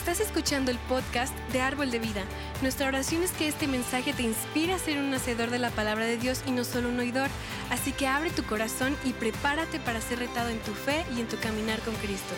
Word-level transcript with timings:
Estás 0.00 0.20
escuchando 0.20 0.70
el 0.70 0.78
podcast 0.88 1.36
de 1.52 1.60
Árbol 1.60 1.90
de 1.90 1.98
Vida. 1.98 2.22
Nuestra 2.62 2.88
oración 2.88 3.22
es 3.22 3.32
que 3.32 3.46
este 3.48 3.66
mensaje 3.68 4.14
te 4.14 4.22
inspire 4.22 4.72
a 4.72 4.78
ser 4.78 4.96
un 4.98 5.12
hacedor 5.12 5.50
de 5.50 5.58
la 5.58 5.68
palabra 5.68 6.06
de 6.06 6.16
Dios 6.16 6.42
y 6.46 6.52
no 6.52 6.64
solo 6.64 6.88
un 6.88 6.98
oidor. 6.98 7.28
Así 7.70 7.92
que 7.92 8.06
abre 8.08 8.30
tu 8.30 8.42
corazón 8.44 8.96
y 9.04 9.12
prepárate 9.12 9.78
para 9.78 10.00
ser 10.00 10.20
retado 10.20 10.48
en 10.48 10.58
tu 10.60 10.72
fe 10.72 11.04
y 11.14 11.20
en 11.20 11.28
tu 11.28 11.36
caminar 11.38 11.80
con 11.80 11.94
Cristo. 11.96 12.34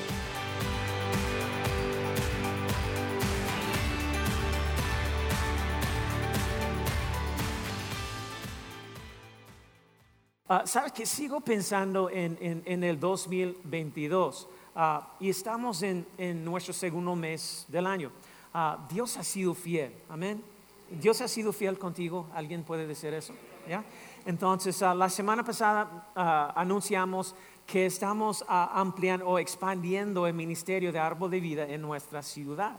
Ah, 10.48 10.64
Sabes 10.66 10.92
que 10.92 11.06
sigo 11.06 11.40
pensando 11.40 12.10
en, 12.10 12.36
en- 12.40 12.62
en 12.66 12.84
el 12.84 12.98
2022 13.00 14.48
ah, 14.74 15.08
y 15.20 15.30
estamos 15.30 15.82
en, 15.82 16.06
en 16.18 16.44
nuestro 16.44 16.72
segundo 16.72 17.14
mes 17.14 17.66
del 17.68 17.86
año. 17.86 18.10
Ah, 18.54 18.86
Dios 18.90 19.16
ha 19.16 19.24
sido 19.24 19.54
fiel, 19.54 19.92
amén. 20.08 20.42
Dios 20.90 21.20
ha 21.20 21.28
sido 21.28 21.52
fiel 21.52 21.78
contigo, 21.78 22.26
¿alguien 22.34 22.64
puede 22.64 22.86
decir 22.86 23.14
eso? 23.14 23.32
¿Ya? 23.68 23.84
Entonces, 24.26 24.82
ah, 24.82 24.94
la 24.94 25.08
semana 25.08 25.44
pasada 25.44 26.08
anunciamos 26.54 27.34
que 27.66 27.86
estamos 27.86 28.44
ampliando 28.48 29.26
o 29.26 29.38
expandiendo 29.38 30.26
el 30.26 30.34
ministerio 30.34 30.92
de 30.92 30.98
Árbol 30.98 31.30
de 31.30 31.40
Vida 31.40 31.66
en 31.66 31.80
nuestra 31.80 32.22
ciudad. 32.22 32.76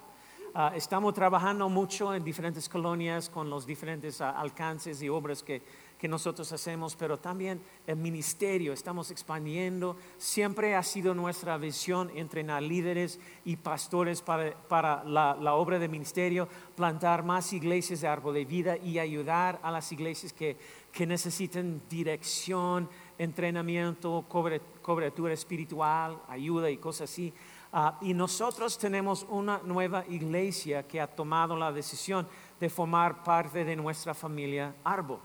Estamos 0.76 1.16
trabajando 1.16 1.68
mucho 1.68 2.14
en 2.14 2.24
diferentes 2.24 2.70
colonias 2.70 3.30
con 3.30 3.50
los 3.50 3.66
diferentes 3.66 4.22
alcances 4.22 5.02
y 5.02 5.10
obras 5.10 5.42
que, 5.42 5.64
que 6.04 6.10
nosotros 6.10 6.52
hacemos, 6.52 6.98
pero 6.98 7.18
también 7.18 7.62
el 7.88 7.96
ministerio, 7.96 8.74
estamos 8.74 9.10
expandiendo. 9.10 9.96
Siempre 10.18 10.76
ha 10.76 10.84
sido 10.84 11.14
nuestra 11.14 11.56
visión 11.56 12.12
entrenar 12.14 12.62
líderes 12.62 13.22
y 13.46 13.56
pastores 13.56 14.22
para, 14.22 15.06
la, 15.06 15.54
obra 15.54 15.80
de 15.80 15.88
ministerio, 15.88 16.50
plantar 16.76 17.24
más 17.24 17.54
iglesias 17.54 18.02
de 18.02 18.10
árbol 18.10 18.34
de 18.34 18.44
vida 18.44 18.76
y 18.76 19.00
ayudar 19.00 19.62
a 19.64 19.72
las 19.72 19.94
iglesias 19.94 20.34
que, 20.34 20.58
que 20.92 21.08
necesiten 21.08 21.82
dirección, 21.90 22.90
entrenamiento, 23.18 24.26
cobertura 24.28 25.34
espiritual, 25.34 26.22
ayuda 26.28 26.70
y 26.70 26.80
cosas 26.80 27.10
así. 27.10 27.34
Ah, 27.72 27.98
y 28.02 28.14
nosotros 28.14 28.78
tenemos 28.78 29.26
una 29.30 29.62
nueva 29.64 30.04
iglesia 30.10 30.86
que 30.86 31.00
ha 31.00 31.08
tomado 31.08 31.56
la 31.56 31.72
decisión 31.72 32.28
de 32.60 32.70
formar 32.70 33.24
parte 33.24 33.64
de 33.64 33.78
nuestra 33.78 34.14
familia 34.14 34.76
Árbol. 34.84 35.20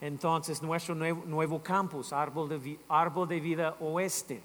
Entonces, 0.00 0.62
nuestro 0.62 0.94
nuevo, 0.94 1.62
campus, 1.62 2.12
Árbol 2.12 2.48
de, 2.48 2.78
Árbol 2.88 3.28
de 3.28 3.40
Vida 3.40 3.76
Oeste. 3.80 4.40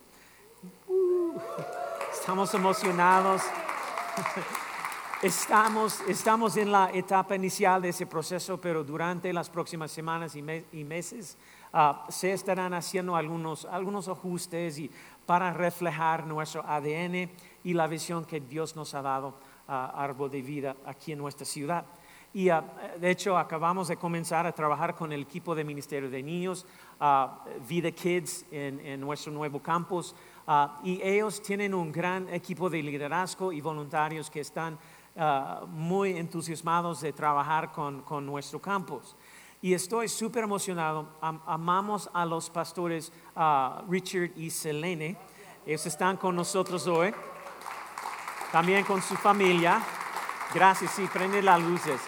Uh, 0.88 1.38
estamos 2.12 2.54
emocionados. 2.54 3.42
Estamos, 5.22 6.02
estamos 6.02 6.58
en 6.58 6.72
la 6.72 6.90
etapa 6.92 7.36
inicial 7.36 7.82
de 7.82 7.90
ese 7.90 8.06
proceso, 8.06 8.60
pero 8.60 8.84
durante 8.84 9.32
las 9.32 9.50
próximas 9.50 9.90
semanas 9.90 10.36
y, 10.36 10.42
me- 10.42 10.66
y 10.74 10.84
meses 10.84 11.38
ah, 11.72 12.06
se 12.10 12.34
estarán 12.34 12.74
haciendo 12.74 13.16
algunos, 13.16 13.64
algunos 13.66 14.10
ajustes 14.10 14.78
y 14.80 14.92
para 15.26 15.54
reflejar 15.54 16.28
nuestro 16.28 16.62
ADN 16.68 17.30
y 17.64 17.74
la 17.74 17.88
visión 17.88 18.26
que 18.26 18.42
Dios 18.42 18.76
nos 18.76 18.94
ha 18.96 19.02
dado 19.02 19.34
a 19.66 20.04
Árbol 20.04 20.30
de 20.30 20.42
Vida 20.42 20.76
aquí 20.86 21.14
en 21.14 21.20
nuestra 21.20 21.46
ciudad. 21.46 21.86
Y 22.36 22.50
ah, 22.50 22.64
de 23.00 23.12
hecho 23.12 23.38
acabamos 23.38 23.88
de 23.90 23.98
comenzar 23.98 24.48
a 24.48 24.52
trabajar 24.52 24.96
con 24.96 25.12
el 25.12 25.22
equipo 25.22 25.54
de 25.54 25.64
Ministerio 25.64 26.10
de 26.10 26.24
Niños, 26.24 26.66
ah, 27.00 27.44
Vida 27.68 27.92
Kids 27.92 28.46
en, 28.52 28.80
en 28.80 29.00
nuestro 29.00 29.32
nuevo 29.32 29.62
campus. 29.62 30.16
ah, 30.48 30.80
y 30.84 31.00
ellos 31.04 31.42
tienen 31.44 31.74
un 31.74 31.92
gran 31.92 32.28
equipo 32.34 32.70
de 32.70 32.82
liderazgo 32.82 33.52
y 33.54 33.62
voluntarios 33.62 34.30
que 34.30 34.40
están 34.42 34.78
muy 35.68 36.18
entusiasmados 36.18 37.02
de 37.02 37.14
trabajar 37.14 37.72
con, 37.72 38.02
con 38.02 38.26
nuestro 38.26 38.60
campus. 38.60 39.16
Y 39.62 39.76
estoy 39.76 40.08
súper 40.10 40.44
emocionado. 40.44 41.08
Am- 41.22 41.40
amamos 41.46 42.10
a 42.16 42.26
los 42.26 42.50
pastores 42.50 43.14
Richard 43.88 44.32
y 44.36 44.50
Selene. 44.50 45.16
Ellos 45.68 45.86
están 45.86 46.18
con 46.18 46.36
nosotros 46.36 46.88
hoy. 46.88 47.14
También 48.52 48.84
con 48.86 49.04
su 49.04 49.14
familia. 49.16 49.84
Gracias, 50.52 50.90
sí, 50.92 51.08
prende 51.14 51.44
las 51.44 51.62
luces. 51.62 52.02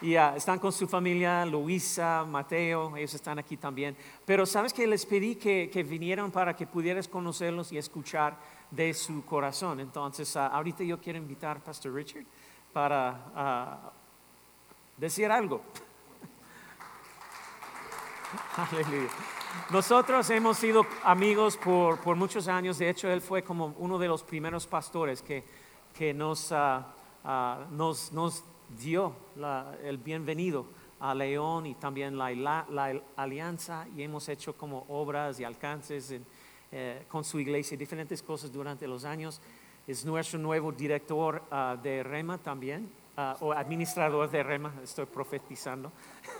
Y 0.00 0.14
ah, 0.14 0.34
están 0.36 0.60
con 0.60 0.70
su 0.70 0.86
familia, 0.86 1.44
Luisa, 1.44 2.24
Mateo, 2.24 2.96
ellos 2.96 3.14
están 3.14 3.40
aquí 3.40 3.56
también. 3.56 3.96
Pero 4.24 4.46
sabes 4.46 4.72
que 4.72 4.86
les 4.86 5.04
pedí 5.04 5.34
que, 5.34 5.68
que 5.72 5.82
vinieran 5.82 6.30
para 6.30 6.54
que 6.54 6.68
pudieras 6.68 7.08
conocerlos 7.08 7.72
y 7.72 7.78
escuchar 7.78 8.36
de 8.70 8.94
su 8.94 9.24
corazón. 9.24 9.80
Entonces, 9.80 10.36
ah, 10.36 10.46
ahorita 10.48 10.84
yo 10.84 11.00
quiero 11.00 11.18
invitar 11.18 11.56
a 11.56 11.60
Pastor 11.60 11.92
Richard 11.92 12.24
para 12.72 13.32
ah, 13.34 13.90
decir 14.96 15.32
algo. 15.32 15.62
Aleluya. 18.70 19.08
Nosotros 19.70 20.30
hemos 20.30 20.58
sido 20.58 20.86
amigos 21.02 21.56
por, 21.56 21.98
por 21.98 22.14
muchos 22.14 22.46
años. 22.46 22.78
De 22.78 22.88
hecho, 22.88 23.08
él 23.08 23.20
fue 23.20 23.42
como 23.42 23.74
uno 23.78 23.98
de 23.98 24.06
los 24.06 24.22
primeros 24.22 24.64
pastores 24.68 25.22
que, 25.22 25.42
que 25.92 26.14
nos, 26.14 26.54
nos, 27.70 28.12
nos 28.12 28.44
dio 28.76 29.14
la- 29.36 29.76
el 29.82 29.98
bienvenido 29.98 30.66
a 31.00 31.14
León 31.14 31.66
y 31.66 31.74
también 31.74 32.18
la, 32.18 32.30
la- 32.32 32.66
la 32.70 33.00
alianza. 33.16 33.86
Y 33.96 34.02
hemos 34.02 34.28
hecho 34.28 34.56
como 34.56 34.84
obras 34.88 35.38
y 35.40 35.44
alcances 35.44 36.10
en, 36.10 36.26
eh, 36.72 37.04
con 37.08 37.24
su 37.24 37.38
iglesia, 37.40 37.76
diferentes 37.76 38.22
cosas 38.22 38.52
durante 38.52 38.86
los 38.86 39.04
años. 39.04 39.40
Es 39.86 40.04
nuestro 40.04 40.38
nuevo 40.38 40.70
director 40.72 41.42
ah, 41.50 41.76
de 41.82 42.02
Rema 42.02 42.36
también, 42.38 42.90
ah, 43.16 43.36
o 43.40 43.52
administrador 43.52 44.28
de 44.30 44.42
Rema, 44.42 44.74
estoy 44.82 45.06
profetizando. 45.06 45.90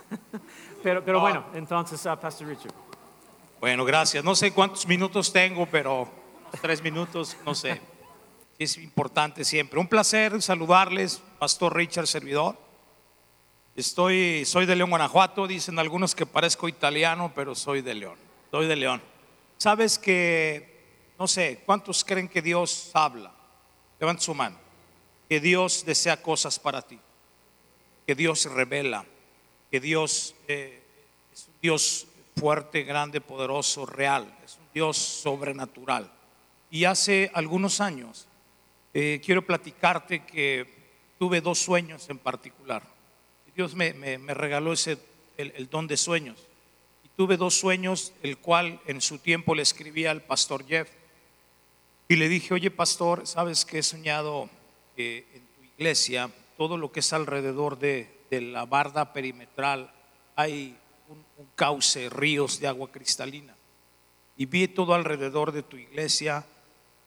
pero, 0.83 1.03
pero 1.03 1.19
bueno, 1.19 1.45
entonces, 1.53 2.05
ah, 2.05 2.19
Pastor 2.19 2.47
Richard. 2.47 2.73
Bueno, 3.59 3.83
gracias. 3.85 4.23
No 4.23 4.35
sé 4.35 4.53
cuántos 4.53 4.87
minutos 4.87 5.33
tengo, 5.33 5.65
pero 5.65 6.07
tres 6.61 6.81
minutos, 6.83 7.35
no 7.45 7.53
sé. 7.55 7.81
Es 8.59 8.75
importante 8.75 9.45
siempre. 9.45 9.79
Un 9.79 9.87
placer 9.87 10.41
saludarles, 10.41 11.21
Pastor 11.39 11.73
Richard, 11.73 12.07
servidor. 12.07 12.57
Estoy, 13.73 14.43
soy 14.43 14.65
de 14.65 14.75
León, 14.75 14.89
Guanajuato. 14.89 15.47
Dicen 15.47 15.79
algunos 15.79 16.13
que 16.13 16.25
parezco 16.25 16.67
italiano, 16.67 17.31
pero 17.33 17.55
soy 17.55 17.81
de 17.81 17.93
León. 17.93 18.17
Soy 18.51 18.67
de 18.67 18.75
León. 18.75 19.01
Sabes 19.57 19.97
que, 19.97 21.13
no 21.17 21.25
sé, 21.25 21.63
¿cuántos 21.65 22.03
creen 22.03 22.27
que 22.27 22.41
Dios 22.41 22.91
habla? 22.93 23.31
Levanta 23.97 24.23
su 24.23 24.33
mano. 24.33 24.57
Que 25.29 25.39
Dios 25.39 25.85
desea 25.85 26.21
cosas 26.21 26.59
para 26.59 26.81
ti. 26.81 26.99
Que 28.05 28.13
Dios 28.13 28.43
revela. 28.43 29.05
Que 29.71 29.79
Dios 29.79 30.35
eh, 30.49 30.83
es 31.31 31.47
un 31.47 31.53
Dios 31.61 32.07
fuerte, 32.35 32.83
grande, 32.83 33.21
poderoso, 33.21 33.85
real. 33.85 34.37
Es 34.43 34.57
un 34.57 34.67
Dios 34.73 34.97
sobrenatural. 34.97 36.11
Y 36.69 36.83
hace 36.83 37.31
algunos 37.33 37.79
años 37.79 38.27
eh, 38.93 39.21
quiero 39.23 39.45
platicarte 39.45 40.25
que 40.25 40.65
tuve 41.19 41.41
dos 41.41 41.59
sueños 41.59 42.09
en 42.09 42.17
particular. 42.17 42.83
Dios 43.59 43.75
me, 43.75 43.91
regaló 44.33 44.71
ese, 44.71 44.97
el, 45.35 45.69
don 45.69 45.85
de 45.85 45.97
sueños. 45.97 46.47
Y 47.03 47.09
tuve 47.09 47.35
dos 47.35 47.55
sueños, 47.55 48.13
el 48.23 48.37
cual 48.37 48.79
en 48.85 49.01
su 49.01 49.19
tiempo 49.19 49.53
le 49.53 49.63
escribí 49.63 50.05
al 50.05 50.21
pastor 50.21 50.65
Jeff. 50.65 50.89
Y 52.07 52.15
le 52.15 52.29
dije, 52.29 52.53
oye 52.53 52.71
pastor, 52.71 53.27
sabes 53.27 53.65
que 53.65 53.79
he 53.79 53.83
soñado 53.83 54.49
que 54.95 55.27
en 55.33 55.41
tu 55.47 55.63
iglesia, 55.75 56.31
todo 56.57 56.77
lo 56.77 56.93
que 56.93 57.01
es 57.01 57.11
alrededor 57.11 57.77
de, 57.77 58.09
de 58.31 58.39
la 58.39 58.65
barda 58.65 59.11
perimetral, 59.11 59.91
hay 60.37 60.77
un, 61.09 61.17
un 61.37 61.47
cauce, 61.55 62.09
ríos 62.09 62.61
de 62.61 62.67
agua 62.67 62.89
cristalina. 62.89 63.55
Y 64.37 64.45
vi 64.45 64.69
todo 64.69 64.93
alrededor 64.93 65.51
de 65.51 65.63
tu 65.63 65.75
iglesia 65.75 66.45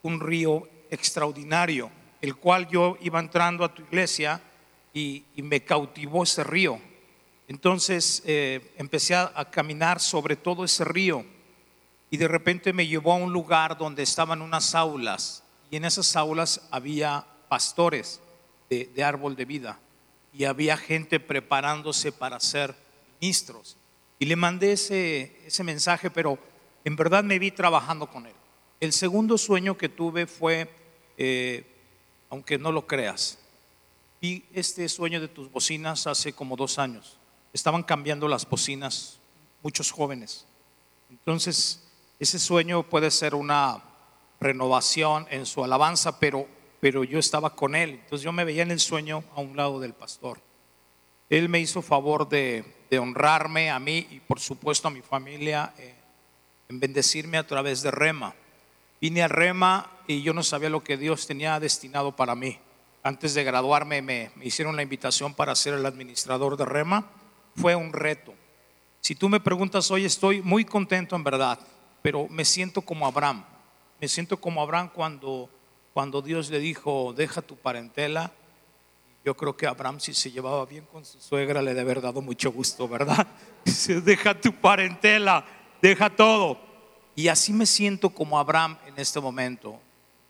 un 0.02 0.20
río 0.20 0.68
extraordinario, 0.92 1.90
el 2.20 2.36
cual 2.36 2.68
yo 2.68 2.96
iba 3.00 3.18
entrando 3.18 3.64
a 3.64 3.74
tu 3.74 3.82
iglesia 3.82 4.40
y, 4.94 5.24
me 5.36 5.64
cautivó 5.64 6.22
ese 6.22 6.44
río. 6.44 6.78
Entonces 7.48 8.22
eh, 8.24 8.72
empecé 8.76 9.14
a, 9.14 9.32
a 9.34 9.50
caminar 9.50 9.98
sobre 9.98 10.36
todo 10.36 10.64
ese 10.64 10.84
río 10.84 11.24
y 12.10 12.16
de 12.16 12.28
repente 12.28 12.72
me 12.72 12.86
llevó 12.86 13.12
a 13.12 13.16
un 13.16 13.32
lugar 13.32 13.76
donde 13.76 14.02
estaban 14.02 14.42
unas 14.42 14.74
aulas 14.74 15.42
y 15.70 15.76
en 15.76 15.84
esas 15.84 16.14
aulas 16.14 16.68
había 16.70 17.24
pastores 17.48 18.20
de, 18.70 18.90
de 18.94 19.02
árbol 19.02 19.34
de 19.34 19.46
vida 19.46 19.80
y 20.32 20.44
había 20.44 20.76
gente 20.76 21.20
preparándose 21.20 22.12
para 22.12 22.38
ser 22.40 22.74
ministros. 23.20 23.76
Y 24.18 24.26
le 24.26 24.36
mandé 24.36 24.72
ese, 24.72 25.36
ese 25.46 25.64
mensaje, 25.64 26.10
pero 26.10 26.38
en 26.84 26.96
verdad 26.96 27.24
me 27.24 27.38
vi 27.38 27.50
trabajando 27.50 28.06
con 28.06 28.26
él. 28.26 28.34
El 28.80 28.92
segundo 28.92 29.38
sueño 29.38 29.76
que 29.76 29.88
tuve 29.88 30.26
fue, 30.26 30.68
eh, 31.16 31.64
aunque 32.30 32.58
no 32.58 32.72
lo 32.72 32.86
creas, 32.86 33.38
vi 34.20 34.44
este 34.52 34.88
sueño 34.88 35.20
de 35.20 35.28
tus 35.28 35.50
bocinas 35.50 36.06
hace 36.06 36.32
como 36.32 36.56
dos 36.56 36.78
años. 36.78 37.18
Estaban 37.52 37.82
cambiando 37.82 38.28
las 38.28 38.48
bocinas 38.48 39.18
muchos 39.62 39.90
jóvenes. 39.90 40.46
Entonces, 41.10 41.82
ese 42.18 42.38
sueño 42.38 42.82
puede 42.82 43.10
ser 43.10 43.34
una 43.34 43.82
renovación 44.40 45.26
en 45.30 45.46
su 45.46 45.62
alabanza, 45.62 46.18
pero 46.18 46.48
pero 46.82 47.04
yo 47.04 47.20
estaba 47.20 47.54
con 47.54 47.76
él. 47.76 47.90
Entonces 47.90 48.24
yo 48.24 48.32
me 48.32 48.44
veía 48.44 48.64
en 48.64 48.72
el 48.72 48.80
sueño 48.80 49.22
a 49.36 49.40
un 49.40 49.56
lado 49.56 49.78
del 49.78 49.94
pastor. 49.94 50.40
Él 51.30 51.48
me 51.48 51.60
hizo 51.60 51.80
favor 51.80 52.28
de, 52.28 52.64
honrarme 52.98 53.70
a 53.70 53.78
mí 53.78 54.04
y 54.10 54.18
por 54.18 54.40
supuesto 54.40 54.88
a 54.88 54.90
mi 54.90 55.00
familia 55.00 55.72
eh, 55.78 55.94
en 56.68 56.80
bendecirme 56.80 57.38
a 57.38 57.46
través 57.46 57.82
de 57.82 57.92
Rema. 57.92 58.34
Vine 59.02 59.24
a 59.24 59.26
Rema 59.26 59.90
y 60.06 60.22
yo 60.22 60.32
no 60.32 60.44
sabía 60.44 60.70
lo 60.70 60.84
que 60.84 60.96
Dios 60.96 61.26
tenía 61.26 61.58
destinado 61.58 62.14
para 62.14 62.36
mí. 62.36 62.56
Antes 63.02 63.34
de 63.34 63.42
graduarme 63.42 64.00
me, 64.00 64.30
me 64.36 64.44
hicieron 64.44 64.76
la 64.76 64.82
invitación 64.82 65.34
para 65.34 65.56
ser 65.56 65.74
el 65.74 65.84
administrador 65.84 66.56
de 66.56 66.64
Rema. 66.64 67.10
Fue 67.56 67.74
un 67.74 67.92
reto. 67.92 68.32
Si 69.00 69.16
tú 69.16 69.28
me 69.28 69.40
preguntas 69.40 69.90
hoy, 69.90 70.04
estoy 70.04 70.40
muy 70.40 70.64
contento 70.64 71.16
en 71.16 71.24
verdad, 71.24 71.58
pero 72.00 72.28
me 72.30 72.44
siento 72.44 72.80
como 72.80 73.04
Abraham. 73.04 73.44
Me 74.00 74.06
siento 74.06 74.40
como 74.40 74.62
Abraham 74.62 74.88
cuando, 74.94 75.50
cuando 75.92 76.22
Dios 76.22 76.48
le 76.48 76.60
dijo, 76.60 77.12
deja 77.12 77.42
tu 77.42 77.56
parentela. 77.56 78.30
Yo 79.24 79.36
creo 79.36 79.56
que 79.56 79.66
Abraham 79.66 79.98
si 79.98 80.14
se 80.14 80.30
llevaba 80.30 80.64
bien 80.64 80.86
con 80.92 81.04
su 81.04 81.18
suegra 81.18 81.60
le 81.60 81.70
debe 81.74 81.80
haber 81.80 82.02
dado 82.02 82.22
mucho 82.22 82.52
gusto, 82.52 82.86
¿verdad? 82.86 83.26
Dice, 83.64 84.00
deja 84.00 84.40
tu 84.40 84.52
parentela, 84.52 85.44
deja 85.80 86.08
todo. 86.08 86.70
Y 87.14 87.28
así 87.28 87.52
me 87.52 87.66
siento 87.66 88.10
como 88.10 88.38
Abraham 88.38 88.78
en 88.94 89.00
este 89.00 89.20
momento. 89.20 89.80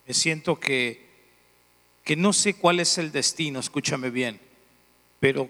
Me 0.06 0.14
siento 0.14 0.58
que, 0.58 1.06
que 2.04 2.16
no 2.16 2.32
sé 2.32 2.54
cuál 2.54 2.80
es 2.80 2.98
el 2.98 3.12
destino, 3.12 3.60
escúchame 3.60 4.10
bien, 4.10 4.40
pero 5.20 5.48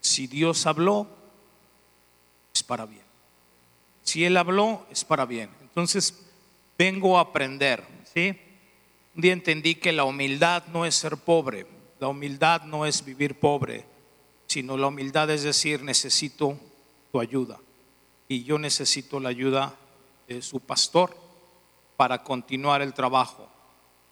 si 0.00 0.26
Dios 0.26 0.66
habló, 0.66 1.06
es 2.54 2.62
para 2.62 2.86
bien. 2.86 3.02
Si 4.02 4.24
Él 4.24 4.36
habló, 4.36 4.86
es 4.90 5.04
para 5.04 5.26
bien. 5.26 5.50
Entonces, 5.60 6.26
vengo 6.78 7.18
a 7.18 7.22
aprender, 7.22 7.84
¿sí? 8.12 8.36
Un 9.14 9.22
día 9.22 9.32
entendí 9.32 9.74
que 9.74 9.92
la 9.92 10.04
humildad 10.04 10.64
no 10.72 10.86
es 10.86 10.94
ser 10.94 11.16
pobre, 11.18 11.66
la 11.98 12.08
humildad 12.08 12.62
no 12.62 12.86
es 12.86 13.04
vivir 13.04 13.38
pobre, 13.38 13.84
sino 14.46 14.76
la 14.76 14.86
humildad 14.86 15.30
es 15.30 15.42
decir, 15.42 15.82
necesito 15.82 16.58
tu 17.12 17.20
ayuda. 17.20 17.60
Y 18.28 18.44
yo 18.44 18.58
necesito 18.58 19.20
la 19.20 19.28
ayuda 19.28 19.74
de 20.26 20.40
su 20.40 20.60
pastor 20.60 21.19
para 22.00 22.24
continuar 22.24 22.80
el 22.80 22.94
trabajo. 22.94 23.46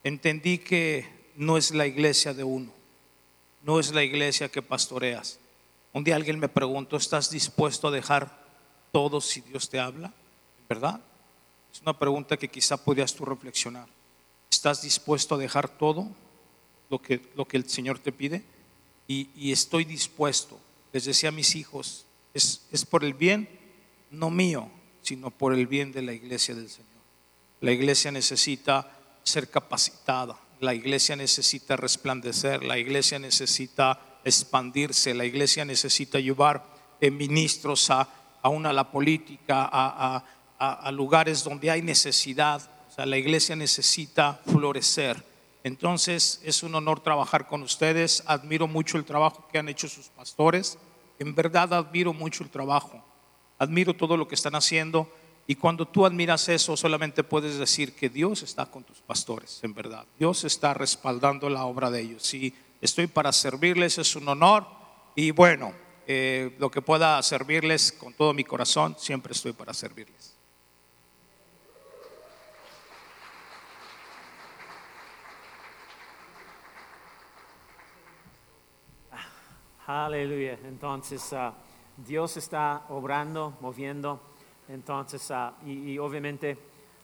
Entendí 0.05 0.59
que 0.59 1.09
no 1.37 1.57
es 1.57 1.71
la 1.71 1.87
iglesia 1.87 2.35
de 2.35 2.45
uno, 2.45 2.71
no 3.63 3.81
es 3.81 3.95
la 3.95 4.05
iglesia 4.05 4.51
que 4.51 4.61
pastoreas. 4.61 5.39
Un 5.95 6.05
día 6.05 6.15
alguien 6.15 6.39
me 6.39 6.51
preguntó, 6.51 6.99
¿estás 6.99 7.31
dispuesto 7.31 7.89
a 7.89 7.91
dejar 7.91 8.45
todo 8.93 9.23
si 9.23 9.41
Dios 9.41 9.71
te 9.71 9.81
habla? 9.81 10.13
¿Verdad? 10.69 11.01
Es 11.73 11.81
una 11.81 11.99
pregunta 11.99 12.37
que 12.37 12.49
quizá 12.49 12.77
podrías 12.77 13.15
tú 13.15 13.25
reflexionar. 13.25 13.89
¿Estás 14.51 14.83
dispuesto 14.83 15.37
a 15.37 15.39
dejar 15.39 15.71
todo 15.71 16.09
lo 16.91 17.01
que, 17.01 17.23
lo 17.37 17.47
que 17.49 17.57
el 17.57 17.71
Señor 17.71 17.99
te 18.01 18.13
pide? 18.13 18.45
Y, 19.07 19.31
y 19.35 19.51
estoy 19.51 19.87
dispuesto, 19.87 20.61
les 20.93 21.07
decía 21.07 21.31
a 21.31 21.33
mis 21.33 21.57
hijos, 21.57 22.05
es, 22.35 22.67
es 22.71 22.85
por 22.85 23.03
el 23.03 23.15
bien, 23.15 23.49
no 24.11 24.29
mío, 24.29 24.71
sino 25.01 25.31
por 25.31 25.55
el 25.55 25.67
bien 25.67 25.91
de 25.91 26.03
la 26.03 26.13
iglesia 26.13 26.55
del 26.55 26.69
Señor. 26.69 26.98
La 27.61 27.73
iglesia 27.73 28.11
necesita 28.11 28.91
ser 29.23 29.51
capacitada, 29.51 30.37
la 30.61 30.75
iglesia 30.75 31.17
necesita 31.17 31.77
resplandecer, 31.77 32.63
la 32.65 32.79
iglesia 32.79 33.19
necesita 33.19 34.01
expandirse, 34.25 35.15
la 35.15 35.25
iglesia 35.25 35.65
necesita 35.65 36.19
llevar 36.21 36.65
eh, 37.01 37.11
ministros 37.11 37.91
a, 37.91 38.09
a 38.43 38.73
la 38.73 38.91
política, 38.91 39.69
a- 39.71 40.25
a- 40.59 40.73
a 40.89 40.91
lugares 40.91 41.45
donde 41.45 41.71
hay 41.71 41.83
necesidad. 41.83 42.61
O 42.89 42.93
sea, 42.93 43.07
la 43.07 43.17
iglesia 43.17 43.55
necesita 43.55 44.41
florecer. 44.47 45.25
Entonces 45.63 46.41
es 46.45 46.63
un 46.63 46.75
honor 46.75 47.01
trabajar 47.01 47.47
con 47.47 47.63
ustedes. 47.63 48.23
Admiro 48.27 48.67
mucho 48.67 48.97
el 48.99 49.05
trabajo 49.05 49.47
que 49.53 49.59
han 49.59 49.69
hecho 49.69 49.89
sus 49.89 50.09
pastores. 50.09 50.79
En 51.21 51.35
verdad 51.35 51.73
admiro 51.75 52.13
mucho 52.13 52.43
el 52.43 52.51
trabajo. 52.51 53.05
Admiro 53.59 53.95
todo 53.95 54.17
lo 54.17 54.27
que 54.27 54.35
están 54.35 54.55
haciendo. 54.55 55.13
Y 55.51 55.57
cuando 55.57 55.89
tú 55.89 56.05
admiras 56.05 56.47
eso, 56.51 56.77
solamente 56.77 57.25
puedes 57.25 57.57
decir 57.57 57.97
que 57.97 58.11
Dios 58.11 58.43
está 58.43 58.67
con 58.67 58.85
tus 58.85 59.01
pastores, 59.01 59.61
en 59.65 59.73
verdad. 59.73 60.05
Dios 60.19 60.45
está 60.45 60.75
respaldando 60.75 61.49
la 61.49 61.65
obra 61.65 61.91
de 61.91 62.03
ellos. 62.03 62.35
Y 62.35 62.55
estoy 62.83 63.07
para 63.07 63.33
servirles, 63.33 63.97
es 63.97 64.15
un 64.15 64.29
honor. 64.29 64.67
Y 65.15 65.31
bueno, 65.31 65.73
eh, 66.07 66.55
lo 66.59 66.71
que 66.71 66.83
pueda 66.83 67.23
servirles 67.23 67.93
con 67.93 68.13
todo 68.13 68.35
mi 68.35 68.45
corazón, 68.45 68.95
siempre 68.99 69.33
estoy 69.33 69.55
para 69.55 69.73
servirles. 69.73 70.37
Aleluya. 79.87 80.59
Entonces, 80.65 81.33
ah, 81.33 81.55
Dios 81.97 82.37
está 82.37 82.85
obrando, 82.91 83.57
moviendo. 83.63 84.28
Entonces, 84.69 85.31
ah, 85.31 85.55
y, 85.65 85.99
obviamente 85.99 86.57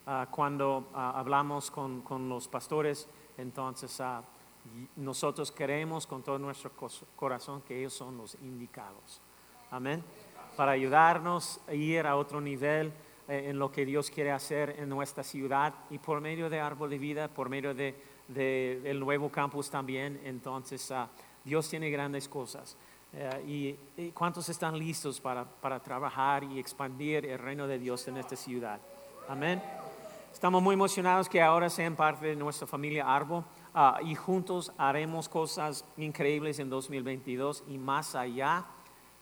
ah, 0.06 0.26
cuando 0.30 0.88
ah, 0.94 1.12
hablamos 1.16 1.70
con, 1.70 2.02
con 2.02 2.28
los 2.28 2.46
pastores, 2.48 3.08
entonces 3.38 4.00
nosotros 4.96 5.52
queremos 5.52 6.06
con 6.06 6.22
todo 6.22 6.38
nuestro 6.38 6.70
corazón 7.16 7.62
que 7.62 7.78
ellos 7.78 7.92
son 7.92 8.16
los 8.16 8.34
indicados. 8.36 9.20
Amén. 9.70 10.02
Para 10.56 10.72
ayudarnos 10.72 11.60
a 11.66 11.74
ir 11.74 12.06
a 12.06 12.16
otro 12.16 12.40
nivel 12.40 12.92
eh, 13.28 13.46
en 13.50 13.58
lo 13.58 13.70
que 13.72 13.84
Dios 13.84 14.10
quiere 14.10 14.30
hacer 14.30 14.76
en 14.78 14.88
nuestra 14.88 15.22
ciudad 15.24 15.74
y 15.90 15.98
por 15.98 16.20
medio 16.20 16.48
de 16.48 16.60
Árbol 16.60 16.90
de 16.90 16.98
Vida, 16.98 17.28
por 17.28 17.48
medio 17.48 17.74
de, 17.74 17.94
de- 18.28 18.80
del 18.82 19.00
nuevo 19.00 19.30
campus 19.30 19.68
también. 19.68 20.20
Entonces, 20.24 20.92
Dios 21.44 21.68
tiene 21.68 21.90
grandes 21.90 22.28
cosas. 22.28 22.76
Eh, 23.16 23.76
y, 23.96 24.02
y 24.02 24.10
cuántos 24.10 24.48
están 24.48 24.76
listos 24.76 25.20
para, 25.20 25.44
para 25.44 25.78
trabajar 25.80 26.42
y 26.42 26.58
expandir 26.58 27.24
el 27.26 27.38
reino 27.38 27.66
de 27.68 27.78
Dios 27.78 28.08
en 28.08 28.16
esta 28.16 28.34
ciudad? 28.34 28.80
Amén. 29.28 29.62
Estamos 30.32 30.60
muy 30.60 30.74
emocionados 30.74 31.28
que 31.28 31.40
ahora 31.40 31.70
sean 31.70 31.94
parte 31.94 32.26
de 32.26 32.34
nuestra 32.36 32.66
familia 32.66 33.06
Árbol 33.14 33.44
ah, 33.72 34.00
y 34.02 34.16
juntos 34.16 34.72
haremos 34.76 35.28
cosas 35.28 35.84
increíbles 35.96 36.58
en 36.58 36.68
2022 36.68 37.62
y 37.68 37.78
más 37.78 38.16
allá. 38.16 38.64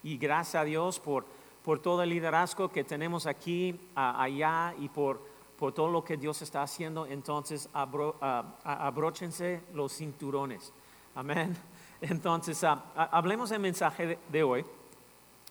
Y 0.03 0.17
gracias 0.17 0.63
a 0.63 0.65
Dios 0.65 0.99
por, 0.99 1.27
por 1.63 1.79
todo 1.79 2.03
el 2.03 2.09
liderazgo 2.09 2.71
que 2.71 2.85
tenemos 2.85 3.27
aquí, 3.27 3.79
ah, 3.95 4.23
allá 4.23 4.75
y 4.79 4.89
por, 4.89 5.21
por 5.59 5.73
todo 5.75 5.89
lo 5.89 6.03
que 6.03 6.17
Dios 6.17 6.41
está 6.41 6.63
haciendo. 6.63 7.05
Entonces, 7.05 7.69
abro- 7.75 8.17
ah, 8.23 8.57
abróchense 8.65 9.61
los 9.75 9.93
cinturones. 9.95 10.73
Amén. 11.15 11.55
Entonces, 12.03 12.65
ah, 12.65 12.83
hablemos 13.13 13.51
del 13.51 13.61
mensaje 13.61 14.19
de, 14.29 14.43
hoy. 14.43 14.67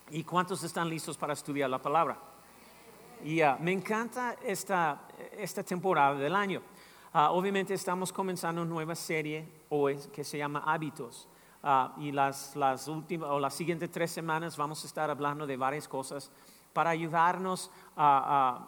¿Y 0.10 0.26
cuántos 0.26 0.62
están 0.64 0.90
listos 0.90 1.16
para 1.16 1.32
estudiar 1.32 1.70
la 1.70 1.82
palabra? 1.82 2.18
Y 3.24 3.40
ah, 3.40 3.58
me 3.62 3.72
encanta 3.72 4.36
esta, 4.44 5.04
esta 5.38 5.64
temporada 5.64 6.16
del 6.16 6.36
año. 6.36 6.62
Ah, 7.14 7.32
obviamente 7.32 7.74
estamos 7.74 8.12
comenzando 8.12 8.62
una 8.62 8.70
nueva 8.70 8.96
serie 8.96 9.48
hoy 9.70 9.98
que 10.14 10.26
se 10.26 10.38
llama 10.38 10.64
Hábitos. 10.66 11.30
Y 11.98 12.12
las, 12.12 12.56
las 12.56 12.88
últimas 12.88 13.30
o 13.30 13.40
las 13.40 13.54
siguientes 13.54 13.90
tres 13.90 14.12
semanas 14.12 14.58
vamos 14.58 14.84
a 14.84 14.88
estar 14.88 15.10
hablando 15.10 15.46
de 15.46 15.56
varias 15.56 15.88
cosas 15.88 16.32
para 16.74 16.90
ayudarnos 16.90 17.72
a, 17.96 18.68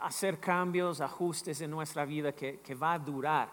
hacer 0.00 0.40
cambios, 0.40 1.00
ajustes 1.00 1.60
en 1.60 1.70
nuestra 1.70 2.04
vida 2.04 2.32
que, 2.32 2.60
que 2.60 2.74
va 2.74 2.94
a 2.94 2.98
durar. 2.98 3.50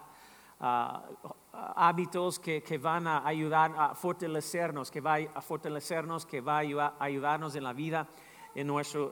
Hábitos 1.76 2.38
que, 2.38 2.62
que 2.62 2.78
van 2.78 3.06
a 3.06 3.26
ayudar 3.26 3.74
a 3.76 3.94
fortalecernos, 3.94 4.90
que 4.90 5.00
va 5.00 5.16
a 5.34 5.40
fortalecernos, 5.40 6.26
que 6.26 6.40
va 6.40 6.56
a 6.56 6.62
ayudar- 6.62 6.94
a 6.98 7.04
ayudarnos 7.04 7.54
en 7.56 7.64
la 7.64 7.72
vida, 7.72 8.08
en 8.54 8.66
nuestro, 8.66 9.10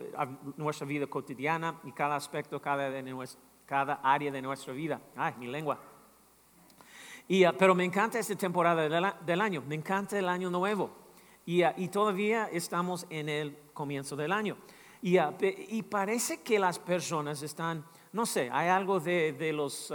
nuestra 0.57 0.87
vida 0.87 1.07
cotidiana 1.07 1.81
y 1.85 1.93
cada 1.93 2.17
aspecto, 2.17 2.61
cada, 2.61 2.91
de 2.91 3.03
nues- 3.03 3.37
cada 3.67 3.95
área 4.03 4.31
de 4.31 4.41
nuestra 4.43 4.73
vida. 4.73 5.01
Ay, 5.17 5.35
mi 5.39 5.47
lengua. 5.47 5.79
Y, 7.29 7.45
ah, 7.45 7.55
pero 7.57 7.75
me 7.75 7.85
encanta 7.85 8.19
esta 8.19 8.35
temporada 8.37 8.89
del, 8.89 9.07
del 9.25 9.41
año, 9.41 9.63
me 9.67 9.75
encanta 9.75 10.19
el 10.19 10.29
año 10.29 10.51
nuevo. 10.51 10.91
Y, 11.47 11.63
ah, 11.63 11.75
y 11.77 11.89
todavía 11.89 12.49
estamos 12.53 13.07
en 13.11 13.29
el 13.29 13.57
comienzo 13.73 14.17
del 14.17 14.33
año. 14.33 14.57
Y, 15.01 15.19
pe- 15.39 15.67
y 15.71 15.83
parece 15.83 16.43
que 16.43 16.59
las 16.59 16.79
personas 16.79 17.43
están, 17.43 17.85
no 18.13 18.25
sé, 18.27 18.49
hay 18.53 18.69
algo 18.69 19.01
de, 19.01 19.33
de 19.33 19.53
los, 19.53 19.93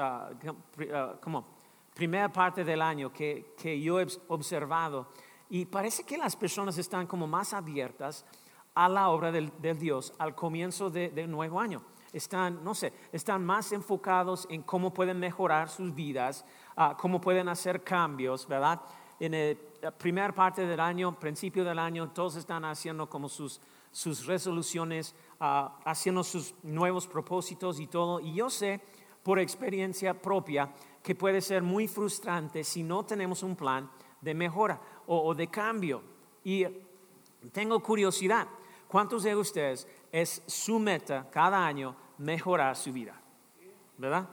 como, 1.22 1.57
primera 1.98 2.32
parte 2.32 2.64
del 2.64 2.80
año 2.80 3.12
que, 3.12 3.56
que 3.58 3.82
yo 3.82 4.00
he 4.00 4.06
obs- 4.06 4.22
observado. 4.28 5.08
Y 5.50 5.66
parece 5.66 6.04
que 6.04 6.16
las 6.16 6.36
personas 6.36 6.78
están 6.78 7.08
como 7.08 7.26
más 7.26 7.54
abiertas 7.54 8.24
a 8.76 8.88
la 8.88 9.10
obra 9.10 9.32
del, 9.32 9.52
del 9.60 9.80
Dios 9.80 10.14
al 10.20 10.36
comienzo 10.36 10.92
de- 10.92 11.10
del 11.10 11.30
nuevo 11.32 11.60
año. 11.60 11.82
Están, 12.14 12.64
no 12.64 12.76
sé, 12.76 12.94
están 13.12 13.44
más 13.44 13.72
enfocados 13.72 14.46
en 14.52 14.62
cómo 14.62 14.94
pueden 14.94 15.20
mejorar 15.20 15.70
sus 15.70 15.94
vidas, 15.94 16.46
ah, 16.76 16.96
cómo 17.00 17.20
pueden 17.20 17.50
hacer 17.50 17.84
cambios, 17.84 18.48
¿verdad? 18.48 18.80
En 19.20 19.58
la 19.82 19.90
primera 19.90 20.32
parte 20.34 20.68
del 20.68 20.80
año, 20.80 21.18
principio 21.20 21.64
del 21.64 21.80
año, 21.80 22.12
todos 22.12 22.36
están 22.36 22.64
haciendo 22.64 23.10
como 23.10 23.28
sus, 23.28 23.60
sus 23.92 24.28
resoluciones, 24.28 25.16
ah, 25.40 25.80
haciendo 25.84 26.24
sus 26.24 26.54
nuevos 26.62 27.08
propósitos 27.08 27.80
y 27.80 27.88
todo. 27.88 28.20
Y 28.20 28.36
yo 28.36 28.50
sé, 28.52 28.80
por 29.24 29.40
experiencia 29.40 30.14
propia 30.14 30.72
que 31.08 31.16
puede 31.16 31.40
ser 31.40 31.64
muy 31.64 31.88
frustrante 31.88 32.66
si 32.66 32.84
no 32.84 33.06
tenemos 33.06 33.42
un 33.42 33.56
plan 33.56 33.90
de 34.20 34.34
mejora 34.34 34.78
o, 35.06 35.34
de 35.34 35.48
cambio. 35.48 36.02
Y 36.44 36.66
tengo 37.54 37.82
curiosidad, 37.82 38.46
¿cuántos 38.90 39.24
de 39.24 39.34
ustedes 39.34 39.88
es 40.12 40.44
su 40.48 40.80
meta 40.80 41.30
cada 41.32 41.66
año 41.66 41.96
mejorar 42.18 42.76
su 42.76 42.92
vida? 42.92 43.16
¿Verdad? 43.98 44.28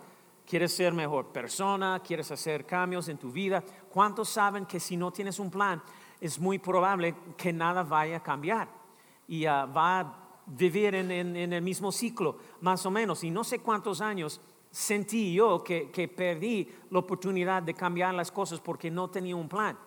¿Quieres 0.45 0.75
ser 0.75 0.93
mejor 0.93 1.28
persona? 1.28 2.00
¿Quieres 2.04 2.33
hacer 2.33 2.66
cambios 2.66 3.09
en 3.09 3.19
tu 3.19 3.31
vida? 3.31 3.62
¿Cuántos 3.88 4.28
saben 4.28 4.66
que 4.66 4.81
si 4.81 4.97
no 4.97 5.12
tienes 5.12 5.38
un 5.38 5.52
plan 5.52 5.81
es 6.21 6.40
muy 6.40 6.59
probable 6.59 7.14
que 7.37 7.52
nada 7.52 7.85
vaya 7.85 8.16
a 8.16 8.23
cambiar? 8.25 8.66
Y 9.28 9.47
ah, 9.47 9.64
va 9.64 10.00
a 10.00 10.16
vivir 10.47 10.97
en- 10.97 11.12
en 11.37 11.52
el 11.52 11.62
mismo 11.62 11.93
ciclo, 11.93 12.37
más 12.62 12.85
o 12.85 12.90
menos. 12.90 13.23
Y 13.23 13.31
no 13.31 13.45
sé 13.45 13.61
cuántos 13.61 14.00
años 14.00 14.40
sentí 14.75 15.33
yo 15.35 15.62
que, 15.62 15.88
que 15.90 16.09
perdí 16.09 16.69
la 16.90 16.99
oportunidad 16.99 17.62
de 17.62 17.75
cambiar 17.75 18.12
las 18.12 18.33
cosas 18.33 18.59
porque 18.59 18.90
no 18.90 19.09
tenía 19.09 19.37
un 19.37 19.49
plan. 19.49 19.78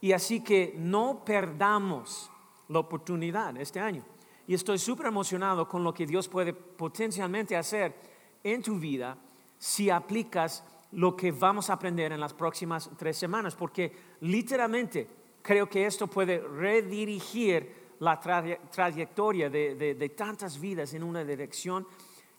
Y 0.00 0.12
así 0.12 0.42
que 0.42 0.74
no 0.78 1.22
perdamos 1.24 2.30
la 2.68 2.78
oportunidad 2.78 3.54
este 3.58 3.78
año. 3.78 4.02
Y 4.46 4.54
estoy 4.54 4.78
súper 4.78 5.06
emocionado 5.06 5.68
con 5.68 5.84
lo 5.84 5.92
que 5.92 6.06
Dios 6.06 6.28
puede 6.28 6.54
potencialmente 6.54 7.56
hacer 7.56 7.94
en 8.42 8.62
tu 8.62 8.78
vida 8.78 9.18
si 9.58 9.90
aplicas 9.90 10.64
lo 10.92 11.14
que 11.14 11.32
vamos 11.32 11.68
a 11.68 11.74
aprender 11.74 12.12
en 12.12 12.20
las 12.20 12.32
próximas 12.32 12.88
tres 12.96 13.18
semanas, 13.18 13.54
porque 13.54 13.92
literalmente 14.20 15.08
creo 15.42 15.68
que 15.68 15.84
esto 15.84 16.06
puede 16.06 16.38
redirigir 16.38 17.86
la 17.98 18.18
trayectoria 18.20 19.50
de, 19.50 19.74
de- 19.74 19.94
de 19.94 20.08
tantas 20.10 20.58
vidas 20.58 20.94
en 20.94 21.02
una 21.02 21.22
dirección 21.24 21.86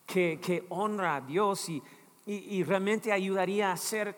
que, 0.08 0.66
honra 0.70 1.18
a 1.18 1.22
Dios 1.22 1.70
y, 1.70 1.84
y- 2.26 2.64
realmente 2.64 3.12
ayudaría 3.12 3.70
a 3.70 3.74
hacer 3.74 4.18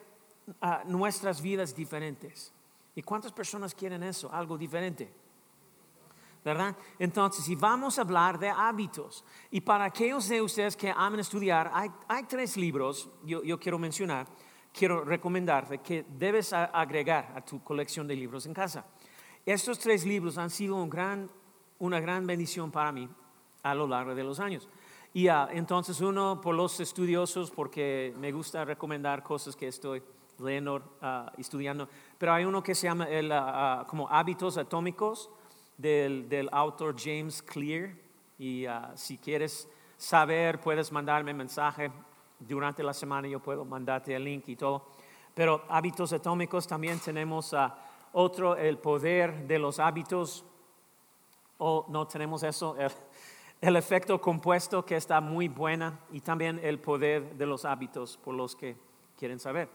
nuestras 0.86 1.42
vidas 1.42 1.76
diferentes. 1.76 2.54
¿Y 2.96 3.02
cuántas 3.02 3.32
personas 3.32 3.74
quieren 3.74 4.04
eso? 4.04 4.32
Algo 4.32 4.58
diferente. 4.58 5.12
¿verdad? 6.44 6.76
Entonces, 6.98 7.44
si 7.44 7.56
vamos 7.56 7.98
a 7.98 8.02
hablar 8.02 8.40
de 8.40 8.50
hábitos, 8.50 9.26
y 9.52 9.60
para 9.62 9.86
aquellos 9.86 10.30
de 10.30 10.42
ustedes 10.42 10.76
que 10.76 10.90
aman 10.90 11.20
estudiar, 11.20 11.70
hay, 11.74 12.24
tres 12.24 12.56
libros, 12.56 13.10
yo, 13.26 13.44
yo 13.44 13.60
quiero 13.60 13.78
mencionar, 13.78 14.26
quiero 14.74 15.04
recomendarte 15.04 15.80
que 15.80 16.06
debes 16.18 16.54
agregar 16.54 17.34
a 17.36 17.42
tu 17.42 17.62
colección 17.64 18.08
de 18.08 18.16
libros 18.16 18.46
en 18.46 18.54
casa. 18.54 18.86
Estos 19.46 19.80
tres 19.80 20.06
libros 20.06 20.38
han 20.38 20.50
sido 20.50 20.76
un 20.76 20.90
gran, 20.90 21.30
una 21.80 22.00
gran 22.00 22.26
bendición 22.26 22.72
para 22.72 22.92
mí 22.92 23.10
a 23.64 23.76
lo 23.76 23.88
largo 23.88 24.16
de 24.16 24.24
los 24.24 24.40
años. 24.40 24.70
Y 25.12 25.28
ah, 25.28 25.50
entonces 25.52 26.02
uno 26.02 26.40
por 26.40 26.54
los 26.54 26.80
estudiosos, 26.80 27.50
porque 27.50 28.14
me 28.20 28.32
gusta 28.32 28.64
recomendar 28.64 29.24
cosas 29.24 29.56
que 29.56 29.68
estoy 29.68 30.04
leyendo, 30.38 30.98
ah, 31.02 31.32
estudiando, 31.38 31.90
pero 32.18 32.34
hay 32.34 32.46
uno 32.46 32.62
que 32.62 32.76
se 32.76 32.88
llama 32.88 33.06
el, 33.06 33.32
ah, 33.32 33.86
como 33.88 34.08
hábitos 34.08 34.58
atómicos 34.60 35.32
del, 35.78 36.30
del 36.30 36.48
autor 36.52 36.96
James 36.96 37.42
Clear. 37.42 37.96
Y 38.38 38.66
si 38.96 39.18
quieres 39.18 39.68
saber, 39.98 40.62
puedes 40.62 40.94
mandarme 40.94 41.34
mensaje 41.34 41.92
durante 42.40 42.82
la 42.84 42.94
semana, 42.94 43.28
yo 43.28 43.42
puedo 43.42 43.66
mandarte 43.66 44.16
el 44.16 44.24
link 44.24 44.48
y 44.48 44.56
todo. 44.56 44.86
Pero 45.34 45.66
hábitos 45.68 46.14
atómicos 46.14 46.66
también 46.66 47.00
tenemos 47.00 47.54
otro, 48.14 48.56
el 48.56 48.78
poder 48.78 49.46
de 49.46 49.60
los 49.60 49.78
hábitos 49.80 50.46
o 51.58 51.86
no 51.90 52.08
tenemos 52.08 52.44
eso, 52.44 52.78
el, 53.62 53.76
efecto 53.76 54.20
compuesto 54.20 54.86
que 54.86 54.96
está 54.96 55.22
muy 55.22 55.48
buena 55.48 56.00
y 56.12 56.22
también 56.22 56.60
el 56.64 56.80
poder 56.80 57.36
de 57.38 57.46
los 57.46 57.66
hábitos 57.66 58.18
por 58.18 58.36
los 58.36 58.56
que 58.56 58.76
quieren 59.18 59.40
saber. 59.40 59.70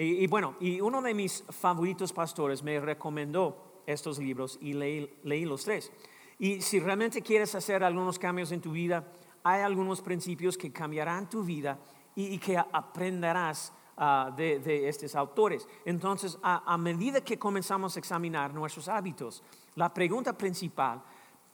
Y, 0.00 0.28
bueno, 0.28 0.54
y 0.60 0.80
uno 0.80 1.02
de 1.02 1.12
mis 1.12 1.42
favoritos 1.48 2.12
pastores 2.12 2.62
me 2.62 2.78
recomendó 2.78 3.82
estos 3.84 4.18
libros 4.18 4.56
y 4.60 4.72
leí, 4.72 5.18
leí 5.24 5.44
los 5.44 5.64
tres. 5.64 5.90
Y 6.38 6.60
si 6.60 6.78
realmente 6.78 7.20
quieres 7.20 7.54
hacer 7.56 7.82
algunos 7.82 8.16
cambios 8.16 8.52
en 8.52 8.60
tu 8.60 8.70
vida, 8.70 9.10
hay 9.42 9.62
algunos 9.62 10.00
principios 10.00 10.56
que 10.56 10.72
cambiarán 10.72 11.28
tu 11.28 11.42
vida 11.42 11.78
y, 12.14 12.38
que 12.38 12.56
aprenderás 12.56 13.72
ah, 13.96 14.32
de, 14.36 14.60
de 14.60 14.88
estos 14.88 15.16
autores. 15.16 15.66
Entonces, 15.84 16.38
a, 16.42 16.62
a 16.72 16.78
medida 16.78 17.20
que 17.20 17.38
comenzamos 17.38 17.96
a 17.96 17.98
examinar 17.98 18.54
nuestros 18.54 18.88
hábitos, 18.88 19.42
la 19.74 19.92
pregunta 19.92 20.36
principal 20.36 21.02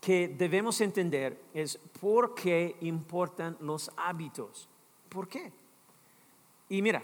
que 0.04 0.28
debemos 0.28 0.82
entender 0.82 1.44
es 1.54 1.78
por 1.98 2.34
qué 2.34 2.76
importan 2.82 3.56
los 3.60 3.90
hábitos. 3.96 4.68
¿Por 5.08 5.26
qué? 5.26 5.50
Y 6.68 6.82
mira, 6.82 7.02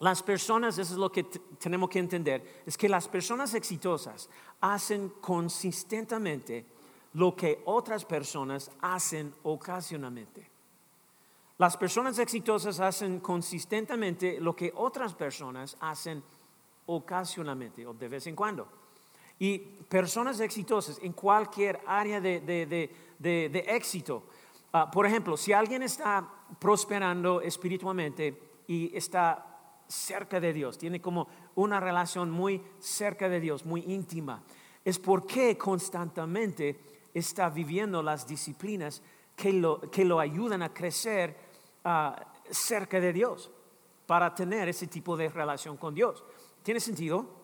las 0.00 0.20
personas, 0.20 0.76
eso 0.78 0.94
es 0.94 0.98
lo 0.98 1.12
que 1.12 1.22
tenemos 1.22 1.88
que 1.88 2.00
entender, 2.00 2.62
es 2.66 2.76
que 2.76 2.88
las 2.88 3.06
personas 3.06 3.54
exitosas 3.54 4.28
hacen 4.60 5.10
consistentemente 5.20 6.66
lo 7.12 7.36
que 7.36 7.62
otras 7.66 8.04
personas 8.04 8.68
hacen 8.80 9.32
ocasionalmente. 9.44 10.50
Las 11.58 11.76
personas 11.76 12.18
exitosas 12.18 12.80
hacen 12.80 13.20
consistentemente 13.20 14.40
lo 14.40 14.56
que 14.56 14.72
otras 14.74 15.14
personas 15.14 15.76
hacen 15.78 16.20
ocasionalmente 16.86 17.86
o 17.86 17.94
de 17.94 18.08
vez 18.08 18.26
en 18.26 18.34
cuando. 18.34 18.81
Y 19.42 19.58
personas 19.58 20.38
exitosas 20.38 21.00
en 21.02 21.12
cualquier 21.12 21.80
área 21.84 22.20
de, 22.20 22.40
de- 22.40 22.64
de- 23.18 23.48
de- 23.48 23.64
éxito. 23.74 24.22
Ah, 24.72 24.88
por 24.88 25.04
ejemplo, 25.04 25.36
si 25.36 25.52
alguien 25.52 25.82
está 25.82 26.28
prosperando 26.60 27.40
espiritualmente 27.40 28.40
y 28.68 28.96
está 28.96 29.44
cerca 29.88 30.38
de 30.38 30.52
Dios, 30.52 30.78
tiene 30.78 31.00
como 31.00 31.26
una 31.56 31.80
relación 31.80 32.30
muy 32.30 32.62
cerca 32.78 33.28
de 33.28 33.40
Dios, 33.40 33.66
muy 33.66 33.80
íntima, 33.92 34.44
es 34.84 35.00
porque 35.00 35.58
constantemente 35.58 36.78
está 37.12 37.50
viviendo 37.50 38.00
las 38.00 38.24
disciplinas 38.28 39.02
que 39.34 39.52
lo, 39.52 39.80
que 39.90 40.04
lo 40.04 40.20
ayudan 40.20 40.62
a 40.62 40.72
crecer 40.72 41.36
ah, 41.84 42.14
cerca 42.48 43.00
de 43.00 43.12
Dios 43.12 43.50
para 44.06 44.32
tener 44.36 44.68
ese 44.68 44.86
tipo 44.86 45.16
de 45.16 45.28
relación 45.28 45.76
con 45.76 45.94
Dios. 45.96 46.22
¿Tiene 46.62 46.78
sentido? 46.78 47.41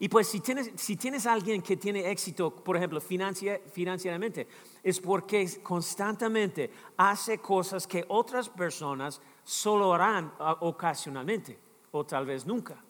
Y 0.00 0.08
pues 0.08 0.28
si 0.28 0.38
tienes, 0.40 0.70
si 0.76 0.96
tienes 0.96 1.26
alguien 1.26 1.60
que 1.60 1.76
tiene 1.76 2.08
éxito, 2.08 2.54
por 2.54 2.76
ejemplo, 2.76 3.00
financieramente, 3.00 4.46
es 4.82 5.00
porque 5.00 5.60
constantemente 5.62 6.70
hace 6.96 7.38
cosas 7.38 7.86
que 7.86 8.04
otras 8.08 8.48
personas 8.48 9.20
solo 9.42 9.92
harán 9.92 10.32
ah, 10.38 10.56
ocasionalmente 10.60 11.58
o 11.90 12.04
tal 12.06 12.26
vez 12.26 12.46
nunca. 12.46 12.80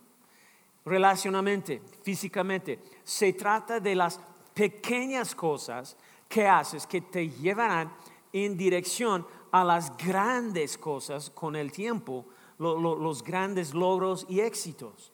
Relacionalmente, 0.85 1.83
físicamente, 2.03 2.79
se 3.05 3.33
trata 3.33 3.81
de 3.81 3.95
las 3.95 4.21
pequeñas 4.55 5.35
cosas 5.35 5.97
que 6.29 6.47
haces 6.47 6.87
que 6.87 7.01
te 7.01 7.29
llevarán 7.31 7.91
en 8.33 8.57
dirección 8.57 9.27
a 9.51 9.65
las 9.65 9.97
grandes 9.97 10.77
cosas 10.77 11.31
con 11.31 11.57
el 11.57 11.73
tiempo, 11.73 12.27
lo- 12.59 12.79
lo- 12.79 12.97
los 12.97 13.23
grandes 13.23 13.73
logros 13.73 14.27
y 14.29 14.41
éxitos. 14.41 15.13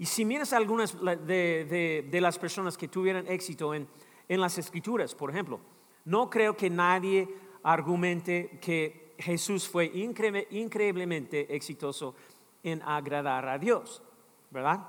Y 0.00 0.06
si 0.06 0.24
miras 0.24 0.52
algunas 0.54 0.96
de- 0.98 2.06
de 2.10 2.20
las 2.22 2.38
personas 2.38 2.76
que 2.78 2.88
tuvieron 2.88 3.26
éxito 3.28 3.74
en, 3.74 3.86
en 4.28 4.40
las 4.40 4.56
escrituras, 4.56 5.14
por 5.14 5.30
ejemplo, 5.30 5.60
no 6.06 6.30
creo 6.30 6.56
que 6.56 6.70
nadie 6.70 7.28
argumente 7.62 8.58
que 8.62 9.14
Jesús 9.18 9.68
fue 9.68 9.92
incre- 9.92 10.46
increíblemente 10.52 11.54
exitoso 11.54 12.14
en 12.62 12.80
agradar 12.82 13.46
a 13.46 13.58
Dios, 13.58 14.02
¿verdad? 14.50 14.80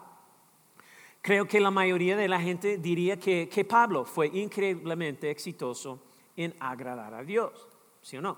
Creo 1.22 1.46
que 1.46 1.60
la 1.60 1.72
mayoría 1.72 2.16
de 2.16 2.30
la 2.30 2.40
gente 2.40 2.78
diría 2.78 3.20
que, 3.20 3.50
que 3.50 3.66
Pablo 3.66 4.06
fue 4.06 4.28
increíblemente 4.28 5.30
exitoso 5.30 6.00
en 6.38 6.56
agradar 6.60 7.14
a 7.14 7.22
Dios, 7.24 7.68
¿sí 8.02 8.16
o 8.16 8.22
no? 8.22 8.38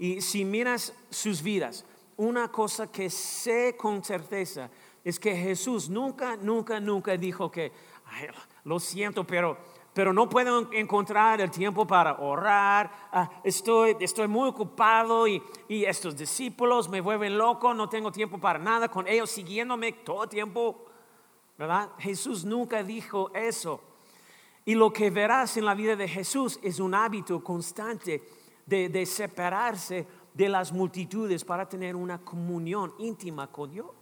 Y 0.00 0.20
si 0.20 0.44
miras 0.44 0.92
sus 1.08 1.40
vidas, 1.40 1.86
una 2.16 2.50
cosa 2.50 2.90
que 2.90 3.08
sé 3.08 3.76
con 3.78 4.02
certeza 4.04 4.68
es 5.04 5.18
que 5.18 5.34
Jesús 5.34 5.88
nunca, 5.88 6.36
nunca, 6.36 6.80
nunca 6.80 7.16
dijo 7.16 7.50
que, 7.50 7.72
"Ay, 8.06 8.28
lo 8.64 8.78
siento, 8.78 9.24
pero, 9.24 9.56
pero 9.94 10.12
no 10.12 10.28
puedo 10.28 10.72
encontrar 10.72 11.40
el 11.40 11.50
tiempo 11.50 11.86
para 11.86 12.20
orar, 12.20 12.90
ah, 13.12 13.30
estoy, 13.42 13.96
estoy 14.00 14.28
muy 14.28 14.48
ocupado 14.48 15.26
y, 15.26 15.42
y 15.68 15.84
estos 15.84 16.16
discípulos 16.16 16.88
me 16.88 17.00
vuelven 17.00 17.36
loco, 17.38 17.72
no 17.74 17.88
tengo 17.88 18.12
tiempo 18.12 18.38
para 18.38 18.58
nada, 18.58 18.88
con 18.88 19.08
ellos 19.08 19.30
siguiéndome 19.30 19.92
todo 19.92 20.24
el 20.24 20.28
tiempo. 20.28 20.86
¿verdad? 21.60 21.90
Jesús 21.98 22.44
nunca 22.44 22.82
dijo 22.82 23.30
eso. 23.34 23.82
Y 24.64 24.74
lo 24.74 24.92
que 24.92 25.10
verás 25.10 25.58
en 25.58 25.66
la 25.66 25.74
vida 25.74 25.94
de 25.94 26.08
Jesús 26.08 26.58
es 26.62 26.80
un 26.80 26.94
hábito 26.94 27.44
constante 27.44 28.22
de, 28.64 28.88
de 28.88 29.04
separarse 29.04 30.06
de 30.32 30.48
las 30.48 30.72
multitudes 30.72 31.44
para 31.44 31.68
tener 31.68 31.96
una 31.96 32.18
comunión 32.18 32.94
íntima 32.98 33.46
con 33.50 33.70
Dios. 33.70 33.99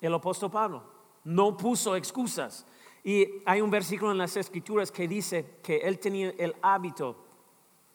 El 0.00 0.14
apóstol 0.14 0.50
Pablo 0.50 0.82
no 1.24 1.56
puso 1.56 1.96
excusas. 1.96 2.66
Y 3.04 3.26
hay 3.46 3.60
un 3.60 3.70
versículo 3.70 4.12
en 4.12 4.18
las 4.18 4.36
escrituras 4.36 4.90
que 4.92 5.06
dice 5.08 5.58
que 5.62 5.78
él 5.78 5.98
tenía 5.98 6.30
el 6.38 6.54
hábito, 6.62 7.16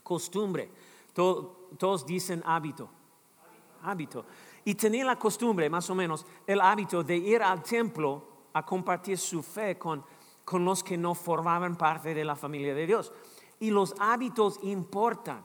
costumbre. 0.02 0.70
To- 1.14 1.70
todos 1.78 2.06
dicen 2.06 2.42
hábito. 2.46 2.90
hábito. 3.84 4.26
Y 4.66 4.76
tenía 4.76 5.04
la 5.06 5.18
costumbre, 5.20 5.70
más 5.70 5.90
o 5.90 5.96
menos, 5.96 6.26
el 6.48 6.62
hábito 6.62 7.04
de 7.04 7.18
ir 7.18 7.42
al 7.44 7.62
templo 7.62 8.24
a 8.54 8.66
compartir 8.66 9.18
su 9.18 9.44
fe 9.44 9.78
con, 9.78 10.04
con 10.46 10.64
los 10.64 10.84
que 10.84 10.98
no 10.98 11.14
formaban 11.16 11.76
parte 11.76 12.14
de 12.14 12.24
la 12.24 12.36
familia 12.36 12.74
de 12.74 12.86
Dios. 12.88 13.12
Y 13.60 13.72
los 13.72 13.94
hábitos 14.00 14.60
importan. 14.64 15.44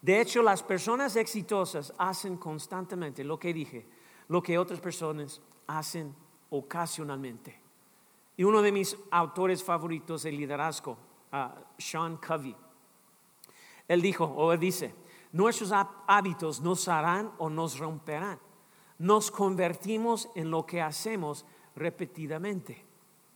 De 0.00 0.20
hecho, 0.20 0.42
las 0.42 0.62
personas 0.62 1.16
exitosas 1.16 1.92
hacen 1.98 2.36
constantemente 2.36 3.24
lo 3.24 3.38
que 3.38 3.52
dije, 3.52 3.86
lo 4.28 4.40
que 4.40 4.56
otras 4.58 4.80
personas 4.80 5.40
hacen 5.68 6.14
ocasionalmente. 6.50 7.60
Y 8.36 8.44
uno 8.44 8.62
de 8.62 8.72
mis 8.72 8.96
autores 9.10 9.62
favoritos 9.62 10.24
de 10.24 10.32
liderazgo, 10.32 10.96
uh, 11.32 11.48
Sean 11.78 12.16
Covey, 12.16 12.56
él 13.86 14.02
dijo 14.02 14.24
o 14.24 14.56
dice, 14.56 14.94
nuestros 15.32 15.72
hábitos 16.06 16.60
nos 16.60 16.88
harán 16.88 17.32
o 17.38 17.48
nos 17.48 17.78
romperán. 17.78 18.38
Nos 18.98 19.30
convertimos 19.30 20.28
en 20.34 20.50
lo 20.50 20.66
que 20.66 20.82
hacemos 20.82 21.44
repetidamente. 21.76 22.84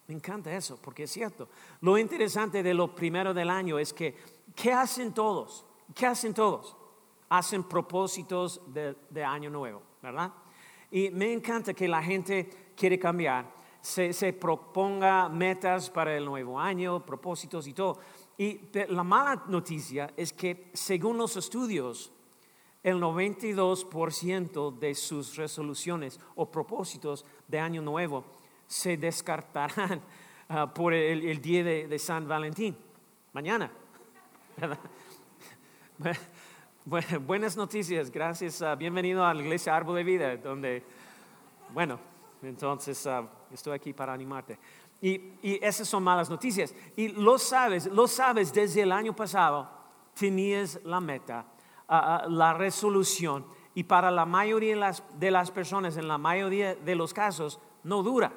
Me 0.09 0.15
encanta 0.15 0.53
eso, 0.55 0.79
porque 0.83 1.05
es 1.05 1.11
cierto. 1.11 1.49
Lo 1.81 1.97
interesante 1.97 2.63
de 2.63 2.75
lo 2.75 2.95
primero 2.95 3.33
del 3.33 3.49
año 3.49 3.79
es 3.79 3.93
que, 3.93 4.17
¿qué 4.55 4.73
hacen 4.73 5.15
todos? 5.15 5.65
¿Qué 5.95 6.07
hacen 6.07 6.35
todos? 6.35 6.77
Hacen 7.29 7.65
propósitos 7.65 8.61
de, 8.73 8.97
de 9.09 9.25
año 9.25 9.49
nuevo, 9.49 9.83
¿verdad? 10.03 10.33
Y 10.93 11.11
me 11.11 11.33
encanta 11.33 11.75
que 11.75 11.89
la 11.89 12.03
gente 12.03 12.73
quiere 12.77 12.99
cambiar, 12.99 13.51
se, 13.81 14.13
se 14.13 14.33
proponga 14.33 15.29
metas 15.29 15.91
para 15.91 16.17
el 16.17 16.25
nuevo 16.25 16.61
año, 16.61 17.05
propósitos 17.05 17.67
y 17.67 17.73
todo. 17.73 17.99
Y 18.39 18.61
la 18.89 19.03
mala 19.03 19.43
noticia 19.49 20.13
es 20.17 20.33
que 20.33 20.71
según 20.75 21.19
los 21.19 21.37
estudios, 21.37 22.13
el 22.83 23.01
92% 23.01 24.79
de 24.79 24.95
sus 24.95 25.37
resoluciones 25.37 26.19
o 26.35 26.51
propósitos 26.51 27.25
de 27.49 27.59
año 27.59 27.81
nuevo 27.81 28.25
se 28.67 28.97
descartarán 28.97 30.03
ah, 30.49 30.73
por 30.73 30.93
el, 30.93 31.41
día 31.41 31.63
de, 31.65 31.99
San 31.99 32.27
Valentín, 32.27 32.77
mañana. 33.33 33.73
buenas 37.27 37.57
noticias, 37.57 38.11
gracias. 38.11 38.63
bienvenido 38.77 39.25
a 39.25 39.33
la 39.33 39.41
iglesia 39.41 39.77
Árbol 39.77 39.97
de 39.97 40.05
Vida, 40.05 40.37
donde, 40.37 40.83
bueno, 41.73 41.99
entonces 42.43 43.07
ah, 43.07 43.25
estoy 43.53 43.75
aquí 43.75 43.93
para 43.93 44.13
animarte. 44.13 44.59
Y, 45.01 45.33
esas 45.43 45.87
son 45.87 46.03
malas 46.03 46.29
noticias. 46.29 46.75
Y 46.97 47.09
lo 47.09 47.39
sabes, 47.39 47.87
lo 47.87 48.09
sabes 48.09 48.53
desde 48.53 48.83
el 48.83 48.91
año 48.91 49.15
pasado, 49.15 49.71
tenías 50.19 50.81
la 50.85 51.01
meta, 51.01 51.47
ah, 51.89 52.27
la 52.29 52.53
resolución. 52.55 53.47
Y 53.75 53.85
para 53.85 54.11
la 54.11 54.27
mayoría 54.27 54.75
de 54.75 54.81
las, 54.81 55.05
de 55.19 55.31
las 55.31 55.51
personas, 55.51 55.97
en 55.97 56.09
la 56.09 56.19
mayoría 56.19 56.75
de 56.75 56.95
los 56.97 57.15
casos, 57.15 57.61
no 57.85 58.03
dura 58.03 58.33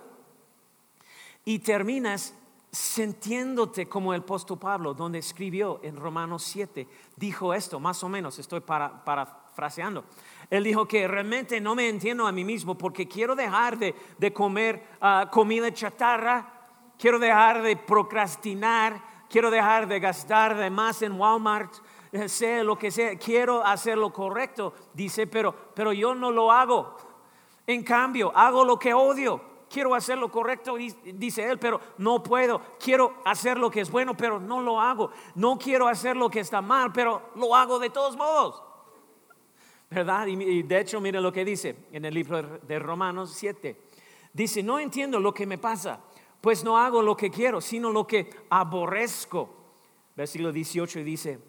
y 1.45 1.59
terminas 1.59 2.35
sintiéndote 2.75 3.87
como 3.87 4.13
el 4.13 4.19
apóstol 4.19 4.59
Pablo, 4.59 4.93
donde 4.93 5.19
escribió 5.19 5.79
en 5.81 5.95
Romanos 5.95 6.43
7, 6.43 6.85
dijo 7.15 7.53
esto, 7.53 7.79
más 7.79 8.03
o 8.03 8.09
menos, 8.09 8.37
estoy 8.37 8.59
para, 8.59 9.05
parafraseando. 9.05 10.03
Él 10.49 10.65
dijo 10.65 10.85
que 10.85 11.07
realmente 11.07 11.61
no 11.61 11.73
me 11.73 11.87
entiendo 11.87 12.27
a 12.27 12.33
mí 12.33 12.43
mismo 12.43 12.77
porque 12.77 13.07
quiero 13.07 13.33
dejar 13.33 13.77
de, 13.77 14.33
comer 14.33 14.85
ah, 14.99 15.29
comida 15.31 15.73
chatarra, 15.73 16.51
quiero 16.99 17.17
dejar 17.17 17.61
de 17.61 17.77
procrastinar, 17.77 19.01
quiero 19.29 19.49
dejar 19.49 19.87
de 19.87 20.01
gastar 20.01 20.57
de 20.57 20.69
más 20.69 21.01
en 21.01 21.13
Walmart, 21.13 21.73
eh, 22.11 22.27
sé 22.27 22.61
lo 22.61 22.77
que 22.77 22.91
sea, 22.91 23.17
quiero 23.17 23.65
hacer 23.65 23.97
lo 23.97 24.11
correcto, 24.11 24.73
dice, 24.93 25.27
pero, 25.27 25.55
pero 25.73 25.93
yo 25.93 26.13
no 26.13 26.29
lo 26.29 26.51
hago. 26.51 26.97
En 27.65 27.83
cambio, 27.83 28.33
hago 28.35 28.65
lo 28.65 28.77
que 28.77 28.93
odio 28.93 29.54
quiero 29.75 29.93
hacer 29.93 30.17
lo 30.17 30.31
correcto, 30.31 30.77
dice 30.77 31.43
él, 31.43 31.59
pero 31.59 31.81
no 31.97 32.23
puedo. 32.23 32.61
Quiero 32.79 33.15
hacer 33.25 33.57
lo 33.57 33.69
que 33.69 33.81
es 33.81 33.91
bueno, 33.91 34.15
pero 34.15 34.39
no 34.39 34.61
lo 34.61 34.79
hago. 34.79 35.11
No 35.35 35.57
quiero 35.57 35.89
hacer 35.89 36.15
lo 36.15 36.29
que 36.29 36.39
está 36.39 36.61
mal, 36.61 36.93
pero 36.93 37.31
lo 37.35 37.53
hago 37.53 37.77
de 37.77 37.89
todos 37.89 38.15
modos. 38.15 38.63
¿Verdad? 39.89 40.27
Y 40.27 40.63
de 40.63 40.79
hecho, 40.79 41.01
mire 41.01 41.19
lo 41.19 41.29
que 41.29 41.43
dice 41.43 41.87
en 41.91 42.05
el 42.05 42.13
libro 42.13 42.41
de 42.41 42.79
Romanos 42.79 43.33
7. 43.35 43.81
Dice, 44.31 44.63
no 44.63 44.79
entiendo 44.79 45.19
lo 45.19 45.33
que 45.33 45.45
me 45.45 45.57
pasa, 45.57 45.99
pues 46.39 46.63
no 46.63 46.77
hago 46.77 47.01
lo 47.01 47.17
que 47.17 47.29
quiero, 47.29 47.59
sino 47.59 47.91
lo 47.91 48.07
que 48.07 48.29
aborrezco. 48.49 49.49
Versículo 50.15 50.53
18 50.53 50.99
dice, 50.99 51.39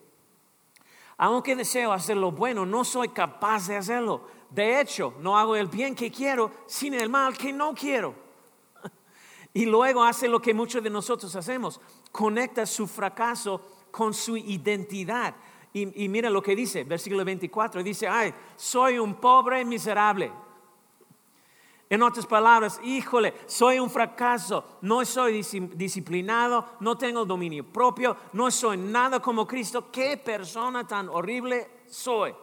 aunque 1.16 1.54
deseo 1.54 1.92
hacer 1.92 2.16
lo 2.16 2.32
bueno, 2.32 2.66
no 2.66 2.84
soy 2.84 3.10
capaz 3.10 3.68
de 3.68 3.76
hacerlo. 3.76 4.26
De 4.50 4.80
hecho, 4.80 5.14
no 5.20 5.36
hago 5.38 5.56
el 5.56 5.66
bien 5.66 5.94
que 5.94 6.10
quiero, 6.10 6.50
sino 6.66 6.98
el 6.98 7.08
mal 7.08 7.36
que 7.36 7.52
no 7.52 7.74
quiero. 7.74 8.14
Y 9.52 9.64
luego 9.64 10.04
hace 10.04 10.28
lo 10.28 10.40
que 10.40 10.52
muchos 10.52 10.82
de 10.82 10.90
nosotros 10.90 11.34
hacemos, 11.34 11.80
conecta 12.12 12.66
su 12.66 12.86
fracaso 12.86 13.60
con 13.90 14.12
su 14.12 14.36
identidad. 14.36 15.34
Y, 15.72 16.08
mira 16.08 16.30
lo 16.30 16.42
que 16.42 16.56
dice, 16.56 16.84
versículo 16.84 17.22
24, 17.22 17.82
dice, 17.82 18.08
ay, 18.08 18.32
soy 18.56 18.98
un 18.98 19.14
pobre 19.14 19.62
miserable. 19.64 20.32
En 21.88 22.02
otras 22.02 22.26
palabras, 22.26 22.80
híjole, 22.82 23.34
soy 23.46 23.78
un 23.78 23.90
fracaso, 23.90 24.78
no 24.80 25.04
soy 25.04 25.42
disciplinado, 25.74 26.64
no 26.80 26.96
tengo 26.96 27.24
dominio 27.24 27.64
propio, 27.64 28.16
no 28.32 28.50
soy 28.50 28.78
nada 28.78 29.20
como 29.20 29.46
Cristo. 29.46 29.90
¿Qué 29.92 30.16
persona 30.16 30.86
tan 30.86 31.08
horrible 31.10 31.82
soy? 31.86 32.34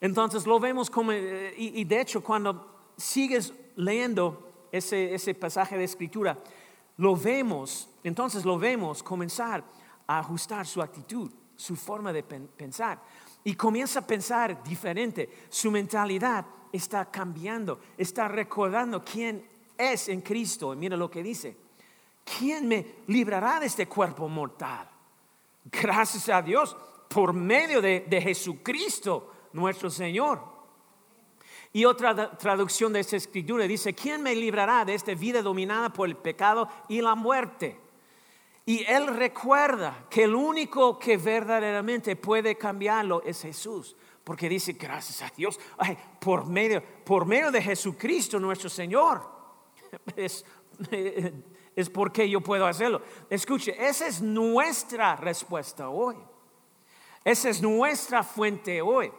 Entonces 0.00 0.46
lo 0.46 0.58
vemos 0.58 0.88
como, 0.88 1.12
eh, 1.12 1.54
y, 1.56 1.84
de 1.84 2.00
hecho 2.00 2.22
cuando 2.22 2.92
sigues 2.96 3.52
leyendo 3.76 4.68
ese, 4.72 5.14
ese 5.14 5.34
pasaje 5.34 5.76
de 5.76 5.84
escritura, 5.84 6.38
lo 6.96 7.16
vemos, 7.16 7.88
entonces 8.04 8.44
lo 8.44 8.58
vemos 8.58 9.02
comenzar 9.02 9.64
a 10.06 10.18
ajustar 10.18 10.66
su 10.66 10.82
actitud, 10.82 11.30
su 11.56 11.76
forma 11.76 12.12
de 12.12 12.22
pensar. 12.22 13.00
Y 13.44 13.54
comienza 13.54 14.00
a 14.00 14.06
pensar 14.06 14.62
diferente. 14.62 15.46
Su 15.48 15.70
mentalidad 15.70 16.44
está 16.72 17.10
cambiando, 17.10 17.80
está 17.96 18.28
recordando 18.28 19.02
quién 19.02 19.46
es 19.78 20.08
en 20.08 20.20
Cristo. 20.20 20.74
Y 20.74 20.76
mira 20.76 20.96
lo 20.96 21.10
que 21.10 21.22
dice. 21.22 21.56
¿Quién 22.22 22.68
me 22.68 22.96
librará 23.06 23.60
de 23.60 23.66
este 23.66 23.86
cuerpo 23.86 24.28
mortal? 24.28 24.88
Gracias 25.64 26.28
a 26.28 26.42
Dios 26.42 26.76
por 27.08 27.32
medio 27.32 27.80
de, 27.80 28.06
de 28.08 28.20
Jesucristo 28.20 29.32
nuestro 29.52 29.90
Señor. 29.90 30.42
Y 31.72 31.84
otra 31.84 32.36
traducción 32.36 32.92
de 32.92 33.00
esta 33.00 33.16
escritura 33.16 33.64
dice, 33.64 33.94
¿quién 33.94 34.22
me 34.22 34.34
librará 34.34 34.84
de 34.84 34.94
esta 34.94 35.14
vida 35.14 35.40
dominada 35.40 35.92
por 35.92 36.08
el 36.08 36.16
pecado 36.16 36.68
y 36.88 37.00
la 37.00 37.14
muerte? 37.14 37.78
Y 38.66 38.84
él 38.84 39.06
recuerda 39.06 40.06
que 40.10 40.24
el 40.24 40.34
único 40.34 40.98
que 40.98 41.16
verdaderamente 41.16 42.16
puede 42.16 42.56
cambiarlo 42.56 43.22
es 43.24 43.42
Jesús. 43.42 43.96
Porque 44.24 44.48
dice, 44.48 44.74
gracias 44.74 45.22
a 45.22 45.32
Dios, 45.34 45.58
por, 46.20 46.46
medio, 46.46 46.82
por 47.04 47.24
medio 47.24 47.50
de 47.50 47.62
Jesucristo 47.62 48.38
nuestro 48.38 48.68
Señor. 48.68 49.40
Es, 50.16 50.44
es 51.74 51.90
porque 51.90 52.28
yo 52.28 52.40
puedo 52.40 52.64
hacerlo. 52.64 53.02
Escuche, 53.28 53.74
esa 53.78 54.06
es 54.06 54.22
nuestra 54.22 55.16
respuesta 55.16 55.88
hoy. 55.88 56.16
Esa 57.24 57.48
es 57.48 57.60
nuestra 57.60 58.22
fuente 58.22 58.80
hoy. 58.80 59.12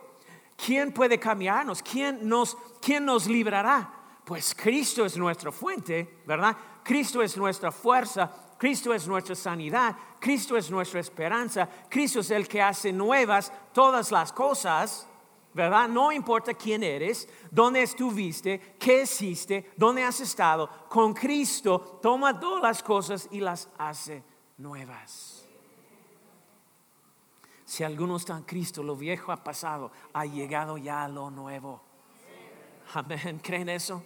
¿Quién 0.64 0.92
puede 0.92 1.20
cambiarnos? 1.20 1.82
¿Quién 1.82 2.28
nos, 2.28 2.56
quién 2.80 3.04
nos 3.04 3.26
librará? 3.26 3.92
Pues 4.24 4.54
Cristo 4.54 5.04
es 5.06 5.18
nuestra 5.18 5.52
fuente, 5.52 6.22
¿verdad? 6.28 6.56
Cristo 6.84 7.24
es 7.24 7.36
nuestra 7.36 7.72
fuerza, 7.72 8.32
Cristo 8.60 8.94
es 8.94 9.08
nuestra 9.08 9.34
sanidad, 9.34 9.96
Cristo 10.20 10.56
es 10.56 10.70
nuestra 10.70 11.00
esperanza, 11.00 11.68
Cristo 11.90 12.20
es 12.20 12.30
el 12.30 12.48
que 12.48 12.62
hace 12.62 12.94
nuevas 12.94 13.52
todas 13.74 14.12
las 14.12 14.32
cosas, 14.32 15.08
¿verdad? 15.54 15.90
No 15.90 16.12
importa 16.12 16.54
quién 16.54 16.84
eres, 16.84 17.28
dónde 17.50 17.82
estuviste, 17.82 18.76
qué 18.80 19.02
hiciste, 19.02 19.72
dónde 19.76 20.04
has 20.04 20.20
estado, 20.22 20.70
con 20.90 21.16
Cristo 21.16 22.00
toma 22.04 22.40
todas 22.40 22.62
las 22.62 22.84
cosas 22.84 23.28
y 23.32 23.40
las 23.40 23.68
hace 23.80 24.24
nuevas. 24.58 25.41
Si 27.72 27.86
alguno 27.86 28.18
está 28.18 28.36
en 28.36 28.44
Cristo, 28.44 28.84
lo 28.84 28.98
viejo 28.98 29.32
ha 29.32 29.42
pasado, 29.42 29.94
ha 30.12 30.26
llegado 30.26 30.78
ya 30.78 31.08
lo 31.08 31.32
nuevo. 31.32 31.82
Amén. 32.94 33.40
¿Creen 33.42 33.70
eso? 33.70 34.04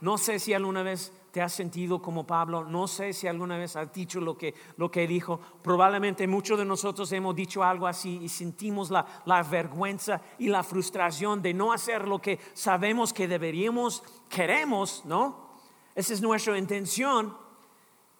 No 0.00 0.16
sé 0.16 0.38
si 0.38 0.54
alguna 0.54 0.84
vez 0.84 1.12
te 1.32 1.42
has 1.42 1.52
sentido 1.52 2.00
como 2.00 2.24
Pablo, 2.24 2.62
no 2.62 2.86
sé 2.86 3.12
si 3.12 3.26
alguna 3.26 3.58
vez 3.58 3.74
has 3.74 3.92
dicho 3.92 4.20
lo 4.20 4.38
que, 4.38 4.54
lo 4.76 4.88
que 4.88 5.08
dijo. 5.08 5.40
Probablemente 5.64 6.28
muchos 6.28 6.56
de 6.56 6.64
nosotros 6.64 7.10
hemos 7.10 7.34
dicho 7.34 7.64
algo 7.64 7.88
así 7.88 8.20
y 8.22 8.28
sentimos 8.28 8.88
la, 8.88 9.04
la 9.24 9.42
vergüenza 9.42 10.20
y 10.38 10.46
la 10.46 10.62
frustración 10.62 11.42
de 11.42 11.54
no 11.54 11.72
hacer 11.72 12.06
lo 12.06 12.20
que 12.20 12.38
sabemos 12.54 13.12
que 13.12 13.26
deberíamos, 13.26 14.04
queremos, 14.28 15.04
¿no? 15.04 15.56
Esa 15.96 16.14
es 16.14 16.22
nuestra 16.22 16.56
intención. 16.56 17.36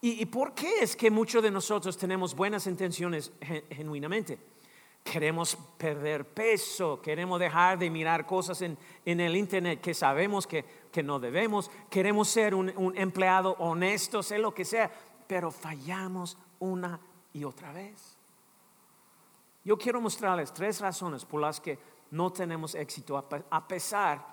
¿Y, 0.01 0.21
y 0.21 0.27
por 0.27 0.55
qué 0.55 0.81
es 0.81 0.97
que 0.97 1.09
muchos 1.09 1.41
de 1.41 1.53
nosotros 1.53 1.97
tenemos 1.97 2.35
buenas 2.35 2.67
intenciones 2.67 3.31
genuinamente? 3.71 4.51
Queremos 5.03 5.57
perder 5.77 6.25
peso, 6.33 7.01
queremos 7.03 7.41
dejar 7.41 7.79
de 7.79 7.91
mirar 7.91 8.25
cosas 8.25 8.63
en, 8.63 8.79
el 9.05 9.37
Internet 9.37 9.81
que 9.81 9.95
sabemos 9.95 10.47
que, 10.47 10.65
no 11.03 11.19
debemos, 11.19 11.71
queremos 11.91 12.29
ser 12.29 12.55
un, 12.55 12.73
un 12.77 12.97
empleado 12.97 13.57
honesto, 13.59 14.23
sé 14.23 14.39
lo 14.39 14.55
que 14.55 14.65
sea, 14.65 14.91
pero 15.27 15.51
fallamos 15.51 16.39
una 16.61 17.01
y 17.33 17.45
otra 17.45 17.73
vez. 17.73 18.17
Yo 19.65 19.77
quiero 19.77 20.01
mostrarles 20.01 20.53
tres 20.53 20.81
razones 20.81 21.25
por 21.25 21.41
las 21.41 21.61
que 21.61 21.79
no 22.11 22.33
tenemos 22.33 22.75
éxito 22.75 23.17
a 23.17 23.69
pesar 23.69 24.27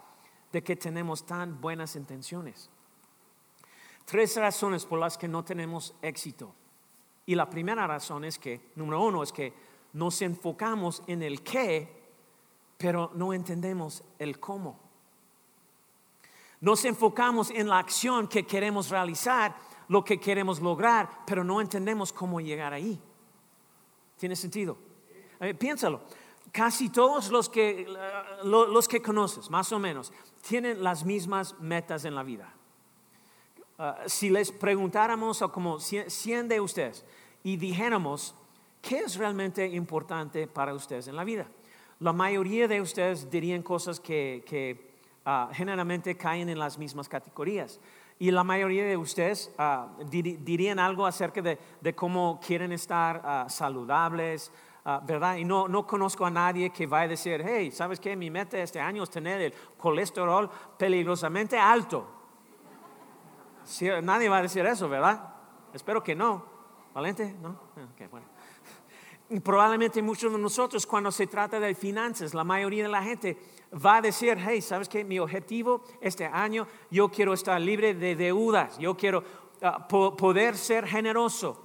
de 0.51 0.63
que 0.63 0.75
tenemos 0.75 1.25
tan 1.25 1.59
buenas 1.61 1.95
intenciones. 1.95 2.69
Tres 4.05 4.35
razones 4.37 4.85
por 4.85 4.99
las 4.99 5.17
que 5.17 5.27
no 5.27 5.43
tenemos 5.43 5.95
éxito. 6.01 6.53
Y 7.25 7.35
la 7.35 7.49
primera 7.49 7.85
razón 7.85 8.25
es 8.25 8.39
que, 8.39 8.71
número 8.75 9.03
uno, 9.03 9.21
es 9.21 9.31
que 9.31 9.53
nos 9.93 10.21
enfocamos 10.21 11.03
en 11.07 11.23
el 11.23 11.41
qué, 11.41 11.99
pero 12.77 13.11
no 13.15 13.33
entendemos 13.33 14.03
el 14.17 14.39
cómo. 14.39 14.79
Nos 16.61 16.83
enfocamos 16.85 17.51
en 17.51 17.69
la 17.69 17.79
acción 17.79 18.27
que 18.27 18.45
queremos 18.45 18.89
realizar, 18.89 19.55
lo 19.87 20.03
que 20.03 20.19
queremos 20.19 20.59
lograr, 20.59 21.23
pero 21.25 21.43
no 21.43 21.61
entendemos 21.61 22.13
cómo 22.13 22.39
llegar 22.39 22.73
ahí. 22.73 22.99
¿Tiene 24.17 24.35
sentido? 24.35 24.77
piénsalo. 25.57 26.01
Casi 26.51 26.89
todos 26.89 27.29
los 27.29 27.47
que, 27.47 27.87
los 28.43 28.87
que 28.87 29.01
conoces, 29.01 29.49
más 29.49 29.71
o 29.71 29.79
menos, 29.79 30.11
tienen 30.47 30.83
las 30.83 31.05
mismas 31.05 31.57
metas 31.59 32.05
en 32.05 32.15
la 32.15 32.23
vida. 32.23 32.53
Ah, 33.77 33.97
si 34.07 34.29
les 34.29 34.51
preguntáramos 34.51 35.41
a 35.41 35.47
como 35.47 35.79
100 35.79 36.47
de 36.47 36.59
ustedes 36.59 37.05
y 37.43 37.55
dijéramos, 37.55 38.35
¿qué 38.81 38.99
es 38.99 39.15
realmente 39.17 39.65
importante 39.67 40.47
para 40.47 40.73
ustedes 40.73 41.07
en 41.07 41.15
la 41.15 41.23
vida? 41.23 41.47
La 41.99 42.13
mayoría 42.13 42.67
de 42.67 42.81
ustedes 42.81 43.29
dirían 43.29 43.61
cosas 43.61 43.99
que, 43.99 44.93
ah, 45.25 45.49
generalmente 45.53 46.15
caen 46.15 46.49
en 46.49 46.59
las 46.59 46.77
mismas 46.77 47.09
categorías. 47.09 47.79
Y 48.19 48.31
la 48.31 48.43
mayoría 48.43 48.85
de 48.85 48.97
ustedes 48.97 49.53
ah, 49.57 49.87
dirían 50.09 50.79
algo 50.79 51.05
acerca 51.05 51.41
de, 51.41 51.95
cómo 51.95 52.39
quieren 52.45 52.71
estar 52.71 53.45
saludables, 53.49 54.51
¿verdad? 55.05 55.37
Y 55.37 55.45
no, 55.45 55.67
no 55.67 55.85
conozco 55.85 56.25
a 56.25 56.31
nadie 56.31 56.69
que 56.71 56.87
vaya 56.87 57.05
a 57.05 57.07
decir, 57.09 57.43
hey, 57.45 57.71
¿sabes 57.71 57.99
qué? 57.99 58.15
Mi 58.15 58.29
meta 58.29 58.57
este 58.57 58.79
año 58.79 59.03
es 59.03 59.09
tener 59.09 59.41
el 59.41 59.53
colesterol 59.77 60.49
peligrosamente 60.77 61.57
alto 61.57 62.19
nadie 64.01 64.29
va 64.29 64.37
a 64.37 64.41
decir 64.41 64.65
eso, 64.65 64.89
¿verdad? 64.89 65.33
Espero 65.73 66.03
que 66.03 66.15
no. 66.15 66.43
¿Valente? 66.93 67.35
¿No? 67.41 67.49
Ah, 67.77 68.07
bueno. 68.09 68.27
Probablemente 69.43 70.01
muchos 70.01 70.31
de 70.31 70.39
nosotros 70.39 70.87
cuando 70.87 71.11
se 71.11 71.27
trata 71.27 71.59
de 71.59 71.75
finanzas, 71.75 72.33
la 72.33 72.43
mayoría 72.43 72.83
de 72.83 72.89
la 72.89 73.03
gente 73.03 73.37
va 73.73 73.97
a 73.97 74.01
decir, 74.01 74.37
hey, 74.39 74.61
¿sabes 74.61 74.89
qué? 74.89 75.03
Mi 75.03 75.19
objetivo 75.19 75.83
este 76.01 76.25
año, 76.25 76.67
yo 76.89 77.09
quiero 77.09 77.33
estar 77.33 77.61
libre 77.61 77.93
de 77.93 78.15
deudas, 78.15 78.77
yo 78.79 78.97
quiero 78.97 79.23
ah, 79.61 79.87
poder 79.87 80.57
ser 80.57 80.87
generoso. 80.87 81.63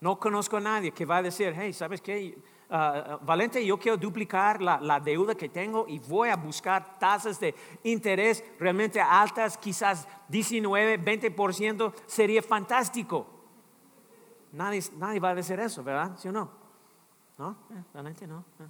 No 0.00 0.18
conozco 0.18 0.58
a 0.58 0.60
nadie 0.60 0.92
que 0.92 1.04
va 1.04 1.16
a 1.16 1.22
decir, 1.22 1.54
hey, 1.56 1.72
¿sabes 1.72 2.00
qué? 2.00 2.38
Ah, 2.68 3.18
Valente, 3.22 3.64
yo 3.64 3.78
quiero 3.78 3.96
duplicar 3.96 4.60
la, 4.60 5.00
deuda 5.00 5.34
que 5.34 5.48
tengo 5.48 5.86
y 5.88 5.98
voy 6.00 6.28
a 6.28 6.36
buscar 6.36 6.98
tasas 6.98 7.38
de 7.38 7.54
interés 7.84 8.44
realmente 8.58 9.00
altas, 9.00 9.56
quizás 9.56 10.06
19, 10.28 11.00
20%, 11.00 11.92
sería 12.06 12.42
fantástico. 12.42 13.35
Nadie, 14.52 14.82
nadie 14.96 15.20
va 15.20 15.30
a 15.30 15.34
decir 15.34 15.58
eso, 15.60 15.82
¿verdad? 15.82 16.16
¿Sí 16.18 16.28
o 16.28 16.32
no? 16.32 16.50
¿No? 17.38 17.56
Eh, 17.70 17.82
Valente, 17.92 18.26
no. 18.26 18.44
Ah, 18.60 18.68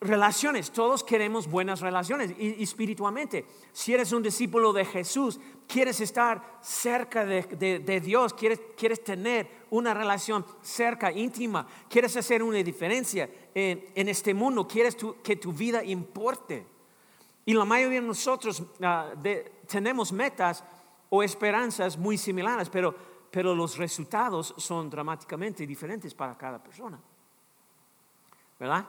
relaciones, 0.00 0.70
todos 0.70 1.02
queremos 1.02 1.50
buenas 1.50 1.80
relaciones 1.80 2.32
y, 2.38 2.62
espiritualmente. 2.62 3.44
Si 3.72 3.92
eres 3.92 4.12
un 4.12 4.22
discípulo 4.22 4.72
de 4.72 4.84
Jesús, 4.84 5.40
quieres 5.66 6.00
estar 6.00 6.58
cerca 6.60 7.24
de, 7.24 8.00
Dios, 8.04 8.34
quieres, 8.34 8.60
quieres, 8.76 9.02
tener 9.02 9.48
una 9.70 9.94
relación 9.94 10.44
cerca, 10.62 11.10
íntima, 11.10 11.66
quieres 11.88 12.16
hacer 12.16 12.42
una 12.42 12.58
diferencia 12.58 13.28
en, 13.54 14.08
este 14.08 14.34
mundo, 14.34 14.66
quieres 14.66 14.96
que 15.22 15.36
tu 15.36 15.52
vida 15.52 15.82
importe. 15.84 16.66
Y 17.44 17.54
la 17.54 17.64
mayoría 17.64 18.00
de 18.00 18.06
nosotros 18.06 18.62
ah, 18.82 19.12
tenemos 19.66 20.12
metas 20.12 20.62
o 21.10 21.22
esperanzas 21.22 21.96
muy 21.96 22.18
similares, 22.18 22.68
pero, 22.68 22.94
pero 23.30 23.54
los 23.54 23.76
resultados 23.76 24.54
son 24.56 24.88
dramáticamente 24.88 25.66
diferentes 25.66 26.14
para 26.14 26.36
cada 26.36 26.62
persona. 26.62 26.98
¿Verdad? 28.58 28.86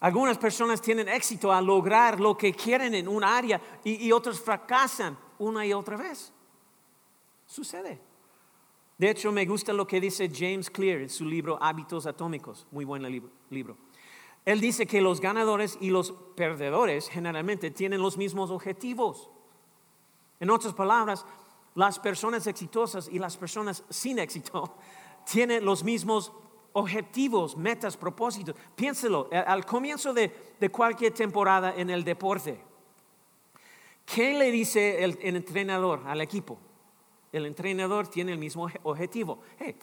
Algunas 0.00 0.36
personas 0.36 0.82
tienen 0.82 1.08
éxito 1.08 1.52
a 1.52 1.60
lograr 1.60 2.18
lo 2.18 2.36
que 2.36 2.52
quieren 2.52 2.94
en 2.94 3.06
un 3.06 3.22
área 3.22 3.60
y, 3.84 4.10
otros 4.10 4.40
fracasan 4.40 5.16
una 5.38 5.64
y 5.64 5.72
otra 5.72 5.96
vez. 5.96 6.32
Sucede. 7.46 8.00
De 8.98 9.10
hecho, 9.10 9.30
me 9.30 9.46
gusta 9.46 9.72
lo 9.72 9.86
que 9.86 10.00
dice 10.00 10.28
James 10.32 10.70
Clear 10.70 11.02
en 11.02 11.08
su 11.08 11.24
libro 11.24 11.56
Hábitos 11.62 12.06
Atómicos. 12.06 12.66
Muy 12.72 12.84
buen 12.84 13.02
libro. 13.50 13.76
Él 14.44 14.60
dice 14.60 14.86
que 14.86 15.00
los 15.00 15.20
ganadores 15.20 15.78
y 15.80 15.90
los 15.90 16.12
perdedores 16.34 17.08
generalmente 17.08 17.70
tienen 17.70 18.02
los 18.02 18.16
mismos 18.16 18.50
objetivos. 18.50 19.30
En 20.40 20.50
otras 20.50 20.74
palabras, 20.74 21.24
las 21.74 21.98
personas 21.98 22.46
exitosas 22.46 23.08
y 23.08 23.18
las 23.18 23.36
personas 23.36 23.84
sin 23.88 24.18
éxito 24.18 24.76
tienen 25.30 25.64
los 25.64 25.84
mismos 25.84 26.32
objetivos, 26.74 27.56
metas, 27.56 27.96
propósitos. 27.96 28.54
Piénselo, 28.74 29.28
eh, 29.30 29.38
al 29.38 29.64
comienzo 29.64 30.12
de, 30.12 30.30
cualquier 30.70 31.12
temporada 31.12 31.74
en 31.76 31.90
el 31.90 32.04
deporte, 32.04 32.60
¿qué 34.06 34.34
le 34.34 34.50
dice 34.50 35.04
el, 35.04 35.18
entrenador 35.20 36.02
al 36.06 36.20
equipo? 36.20 36.58
El 37.32 37.46
entrenador 37.46 38.08
tiene 38.08 38.32
el 38.32 38.38
mismo 38.38 38.68
objetivo. 38.82 39.40
Hey, 39.58 39.76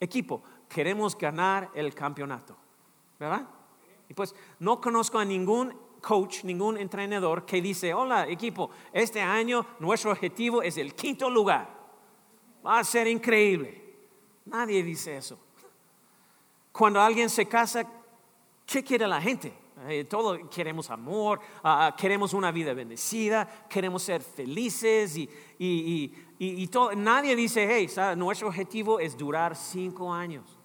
equipo, 0.00 0.42
queremos 0.68 1.16
ganar 1.16 1.70
el 1.74 1.94
campeonato, 1.94 2.56
¿verdad? 3.18 3.46
Y 4.08 4.14
pues 4.14 4.34
no 4.58 4.80
conozco 4.80 5.18
a 5.18 5.24
ningún 5.24 5.74
coach, 6.04 6.44
ningún 6.44 6.76
entrenador 6.76 7.46
que 7.46 7.62
dice, 7.62 7.94
hola 7.94 8.28
equipo, 8.28 8.70
este 8.92 9.22
año 9.22 9.64
nuestro 9.80 10.12
objetivo 10.12 10.60
es 10.62 10.76
el 10.76 10.94
quinto 10.94 11.30
lugar. 11.30 11.66
Va 12.64 12.78
a 12.78 12.84
ser 12.84 13.06
increíble. 13.06 13.82
Nadie 14.44 14.82
dice 14.82 15.16
eso. 15.16 15.38
Cuando 16.72 17.00
alguien 17.00 17.30
se 17.30 17.46
casa, 17.46 17.86
¿qué 18.66 18.84
quiere 18.84 19.06
la 19.06 19.20
gente? 19.20 19.54
Eh, 19.88 20.04
todos 20.04 20.38
queremos 20.54 20.90
amor, 20.90 21.40
ah, 21.62 21.86
ah, 21.86 21.96
queremos 21.96 22.32
una 22.32 22.52
vida 22.52 22.74
bendecida, 22.74 23.66
queremos 23.68 24.02
ser 24.02 24.22
felices 24.22 25.16
y, 25.16 25.28
y, 25.58 26.70
nadie 26.96 27.34
dice, 27.34 27.66
hey, 27.68 27.88
nuestro 28.16 28.48
objetivo 28.48 29.00
es 29.00 29.16
durar 29.16 29.56
cinco 29.56 30.12
años, 30.12 30.58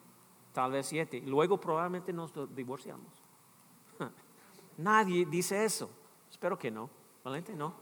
tal 0.54 0.72
vez 0.72 0.86
siete, 0.86 1.18
y 1.18 1.22
luego 1.22 1.60
probablemente 1.60 2.14
nos 2.14 2.32
divorciamos. 2.56 3.19
Nadie 4.80 5.26
dice 5.26 5.66
eso. 5.66 5.90
Espero 6.32 6.58
que 6.58 6.72
no. 6.72 6.90
¿Valente? 7.24 7.54
No. 7.54 7.74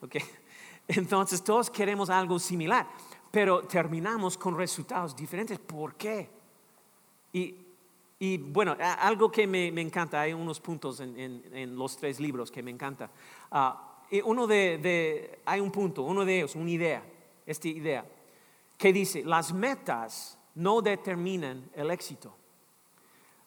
Okay. 0.00 0.22
Entonces 0.88 1.42
todos 1.42 1.70
queremos 1.70 2.10
algo 2.10 2.38
similar, 2.38 2.88
pero 3.30 3.62
terminamos 3.62 4.36
con 4.36 4.56
resultados 4.56 5.14
diferentes. 5.14 5.58
¿Por 5.60 5.94
qué? 5.94 6.28
Y, 7.32 8.38
bueno, 8.38 8.76
algo 8.80 9.30
que 9.30 9.46
me, 9.46 9.68
encanta, 9.80 10.22
hay 10.22 10.32
unos 10.32 10.58
puntos 10.58 11.00
en, 11.00 11.76
los 11.76 11.96
tres 11.96 12.18
libros 12.18 12.50
que 12.50 12.62
me 12.62 12.70
encanta. 12.70 13.10
Ah, 13.50 14.00
uno 14.24 14.46
de, 14.46 15.40
hay 15.44 15.60
un 15.60 15.70
punto, 15.70 16.02
uno 16.02 16.24
de 16.24 16.38
ellos, 16.38 16.56
una 16.56 16.70
idea, 16.70 17.04
esta 17.44 17.68
idea, 17.68 18.04
que 18.76 18.92
dice, 18.92 19.22
las 19.24 19.52
metas 19.52 20.38
no 20.54 20.80
determinan 20.82 21.70
el 21.74 21.90
éxito, 21.90 22.34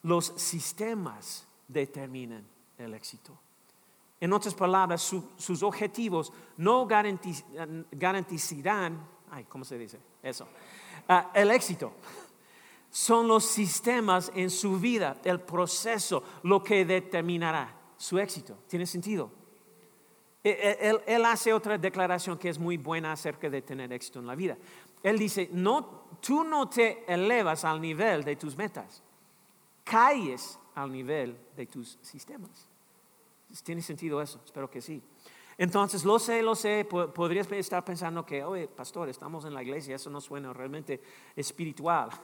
los 0.04 0.28
sistemas 0.38 1.49
determinan 1.70 2.46
el 2.78 2.94
éxito. 2.94 3.40
En 4.20 4.34
otras 4.34 4.54
palabras, 4.54 5.02
sus 5.38 5.64
objetivos 5.64 6.34
no 6.58 6.86
garantizarán, 6.86 9.08
ay, 9.32 9.46
¿cómo 9.46 9.64
se 9.64 9.78
dice? 9.78 9.98
Eso, 10.22 10.46
ah, 11.08 11.32
el 11.34 11.52
éxito 11.52 11.94
son 12.92 13.28
los 13.28 13.46
sistemas 13.46 14.32
en 14.36 14.50
su 14.50 14.80
vida, 14.80 15.18
el 15.24 15.40
proceso, 15.40 16.24
lo 16.44 16.62
que 16.62 16.84
determinará 16.84 17.74
su 17.96 18.20
éxito. 18.20 18.58
¿Tiene 18.68 18.86
sentido? 18.86 19.32
E, 20.44 20.50
e, 20.50 21.02
él, 21.06 21.26
hace 21.26 21.54
otra 21.54 21.78
declaración 21.78 22.38
que 22.38 22.50
es 22.50 22.58
muy 22.58 22.78
buena 22.78 23.14
acerca 23.14 23.50
de 23.50 23.62
tener 23.62 23.94
éxito 23.94 24.20
en 24.20 24.28
la 24.28 24.36
vida. 24.36 24.58
Él 25.04 25.18
dice, 25.18 25.50
no, 25.54 26.08
tú 26.20 26.44
no 26.44 26.68
te 26.68 27.06
elevas 27.12 27.64
al 27.64 27.80
nivel 27.80 28.24
de 28.24 28.36
tus 28.36 28.58
metas, 28.58 29.02
caes 29.84 30.59
al 30.82 30.92
nivel 30.92 31.38
de 31.56 31.66
tus 31.66 31.98
sistemas. 32.02 32.68
¿Tiene 33.64 33.82
sentido 33.82 34.22
eso? 34.22 34.40
Espero 34.46 34.70
que 34.70 34.82
sí. 34.82 35.02
Entonces, 35.58 36.06
lo 36.06 36.20
sé, 36.20 36.42
lo 36.42 36.56
sé, 36.56 36.86
podrías 36.86 37.52
estar 37.52 37.84
pensando 37.84 38.26
que, 38.26 38.44
oye, 38.46 38.70
pastor, 38.70 39.10
estamos 39.10 39.44
en 39.44 39.54
la 39.54 39.62
iglesia, 39.62 39.96
eso 39.96 40.10
no 40.10 40.22
suena 40.22 40.54
realmente 40.54 41.02
espiritual. 41.36 42.10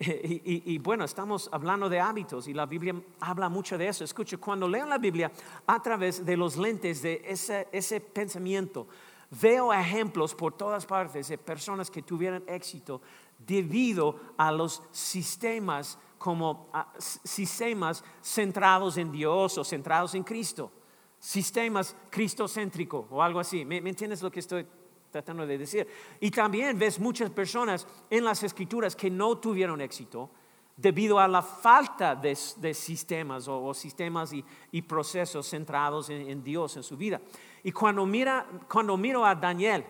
Y, 0.00 0.74
y, 0.74 0.78
bueno, 0.78 1.04
estamos 1.04 1.50
hablando 1.50 1.88
de 1.88 1.98
hábitos 1.98 2.46
y 2.46 2.54
la 2.54 2.66
Biblia 2.66 2.94
habla 3.18 3.48
mucho 3.48 3.76
de 3.76 3.88
eso. 3.88 4.04
Escuche, 4.04 4.36
cuando 4.36 4.68
leo 4.68 4.86
la 4.86 4.96
Biblia 4.96 5.32
a 5.66 5.82
través 5.82 6.24
de 6.24 6.36
los 6.36 6.56
lentes 6.56 7.02
de 7.02 7.20
ese, 7.26 7.66
ese 7.72 8.00
pensamiento, 8.00 8.86
veo 9.28 9.72
ejemplos 9.72 10.36
por 10.36 10.56
todas 10.56 10.86
partes 10.86 11.26
de 11.26 11.36
personas 11.36 11.90
que 11.90 12.02
tuvieron 12.02 12.44
éxito 12.46 13.02
debido 13.44 14.20
a 14.36 14.52
los 14.52 14.84
sistemas 14.92 15.98
como 16.18 16.70
sistemas 16.98 18.04
centrados 18.22 18.96
en 18.96 19.10
Dios 19.10 19.56
o 19.56 19.64
centrados 19.64 20.14
en 20.14 20.24
Cristo, 20.24 20.70
sistemas 21.18 21.96
cristocéntricos 22.10 23.06
o 23.10 23.22
algo 23.22 23.40
así. 23.40 23.64
¿Me, 23.64 23.80
¿Me, 23.80 23.90
entiendes 23.90 24.22
lo 24.22 24.30
que 24.30 24.40
estoy 24.40 24.66
tratando 25.10 25.46
de 25.46 25.58
decir. 25.58 25.86
Y 26.20 26.30
también 26.30 26.78
ves 26.78 26.98
muchas 26.98 27.30
personas 27.30 27.86
en 28.10 28.24
las 28.24 28.42
escrituras 28.42 28.94
que 28.94 29.10
no 29.10 29.38
tuvieron 29.38 29.80
éxito 29.80 30.30
debido 30.76 31.18
a 31.18 31.26
la 31.26 31.42
falta 31.42 32.14
de, 32.14 32.34
sistemas 32.36 33.48
o, 33.48 33.74
sistemas 33.74 34.32
y, 34.70 34.82
procesos 34.82 35.48
centrados 35.48 36.08
en, 36.08 36.42
Dios 36.42 36.76
en 36.76 36.82
su 36.82 36.96
vida. 36.96 37.20
Y 37.64 37.72
cuando, 37.72 38.06
mira, 38.06 38.46
cuando 38.70 38.96
miro 38.96 39.24
a 39.24 39.34
Daniel, 39.34 39.84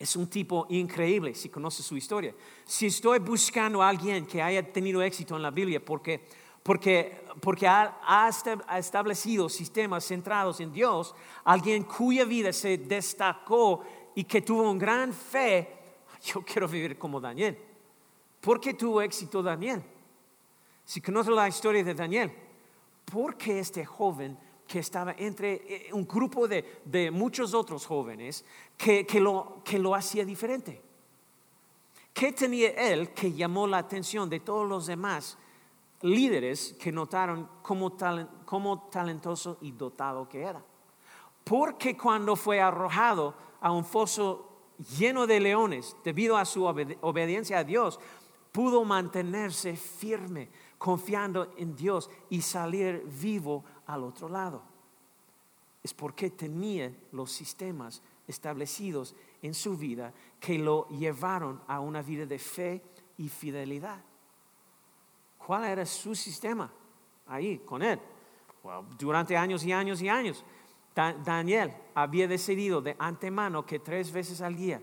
es 0.00 0.16
un 0.16 0.28
tipo 0.28 0.66
increíble, 0.70 1.34
si 1.34 1.50
conoce 1.50 1.82
su 1.82 1.94
historia. 1.94 2.34
Si 2.64 2.86
estoy 2.86 3.18
buscando 3.18 3.82
a 3.82 3.88
alguien 3.90 4.26
que 4.26 4.40
haya 4.40 4.72
tenido 4.72 5.02
éxito 5.02 5.36
en 5.36 5.42
la 5.42 5.50
Biblia, 5.50 5.84
porque 5.84 6.24
porque, 6.62 7.24
porque 7.40 7.66
ha, 7.66 7.98
ha, 8.02 8.78
establecido 8.78 9.48
sistemas 9.48 10.04
centrados 10.04 10.60
en 10.60 10.72
Dios, 10.72 11.14
alguien 11.44 11.84
cuya 11.84 12.24
vida 12.24 12.52
se 12.52 12.76
destacó 12.76 13.82
y 14.14 14.24
que 14.24 14.42
tuvo 14.42 14.70
una 14.70 14.78
gran 14.78 15.12
fe, 15.12 15.68
yo 16.24 16.42
quiero 16.42 16.68
vivir 16.68 16.98
como 16.98 17.20
Daniel. 17.20 17.58
¿Por 18.40 18.60
qué 18.60 18.74
tuvo 18.74 19.00
éxito 19.00 19.42
Daniel? 19.42 19.82
Si 20.84 21.00
conoce 21.00 21.30
la 21.30 21.48
historia 21.48 21.84
de 21.84 21.94
Daniel, 21.94 22.32
¿por 23.04 23.36
qué 23.36 23.60
este 23.60 23.84
joven 23.84 24.36
que 24.70 24.78
estaba 24.78 25.16
entre 25.18 25.54
eh, 25.66 25.90
un 25.92 26.06
grupo 26.06 26.46
de, 26.46 26.82
de 26.84 27.10
muchos 27.10 27.54
otros 27.54 27.84
jóvenes 27.84 28.44
que, 28.76 29.04
que, 29.04 29.18
lo, 29.18 29.62
que 29.64 29.80
lo 29.80 29.96
hacía 29.96 30.24
diferente? 30.24 30.80
¿Qué 32.12 32.30
tenía 32.32 32.70
él 32.70 33.10
que 33.10 33.32
llamó 33.32 33.66
la 33.66 33.78
atención 33.78 34.30
de 34.30 34.38
todos 34.38 34.68
los 34.68 34.86
demás 34.86 35.36
líderes 36.02 36.74
que 36.80 36.92
notaron 36.92 37.48
cómo, 37.62 38.88
talentoso 38.90 39.58
y 39.60 39.72
dotado 39.72 40.28
que 40.28 40.42
era. 40.42 40.62
Porque 41.44 41.96
cuando 41.96 42.36
fue 42.36 42.60
arrojado 42.60 43.34
a 43.60 43.72
un 43.72 43.84
foso 43.84 44.46
lleno 44.98 45.26
de 45.26 45.40
leones, 45.40 45.96
debido 46.04 46.36
a 46.36 46.44
su 46.44 46.64
obediencia 46.64 47.58
a 47.58 47.64
Dios, 47.64 48.00
pudo 48.52 48.84
mantenerse 48.84 49.76
firme, 49.76 50.48
confiando 50.78 51.52
en 51.56 51.76
Dios 51.76 52.10
y 52.30 52.40
salir 52.40 53.04
vivo 53.20 53.64
al 53.94 54.04
otro 54.04 54.28
lado. 54.28 54.62
Es 55.82 55.94
porque 55.94 56.30
tenía 56.30 56.94
los 57.12 57.32
sistemas 57.32 58.02
establecidos 58.26 59.14
en 59.42 59.54
su 59.54 59.76
vida 59.76 60.12
que 60.38 60.58
lo 60.58 60.86
llevaron 60.88 61.60
a 61.66 61.80
una 61.80 62.02
vida 62.02 62.26
de 62.26 62.38
fe 62.38 62.82
y 63.16 63.28
fidelidad. 63.28 64.02
¿Cuál 65.38 65.64
era 65.64 65.86
su 65.86 66.14
sistema 66.14 66.70
ahí 67.26 67.58
con 67.58 67.82
él? 67.82 68.00
durante 68.98 69.36
años 69.36 69.64
y 69.64 69.72
años 69.72 70.02
y 70.02 70.08
años, 70.08 70.44
Daniel 70.94 71.72
había 71.94 72.28
decidido 72.28 72.82
de 72.82 72.96
antemano 72.98 73.64
que 73.64 73.78
tres 73.78 74.12
veces 74.12 74.40
al 74.40 74.56
día, 74.56 74.82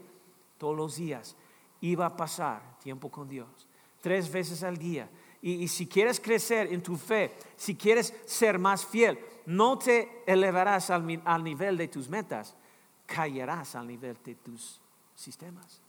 todos 0.57 0.75
los 0.75 0.95
días, 0.95 1.35
iba 1.81 2.05
a 2.05 2.15
pasar 2.15 2.77
tiempo 2.79 3.11
con 3.11 3.27
Dios. 3.27 3.67
Tres 4.01 4.31
veces 4.31 4.63
al 4.63 4.77
día. 4.77 5.09
Y, 5.49 5.65
si 5.69 5.87
quieres 5.87 6.19
crecer 6.19 6.73
en 6.73 6.83
tu 6.83 6.97
fe, 6.97 7.31
si 7.55 7.73
quieres 7.73 8.13
ser 8.25 8.59
más 8.59 8.85
fiel, 8.85 9.17
no 9.45 9.77
te 9.77 10.23
elevarás 10.27 10.89
al, 10.89 11.05
nivel 11.05 11.77
de 11.77 11.87
tus 11.87 12.09
metas, 12.09 12.53
caerás 13.05 13.73
al 13.75 13.87
nivel 13.87 14.17
de 14.25 14.35
tus 14.35 14.81
sistemas. 15.15 15.81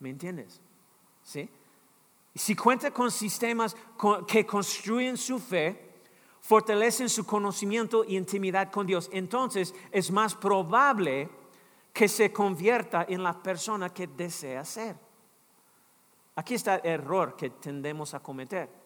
¿Me 0.00 0.08
entiendes? 0.08 0.58
¿Sí? 1.22 1.50
Si 2.34 2.56
cuenta 2.56 2.90
con 2.90 3.10
sistemas 3.10 3.76
que 4.26 4.46
construyen 4.46 5.18
su 5.18 5.38
fe, 5.38 5.90
fortalecen 6.40 7.10
su 7.10 7.26
conocimiento 7.26 8.06
y 8.06 8.16
intimidad 8.16 8.70
con 8.70 8.86
Dios, 8.86 9.10
entonces 9.12 9.74
es 9.92 10.10
más 10.10 10.34
probable 10.34 11.28
que 11.92 12.08
se 12.08 12.32
convierta 12.32 13.04
en 13.06 13.22
la 13.22 13.42
persona 13.42 13.90
que 13.92 14.06
desea 14.06 14.64
ser. 14.64 14.96
Aquí 16.36 16.54
está 16.54 16.76
el 16.76 16.86
error 16.86 17.36
que 17.36 17.50
tendemos 17.50 18.14
a 18.14 18.20
cometer. 18.20 18.77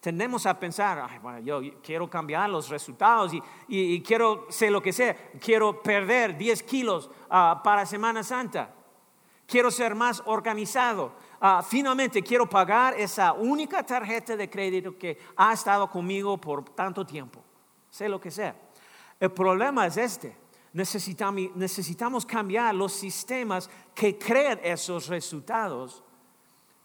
Tendemos 0.00 0.46
a 0.46 0.58
pensar, 0.58 1.20
yo 1.42 1.60
quiero 1.82 2.08
cambiar 2.08 2.48
los 2.48 2.68
resultados 2.68 3.32
y, 3.68 4.00
quiero 4.02 4.46
ser 4.50 4.70
lo 4.70 4.80
que 4.80 4.92
sea, 4.92 5.16
quiero 5.40 5.82
perder 5.82 6.36
10 6.36 6.62
kilos 6.62 7.10
ah, 7.28 7.60
para 7.64 7.84
Semana 7.86 8.22
Santa, 8.22 8.72
quiero 9.46 9.70
ser 9.70 9.94
más 9.94 10.22
organizado, 10.26 11.12
Ah, 11.40 11.62
finalmente 11.62 12.22
quiero 12.22 12.48
pagar 12.48 12.94
esa 12.98 13.32
única 13.34 13.82
tarjeta 13.82 14.36
de 14.36 14.48
crédito 14.48 14.96
que 14.96 15.18
ha 15.36 15.52
estado 15.52 15.90
conmigo 15.90 16.38
por 16.38 16.64
tanto 16.70 17.04
tiempo, 17.04 17.42
sé 17.90 18.08
lo 18.08 18.20
que 18.20 18.30
sea. 18.30 18.56
El 19.20 19.30
problema 19.32 19.86
es 19.86 19.98
este, 19.98 20.36
necesitamos, 20.72 21.54
necesitamos 21.54 22.24
cambiar 22.24 22.74
los 22.74 22.92
sistemas 22.92 23.68
que 23.94 24.18
crean 24.18 24.60
esos 24.62 25.08
resultados. 25.08 26.02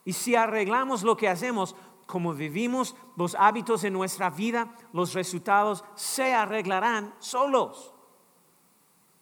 Y 0.03 0.13
si 0.13 0.35
arreglamos 0.35 1.03
lo 1.03 1.15
que 1.15 1.29
hacemos, 1.29 1.75
como 2.11 2.33
vivimos 2.33 2.93
los 3.15 3.35
hábitos 3.35 3.85
en 3.85 3.93
nuestra 3.93 4.29
vida, 4.29 4.75
los 4.91 5.13
resultados 5.13 5.81
se 5.95 6.33
arreglarán 6.33 7.15
solos. 7.19 7.93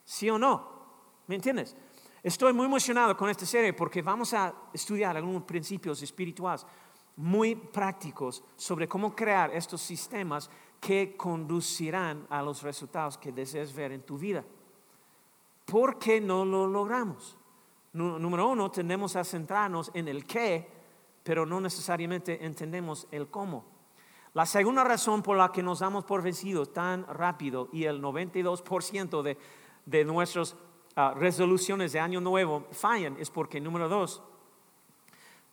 ¿Sí 0.04 0.28
o 0.28 0.40
no? 0.40 0.68
¿Me 1.28 1.36
entiendes? 1.36 1.76
Estoy 2.24 2.52
muy 2.52 2.66
emocionado 2.66 3.16
con 3.16 3.30
esta 3.30 3.46
serie 3.46 3.74
porque 3.74 4.02
vamos 4.02 4.34
a 4.34 4.52
estudiar 4.74 5.16
algunos 5.16 5.44
principios 5.44 6.02
espirituales 6.02 6.66
muy 7.18 7.54
prácticos 7.54 8.44
sobre 8.56 8.88
cómo 8.88 9.16
crear 9.16 9.52
estos 9.54 9.82
sistemas 9.82 10.50
que 10.82 11.16
conducirán 11.16 12.26
a 12.28 12.42
los 12.42 12.64
resultados 12.64 13.20
que 13.20 13.32
deseas 13.32 13.72
ver 13.72 13.92
en 13.92 14.02
tu 14.02 14.18
vida. 14.18 14.44
¿Por 15.64 16.00
qué 16.00 16.20
no 16.20 16.44
lo 16.44 16.66
logramos? 16.66 17.38
Número 17.94 18.48
uno, 18.48 18.72
tendemos 18.72 19.16
a 19.16 19.24
centrarnos 19.24 19.92
en 19.94 20.08
el 20.08 20.26
qué, 20.26 20.79
pero 21.30 21.46
no 21.46 21.62
necesariamente 21.62 22.44
entendemos 22.44 23.08
el 23.12 23.28
cómo. 23.28 23.64
La 24.34 24.48
segunda 24.48 24.84
razón 24.84 25.22
por 25.22 25.38
la 25.38 25.52
que 25.52 25.62
nos 25.62 25.78
damos 25.78 26.04
por 26.04 26.24
vencidos 26.24 26.74
tan 26.74 27.06
rápido 27.06 27.70
y 27.72 27.84
el 27.84 28.02
92% 28.02 29.22
de, 29.22 29.38
de 29.86 30.06
nuestros 30.06 30.58
Ah, 31.02 31.14
resoluciones 31.16 31.94
de 31.94 32.00
año 32.02 32.20
nuevo 32.20 32.68
fallan 32.72 33.16
es 33.20 33.30
porque, 33.30 33.62
número 33.62 33.88
dos, 33.88 34.22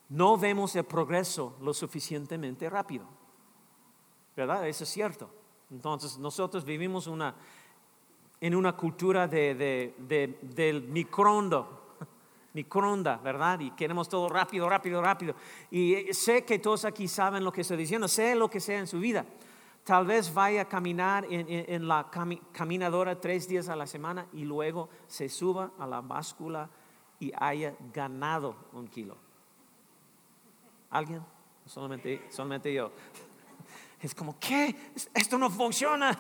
no 0.09 0.37
vemos 0.37 0.75
el 0.75 0.83
progreso 0.83 1.55
lo 1.61 1.73
suficientemente 1.73 2.69
rápido. 2.69 3.07
¿Verdad? 4.35 4.67
Eso 4.67 4.83
es 4.83 4.91
cierto. 4.91 5.31
Entonces, 5.71 6.19
nosotros 6.19 6.65
vivimos 6.65 7.07
una, 7.07 7.37
en 8.41 8.57
una 8.57 8.77
cultura 8.77 9.29
de, 9.29 9.95
del 10.43 10.83
microndo, 10.89 11.86
microonda, 12.57 13.19
¿verdad? 13.19 13.61
Y 13.61 13.71
queremos 13.73 14.09
todo 14.09 14.29
rápido, 14.29 14.69
rápido, 14.69 15.03
rápido. 15.03 15.35
Y 15.71 16.13
sé 16.13 16.45
que 16.45 16.59
todos 16.59 16.87
aquí 16.87 17.07
saben 17.07 17.45
lo 17.45 17.53
que 17.53 17.61
estoy 17.61 17.77
diciendo, 17.77 18.09
sé 18.09 18.35
lo 18.35 18.49
que 18.49 18.61
sea 18.61 18.79
en 18.79 18.87
su 18.87 18.99
vida. 18.99 19.27
Tal 19.85 20.07
vez 20.07 20.33
vaya 20.33 20.63
a 20.63 20.65
caminar 20.65 21.27
en, 21.31 21.87
la 21.87 22.11
caminadora 22.53 23.21
tres 23.21 23.47
días 23.47 23.69
a 23.69 23.77
la 23.77 23.87
semana 23.87 24.27
y 24.33 24.45
luego 24.45 24.89
se 25.07 25.29
suba 25.29 25.71
a 25.79 25.87
la 25.87 26.01
báscula 26.01 26.69
y 27.21 27.31
haya 27.39 27.77
ganado 27.93 28.57
un 28.73 28.89
kilo. 28.89 29.17
¿Alguien? 30.91 31.23
Solamente, 31.67 32.27
solamente 32.31 32.73
yo. 32.73 32.91
Es 34.01 34.15
como, 34.15 34.39
¿qué? 34.41 34.75
Esto 35.15 35.39
no 35.39 35.51
funciona. 35.51 36.19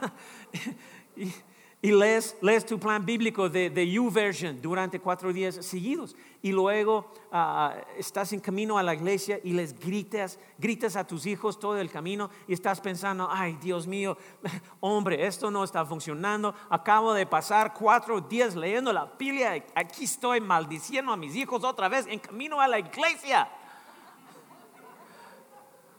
y, 1.17 1.33
y 1.83 1.93
lees, 1.93 2.35
tu 2.67 2.81
plan 2.81 3.05
bíblico 3.05 3.49
de, 3.49 3.71
de 3.71 4.01
U-Version 4.01 4.61
durante 4.61 4.99
cuatro 4.99 5.33
días 5.33 5.55
seguidos. 5.57 6.17
Y 6.43 6.51
luego 6.51 7.13
ah, 7.31 7.77
estás 7.99 8.33
en 8.33 8.41
camino 8.41 8.79
a 8.79 8.83
la 8.83 8.95
iglesia 8.95 9.39
y 9.45 9.53
les 9.53 9.79
gritas, 9.79 10.39
gritas 10.59 10.97
a 10.97 11.07
tus 11.07 11.27
hijos 11.27 11.61
todo 11.61 11.79
el 11.79 11.91
camino 11.91 12.31
y 12.49 12.55
estás 12.55 12.81
pensando, 12.81 13.29
ay 13.31 13.59
Dios 13.61 13.87
mío, 13.87 14.17
hombre, 14.81 15.27
esto 15.27 15.51
no 15.51 15.63
está 15.63 15.85
funcionando. 15.85 16.55
Acabo 16.71 17.13
de 17.13 17.27
pasar 17.27 17.75
cuatro 17.75 18.21
días 18.23 18.57
leyendo 18.57 18.93
la 18.93 19.13
Biblia. 19.19 19.63
Aquí 19.75 20.05
estoy 20.05 20.41
maldiciendo 20.41 21.13
a 21.13 21.17
mis 21.17 21.37
hijos 21.37 21.63
otra 21.63 21.89
vez 21.89 22.07
en 22.09 22.19
camino 22.19 22.61
a 22.61 22.67
la 22.67 22.79
iglesia. 22.79 23.49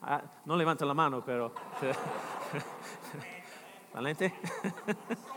Ah, 0.02 0.22
no 0.44 0.56
levanta 0.56 0.86
la 0.86 0.94
mano, 0.94 1.24
pero... 1.24 1.54
¿Valente? 3.94 4.34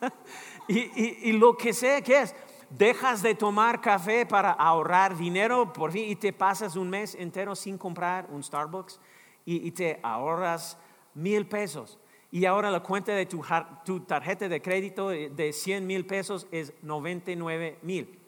y, 0.68 1.32
lo 1.32 1.56
que 1.56 1.72
sé 1.72 2.02
que 2.02 2.22
es, 2.22 2.34
dejas 2.70 3.22
de 3.22 3.34
tomar 3.34 3.80
café 3.80 4.26
para 4.26 4.52
ahorrar 4.52 5.16
dinero 5.16 5.72
por 5.72 5.92
fin 5.92 6.08
y 6.08 6.16
te 6.16 6.32
pasas 6.32 6.76
un 6.76 6.90
mes 6.90 7.14
entero 7.14 7.54
sin 7.54 7.78
comprar 7.78 8.26
un 8.30 8.42
Starbucks 8.42 9.00
y, 9.44 9.66
y 9.66 9.70
te 9.72 10.00
ahorras 10.02 10.78
mil 11.14 11.46
pesos. 11.46 11.98
Y 12.30 12.46
ahora 12.46 12.70
la 12.70 12.80
cuenta 12.80 13.12
de 13.12 13.26
tu, 13.26 13.44
tu 13.84 14.00
tarjeta 14.00 14.48
de 14.48 14.62
crédito 14.62 15.10
de 15.10 15.52
100 15.52 15.86
mil 15.86 16.06
pesos 16.06 16.46
es 16.50 16.72
99 16.82 17.78
mil. 17.82 18.18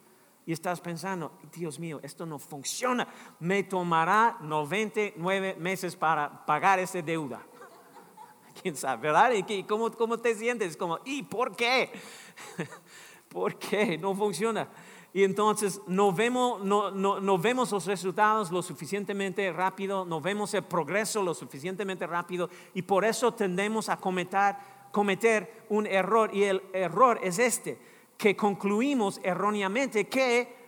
Y 0.44 0.52
estás 0.52 0.82
pensando, 0.82 1.32
Dios 1.54 1.80
mío, 1.80 2.00
esto 2.02 2.26
no 2.26 2.38
funciona. 2.38 3.08
Me 3.40 3.62
tomará 3.62 4.36
99 4.42 5.56
meses 5.58 5.96
para 5.96 6.44
pagar 6.44 6.78
esa 6.80 7.00
deuda. 7.00 7.46
¿Quién 8.62 8.76
sabe, 8.76 9.02
verdad? 9.02 9.32
¿Y 9.32 9.64
cómo, 9.64 9.90
cómo 9.92 10.18
te 10.18 10.34
sientes? 10.34 10.76
Como, 10.76 10.98
¿y 11.04 11.22
por 11.22 11.54
qué? 11.56 11.90
¿Por 13.28 13.58
qué? 13.58 13.98
No 13.98 14.14
funciona. 14.14 14.68
Y 15.12 15.22
entonces 15.22 15.80
no 15.86 16.12
vemos, 16.12 16.60
no, 16.64 16.90
no- 16.90 17.20
no 17.20 17.38
vemos 17.38 17.70
los 17.70 17.86
resultados 17.86 18.50
lo 18.50 18.62
suficientemente 18.62 19.52
rápido, 19.52 20.04
no 20.04 20.20
vemos 20.20 20.52
el 20.54 20.64
progreso 20.64 21.22
lo 21.22 21.34
suficientemente 21.34 22.04
rápido 22.06 22.50
y 22.74 22.82
por 22.82 23.04
eso 23.04 23.32
tendemos 23.32 23.88
a 23.88 23.96
cometer, 23.96 24.56
cometer 24.90 25.66
un 25.68 25.86
error. 25.86 26.34
Y 26.34 26.44
el 26.44 26.62
error 26.72 27.20
es 27.22 27.38
este, 27.38 27.78
que 28.18 28.34
concluimos 28.34 29.20
erróneamente 29.22 30.08
que 30.08 30.64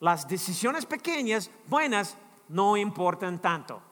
las 0.00 0.28
decisiones 0.28 0.86
pequeñas, 0.86 1.50
buenas, 1.66 2.16
no 2.48 2.76
importan 2.76 3.40
tanto. 3.42 3.82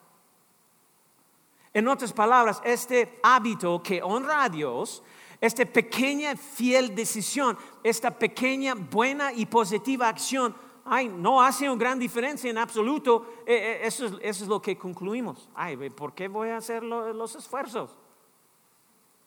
En 1.76 1.88
otras 1.88 2.10
palabras, 2.10 2.62
este 2.64 3.20
hábito 3.22 3.82
que 3.82 4.02
honra 4.02 4.44
a 4.44 4.48
Dios, 4.48 5.02
esta 5.38 5.66
pequeña 5.66 6.34
fiel 6.34 6.94
decisión, 6.94 7.58
esta 7.82 8.10
pequeña 8.10 8.74
buena 8.74 9.30
y 9.30 9.44
positiva 9.44 10.08
acción, 10.08 10.56
ay, 10.86 11.06
no 11.10 11.42
hace 11.42 11.68
una 11.68 11.78
gran 11.78 11.98
diferencia 11.98 12.48
en 12.48 12.56
absoluto. 12.56 13.42
Eh, 13.44 13.54
eh, 13.54 13.80
eso, 13.86 14.06
es, 14.06 14.12
eso 14.22 14.44
es 14.44 14.48
lo 14.48 14.62
que 14.62 14.78
concluimos. 14.78 15.50
Ay, 15.54 15.76
¿por 15.90 16.14
qué 16.14 16.28
voy 16.28 16.48
a 16.48 16.56
hacer 16.56 16.82
lo- 16.82 17.12
los 17.12 17.34
esfuerzos? 17.36 17.90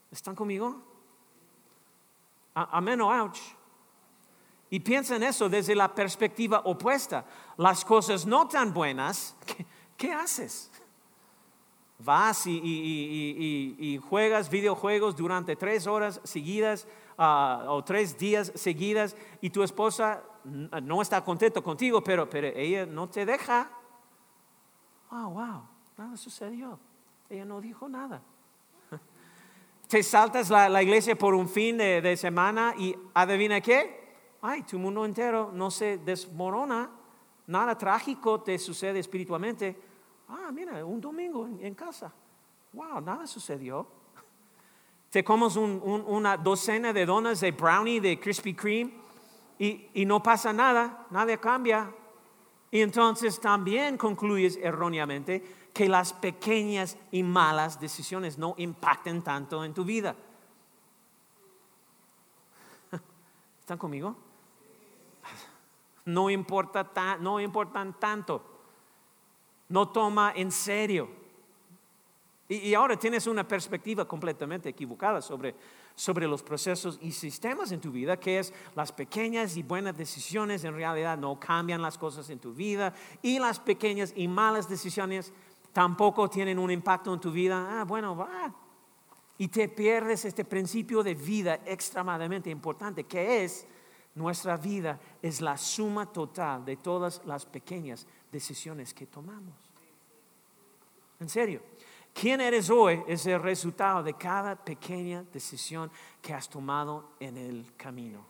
¿Están 0.09 0.33
conmigo? 0.33 0.75
Amén 2.55 2.99
o 2.99 3.11
ouch. 3.11 3.37
Y 4.71 4.79
piensa 4.79 5.17
en 5.17 5.21
eso 5.21 5.47
desde 5.49 5.75
la 5.75 5.93
perspectiva 5.93 6.63
opuesta. 6.65 7.27
Las 7.57 7.85
cosas 7.85 8.25
no 8.25 8.47
tan 8.47 8.73
buenas, 8.73 9.35
¿qué, 9.45 9.67
qué 9.95 10.13
haces? 10.13 10.71
Vas 11.99 12.47
y, 12.47 13.99
juegas 14.07 14.49
videojuegos 14.49 15.17
durante 15.17 15.57
tres 15.57 15.85
horas 15.85 16.21
seguidas 16.23 16.87
ah, 17.17 17.65
o 17.67 17.83
tres 17.83 18.17
días 18.17 18.53
seguidas 18.55 19.17
y 19.41 19.49
tu 19.49 19.63
esposa 19.63 20.23
no 20.45 21.01
está 21.01 21.23
contento 21.23 21.61
contigo, 21.61 22.01
pero, 22.01 22.29
pero 22.29 22.47
ella 22.47 22.85
no 22.85 23.09
te 23.09 23.25
deja. 23.25 23.69
Wow, 25.11 25.31
wow, 25.31 25.63
nada 25.97 26.15
sucedió. 26.15 26.79
Ella 27.29 27.45
no 27.45 27.59
dijo 27.59 27.89
nada. 27.89 28.21
Te 29.87 30.01
saltas 30.01 30.49
la, 30.49 30.69
la 30.69 30.81
iglesia 30.81 31.17
por 31.17 31.33
un 31.33 31.49
fin 31.49 31.77
de, 31.77 32.01
de 32.01 32.15
semana 32.15 32.73
y 32.77 32.95
adivina 33.13 33.59
qué? 33.59 34.15
Ay, 34.41 34.63
tu 34.63 34.79
mundo 34.79 35.03
entero 35.03 35.51
no 35.53 35.69
se 35.69 35.97
desmorona, 35.97 36.89
nada 37.47 37.77
trágico 37.77 38.39
te 38.41 38.57
sucede 38.57 38.99
espiritualmente. 38.99 39.88
Ah, 40.29 40.51
mira, 40.51 40.85
un 40.85 41.01
domingo 41.01 41.47
en, 41.47 41.73
casa. 41.73 42.11
Wow, 42.73 43.01
nada 43.01 43.25
sucedió. 43.25 43.87
Te 45.09 45.23
comes 45.23 45.55
un- 45.55 45.81
un- 45.83 46.05
una 46.07 46.37
docena 46.37 46.93
de 46.93 47.05
donas 47.05 47.39
de 47.41 47.51
brownie, 47.51 47.99
de 47.99 48.19
Krispy 48.19 48.53
Kreme 48.53 48.93
y, 49.57 49.89
y 49.93 50.05
no 50.05 50.21
pasa 50.21 50.53
nada, 50.53 51.07
nada 51.09 51.35
cambia. 51.37 51.91
Y 52.71 52.81
entonces 52.81 53.39
también 53.41 53.97
concluyes 53.97 54.57
erróneamente 54.61 55.41
que 55.73 55.89
las 55.89 56.13
pequeñas 56.13 56.95
y 57.11 57.23
malas 57.23 57.79
decisiones 57.79 58.37
no 58.37 58.53
impacten 58.57 59.23
tanto 59.23 59.63
en 59.65 59.73
tu 59.73 59.83
vida. 59.83 60.15
¿Están 63.59 63.77
conmigo? 63.77 64.15
No, 66.05 66.29
importa 66.31 66.83
ta- 66.91 67.17
no 67.17 67.39
importan 67.39 67.93
tanto. 67.99 68.48
No 69.69 69.89
toma 69.89 70.33
en 70.35 70.51
serio. 70.51 71.09
Y, 72.47 72.73
ahora 72.73 72.97
tienes 72.97 73.27
una 73.27 73.47
perspectiva 73.47 74.05
completamente 74.05 74.69
equivocada 74.69 75.21
sobre, 75.21 75.53
sobre 75.93 76.27
los 76.27 76.41
procesos 76.41 76.97
y 76.99 77.11
sistemas 77.11 77.71
en 77.71 77.79
tu 77.79 77.91
vida, 77.91 78.19
que 78.19 78.39
es 78.39 78.51
las 78.75 78.91
pequeñas 78.91 79.55
y 79.55 79.61
buenas 79.61 79.95
decisiones 79.95 80.63
en 80.63 80.73
realidad 80.73 81.15
no 81.15 81.39
cambian 81.39 81.79
las 81.79 81.99
cosas 81.99 82.27
en 82.31 82.39
tu 82.39 82.51
vida 82.51 82.91
y 83.21 83.37
las 83.37 83.59
pequeñas 83.59 84.13
y 84.15 84.27
malas 84.27 84.67
decisiones 84.67 85.31
tampoco 85.73 86.27
tienen 86.27 86.57
un 86.57 86.71
impacto 86.71 87.13
en 87.13 87.19
tu 87.19 87.31
vida. 87.31 87.81
Ah, 87.81 87.83
bueno, 87.83 88.15
va. 88.15 88.51
Y 89.37 89.47
te 89.49 89.69
pierdes 89.69 90.25
este 90.25 90.43
principio 90.43 91.03
de 91.03 91.13
vida 91.13 91.59
extremadamente 91.65 92.49
importante, 92.49 93.03
que 93.03 93.43
es 93.43 93.67
nuestra 94.15 94.57
vida 94.57 94.99
es 95.21 95.41
la 95.41 95.57
suma 95.57 96.05
total 96.11 96.65
de 96.65 96.77
todas 96.77 97.21
las 97.25 97.45
pequeñas 97.45 98.05
decisiones 98.31 98.93
que 98.93 99.05
tomamos. 99.05 99.53
En 101.19 101.29
serio, 101.29 101.61
quién 102.13 102.41
eres 102.41 102.69
hoy 102.69 103.03
es 103.07 103.25
el 103.25 103.41
resultado 103.41 104.03
de 104.03 104.13
cada 104.13 104.55
pequeña 104.55 105.23
decisión 105.33 105.91
que 106.21 106.33
has 106.33 106.49
tomado 106.49 107.11
en 107.19 107.37
el 107.37 107.73
camino. 107.75 108.25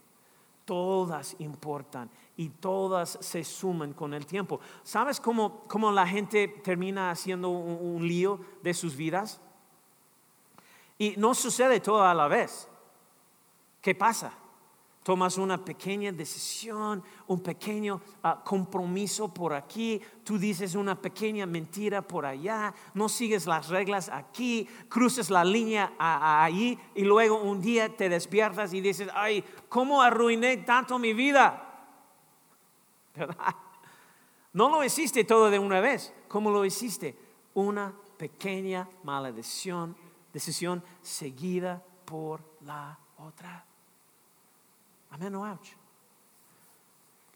Todas 0.66 1.36
importan 1.40 2.10
y 2.38 2.50
todas 2.50 3.18
se 3.22 3.44
suman 3.44 3.94
con 3.94 4.14
el 4.14 4.26
tiempo. 4.26 4.60
¿Sabes 4.84 5.20
cómo, 5.20 5.64
cómo 5.68 5.92
la 5.92 6.08
gente 6.08 6.48
termina 6.48 7.12
haciendo 7.12 7.50
un, 7.50 7.96
un 7.96 8.08
lío 8.08 8.40
de 8.62 8.74
sus 8.74 8.96
vidas? 8.96 9.42
Y 10.98 11.16
no 11.18 11.34
sucede 11.34 11.80
todo 11.80 12.04
a 12.04 12.14
la 12.14 12.28
vez. 12.28 12.68
¿Qué 13.82 13.96
pasa? 13.96 14.34
Tomas 15.10 15.40
una 15.40 15.58
pequeña 15.58 16.12
decisión, 16.12 17.02
un 17.26 17.40
pequeño 17.40 18.00
ah, 18.22 18.44
compromiso 18.46 19.34
por 19.34 19.54
aquí, 19.56 20.00
tú 20.24 20.38
dices 20.38 20.76
una 20.76 20.94
pequeña 20.94 21.48
mentira 21.48 22.04
por 22.04 22.28
allá, 22.28 22.72
no 22.94 23.10
sigues 23.10 23.48
las 23.48 23.70
reglas 23.70 24.08
aquí, 24.10 24.70
cruzas 24.88 25.32
la 25.32 25.44
línea 25.44 25.94
a- 25.98 26.18
a- 26.42 26.44
ahí 26.44 26.78
y 26.94 27.06
luego 27.06 27.42
un 27.42 27.60
día 27.60 27.90
te 27.98 28.08
despiertas 28.08 28.72
y 28.72 28.82
dices, 28.82 29.10
ay, 29.16 29.44
¿cómo 29.68 30.00
arruiné 30.04 30.58
tanto 30.58 31.00
mi 31.00 31.14
vida? 31.14 31.90
¿Verdad? 33.16 33.56
No 34.54 34.70
lo 34.70 34.84
hiciste 34.84 35.24
todo 35.24 35.50
de 35.50 35.58
una 35.58 35.80
vez, 35.80 36.14
¿cómo 36.28 36.52
lo 36.52 36.64
hiciste? 36.66 37.18
Una 37.56 37.92
pequeña 38.16 38.88
mala 39.02 39.32
decisión, 39.32 39.98
decisión 40.32 40.84
seguida 41.02 41.82
por 42.06 42.44
la 42.62 43.00
otra. 43.18 43.66
Amén 45.10 45.34
o 45.36 45.46
ouch. 45.46 45.80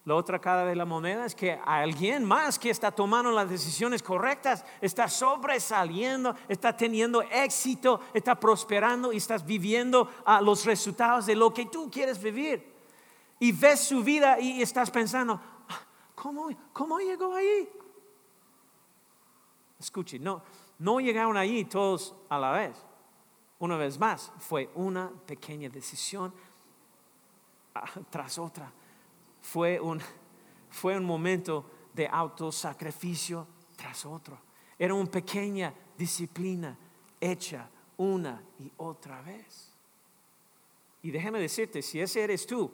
La 0.05 0.15
otra 0.15 0.37
cara 0.37 0.65
de 0.65 0.75
la 0.75 0.83
moneda 0.83 1.25
es 1.25 1.33
que 1.33 1.57
alguien 1.65 2.25
más 2.25 2.59
que 2.59 2.69
está 2.69 2.91
tomando 2.91 3.31
las 3.31 3.49
decisiones 3.49 4.03
correctas 4.03 4.65
está 4.81 5.07
sobresaliendo, 5.07 6.35
está 6.49 6.75
teniendo 6.75 7.21
éxito, 7.21 8.01
está 8.13 8.37
prosperando 8.37 9.13
y 9.13 9.17
estás 9.17 9.45
viviendo 9.45 10.09
ah, 10.25 10.41
los 10.41 10.65
resultados 10.65 11.25
de 11.25 11.35
lo 11.35 11.53
que 11.53 11.67
tú 11.67 11.89
quieres 11.89 12.21
vivir. 12.21 12.73
Y 13.39 13.53
ves 13.53 13.79
su 13.79 14.03
vida 14.03 14.39
y 14.41 14.61
estás 14.61 14.91
pensando, 14.91 15.39
"Ah, 15.69 15.79
¿cómo, 16.15 16.49
cómo 16.73 16.99
llegó 16.99 17.33
ahí? 17.33 17.69
Escuche, 19.79 20.19
no, 20.19 20.43
no 20.79 20.99
llegaron 20.99 21.37
ahí 21.37 21.63
todos 21.63 22.13
a 22.27 22.37
la 22.37 22.51
vez. 22.51 22.75
Una 23.59 23.77
vez 23.77 23.97
más, 23.97 24.33
fue 24.37 24.69
una 24.75 25.09
pequeña 25.25 25.69
decisión 25.69 26.33
tras 28.09 28.37
otra. 28.37 28.71
Fue 29.41 29.79
un, 29.79 30.01
fue 30.69 30.97
un 30.97 31.05
momento 31.05 31.69
de 31.93 32.07
autosacrificio 32.07 33.47
tras 33.75 34.05
otro. 34.05 34.39
Era 34.77 34.93
una 34.93 35.09
pequeña 35.09 35.73
disciplina 35.97 36.77
hecha 37.19 37.69
una 37.97 38.41
y 38.59 38.71
otra 38.77 39.21
vez. 39.21 39.71
Y 41.01 41.11
déjame 41.11 41.39
decirte, 41.39 41.81
si 41.81 41.99
ese 41.99 42.23
eres 42.23 42.47
tú, 42.47 42.71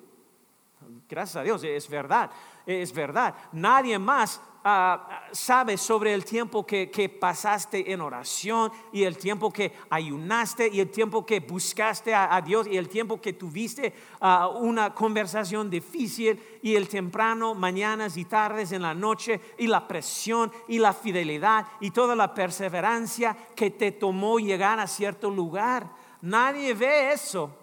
gracias 1.10 1.36
a 1.38 1.44
Dios, 1.44 1.64
es 1.64 1.90
verdad, 1.90 2.32
es 2.66 2.94
verdad. 2.94 3.36
Nadie 3.52 3.98
más 3.98 4.40
ah, 4.64 5.24
sabe 5.32 5.78
sobre 5.78 6.14
el 6.14 6.26
tiempo 6.26 6.66
que, 6.66 6.90
que 6.90 7.10
pasaste 7.10 7.92
en 7.92 8.02
oración 8.02 8.72
y 8.92 9.04
el 9.04 9.18
tiempo 9.18 9.52
que 9.52 9.74
ayunaste 9.90 10.70
y 10.70 10.80
el 10.80 10.90
tiempo 10.90 11.26
que 11.26 11.40
buscaste 11.40 12.14
a, 12.14 12.36
a 12.36 12.42
Dios 12.42 12.68
y 12.68 12.78
el 12.78 12.90
tiempo 12.90 13.20
que 13.20 13.34
tuviste 13.34 13.94
ah, 14.22 14.48
una 14.50 14.94
conversación 14.94 15.70
difícil 15.70 16.42
y 16.62 16.76
el 16.76 16.88
temprano, 16.88 17.54
mañanas 17.56 18.18
y 18.18 18.26
tardes 18.26 18.72
en 18.72 18.82
la 18.82 18.94
noche 18.94 19.40
y 19.58 19.68
la 19.68 19.88
presión 19.88 20.52
y 20.68 20.80
la 20.80 20.94
fidelidad 20.94 21.66
y 21.80 21.92
toda 21.92 22.16
la 22.16 22.34
perseverancia 22.34 23.36
que 23.56 23.72
te 23.72 23.92
tomó 23.92 24.40
llegar 24.40 24.80
a 24.80 24.88
cierto 24.88 25.30
lugar. 25.30 25.90
Nadie 26.22 26.74
ve 26.74 27.12
eso. 27.14 27.56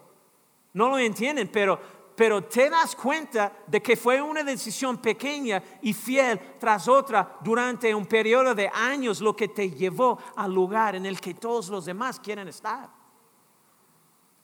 No 0.73 0.91
lo 0.91 0.99
entienden, 0.99 1.49
pero 1.51 1.81
pero 2.17 2.45
te 2.45 2.71
das 2.71 2.97
cuenta 2.97 3.53
de 3.67 3.83
que 3.83 3.95
fue 3.95 4.23
una 4.23 4.43
decisión 4.43 4.97
pequeña 4.97 5.63
y 5.83 5.93
fiel 5.93 6.57
tras 6.59 6.89
otra 6.89 7.39
durante 7.43 7.95
un 7.95 8.07
periodo 8.07 8.55
de 8.55 8.69
años 8.73 9.21
lo 9.21 9.37
que 9.37 9.49
te 9.49 9.71
llevó 9.71 10.19
al 10.35 10.53
lugar 10.53 10.95
en 10.95 11.05
el 11.05 11.21
que 11.21 11.35
todos 11.35 11.69
los 11.69 11.85
demás 11.85 12.19
quieren 12.19 12.49
estar. 12.49 12.91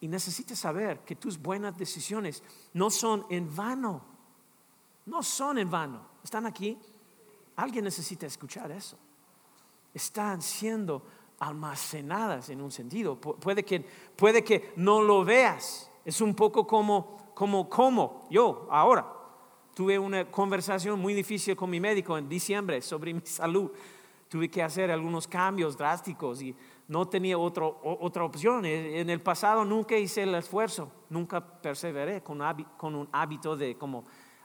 Y 0.00 0.08
necesitas 0.08 0.58
saber 0.58 1.00
que 1.00 1.16
tus 1.16 1.40
buenas 1.40 1.78
decisiones 1.78 2.42
no 2.74 2.90
son 2.90 3.24
en 3.30 3.54
vano. 3.54 4.04
No 5.06 5.22
son 5.22 5.58
en 5.58 5.70
vano. 5.70 6.06
¿Están 6.22 6.44
aquí? 6.44 6.78
Alguien 7.56 7.84
necesita 7.84 8.26
escuchar 8.26 8.70
eso. 8.70 8.98
Están 9.94 10.42
siendo 10.42 11.06
almacenadas 11.38 12.50
en 12.50 12.60
un 12.60 12.70
sentido. 12.70 13.18
puede, 13.18 13.64
que, 13.64 13.80
puede 14.14 14.44
que 14.44 14.74
no 14.76 15.00
lo 15.00 15.24
veas. 15.24 15.90
Es 16.04 16.20
un 16.20 16.34
poco 16.34 16.66
como 16.66 17.21
como, 17.42 17.68
como 17.68 18.28
yo 18.30 18.68
ahora. 18.70 19.04
Tuve 19.74 19.98
una 19.98 20.30
conversación 20.30 21.00
muy 21.00 21.12
difícil 21.12 21.56
con 21.56 21.68
mi 21.70 21.80
médico 21.80 22.16
en 22.16 22.28
diciembre 22.28 22.80
sobre 22.80 23.12
mi 23.12 23.20
salud. 23.24 23.68
Tuve 24.28 24.48
que 24.48 24.62
hacer 24.62 24.92
algunos 24.92 25.26
cambios 25.26 25.76
drásticos 25.76 26.40
y 26.40 26.54
no 26.86 27.08
tenía 27.08 27.36
otro, 27.36 27.80
otra 27.82 28.22
opción. 28.22 28.64
E, 28.64 29.00
en 29.00 29.10
el 29.10 29.20
pasado 29.20 29.64
nunca 29.64 29.96
hice 29.96 30.22
el 30.22 30.36
esfuerzo, 30.36 30.92
nunca 31.10 31.40
perseveré 31.40 32.22
con, 32.22 32.40
un 32.94 33.08
hábito 33.10 33.56
de 33.56 33.76
como 33.76 34.04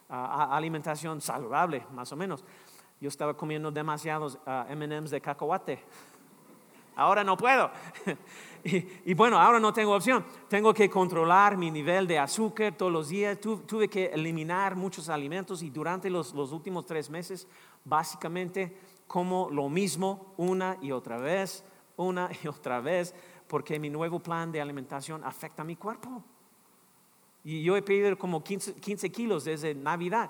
alimentación 0.09 1.21
saludable, 1.21 1.85
más 1.93 2.11
o 2.11 2.15
menos. 2.15 2.43
Yo 2.99 3.09
estaba 3.09 3.37
comiendo 3.37 3.69
demasiados 3.69 4.39
MMs 4.75 5.11
de 5.11 5.21
cacahuate. 5.21 5.83
Ahora 6.97 7.23
no 7.23 7.37
puedo. 7.37 7.71
Y, 9.05 9.13
bueno, 9.13 9.39
ahora 9.39 9.61
no 9.61 9.71
tengo 9.71 9.95
opción. 9.95 10.25
Tengo 10.49 10.73
que 10.73 10.89
controlar 10.89 11.55
mi 11.55 11.71
nivel 11.71 12.05
de 12.05 12.19
azúcar 12.19 12.75
todos 12.75 12.91
los 12.91 13.07
días. 13.07 13.39
tuve 13.39 13.87
que 13.87 14.07
eliminar 14.07 14.75
muchos 14.75 15.07
alimentos 15.07 15.63
y 15.63 15.69
durante 15.69 16.09
los, 16.09 16.33
últimos 16.33 16.85
tres 16.85 17.09
meses, 17.09 17.47
básicamente 17.85 18.75
como 19.07 19.49
lo 19.49 19.69
mismo 19.69 20.33
una 20.35 20.77
y 20.81 20.91
otra 20.91 21.17
vez, 21.17 21.63
una 21.95 22.29
y 22.43 22.47
otra 22.49 22.81
vez, 22.81 23.15
porque 23.47 23.79
mi 23.79 23.89
nuevo 23.89 24.19
plan 24.19 24.51
de 24.51 24.59
alimentación 24.59 25.23
afecta 25.23 25.61
a 25.61 25.65
mi 25.65 25.77
cuerpo. 25.77 26.21
Y 27.45 27.63
yo 27.63 27.77
he 27.77 27.81
perdido 27.81 28.17
como 28.17 28.43
15, 28.43 28.73
15 28.81 29.09
kilos 29.11 29.45
desde 29.45 29.73
Navidad. 29.75 30.29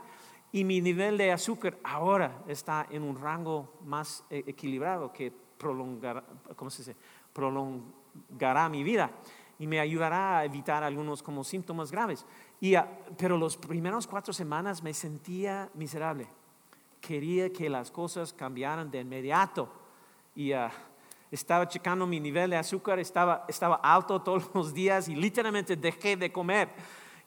Y 0.51 0.63
mi 0.63 0.79
nivel 0.79 1.17
de 1.17 1.31
azúcar 1.31 1.79
ahora 1.83 2.43
está 2.47 2.85
en 2.91 3.01
un 3.01 3.19
rango 3.19 3.79
más 3.83 4.23
e, 4.29 4.43
equilibrado 4.45 5.11
que 5.11 5.46
prolongar, 5.57 6.23
¿cómo 6.55 6.69
se 6.69 6.83
dice? 6.83 6.95
Prolong, 7.33 7.81
gará 8.29 8.69
mi 8.69 8.83
vida 8.83 9.11
y 9.59 9.67
me 9.67 9.79
ayudará 9.79 10.39
a 10.39 10.45
evitar 10.45 10.83
algunos 10.83 11.23
como 11.23 11.43
síntomas 11.43 11.91
graves. 11.91 12.25
Y, 12.59 12.75
ah, 12.75 12.87
pero 13.17 13.37
los 13.37 13.57
primeros 13.57 14.07
cuatro 14.07 14.33
semanas 14.33 14.83
me 14.83 14.93
sentía 14.93 15.69
miserable. 15.73 16.27
Quería 17.01 17.51
que 17.51 17.69
las 17.69 17.91
cosas 17.91 18.33
cambiaran 18.33 18.91
de 18.91 19.01
inmediato. 19.01 19.69
Y 20.35 20.53
uh, 20.53 20.69
estaba 21.31 21.67
checando 21.67 22.05
mi 22.05 22.19
nivel 22.19 22.51
de 22.51 22.57
azúcar, 22.57 22.99
estaba, 22.99 23.45
estaba 23.47 23.75
alto 23.75 24.21
todos 24.21 24.49
los 24.53 24.73
días 24.73 25.07
y 25.07 25.15
literalmente 25.15 25.75
dejé 25.75 26.15
de 26.15 26.31
comer. 26.31 26.69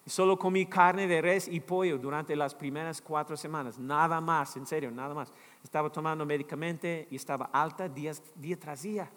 Solo 0.07 0.39
comí 0.39 0.67
carne 0.67 1.07
de 1.07 1.21
res 1.21 1.47
y 1.47 1.61
pollo 1.61 1.99
durante 1.99 2.35
las 2.35 2.55
primeras 2.55 3.01
cuatro 3.01 3.37
semanas. 3.37 3.79
Nada 3.79 4.21
más, 4.21 4.57
en 4.57 4.67
serio, 4.67 4.91
nada 4.91 5.15
más. 5.15 5.33
Estaba 5.63 5.91
tomando 5.91 6.25
medicamento 6.25 6.87
y 6.87 7.17
estaba 7.17 7.51
alta 7.53 7.89
día 7.89 8.13
tras 8.59 8.83
día 8.83 9.11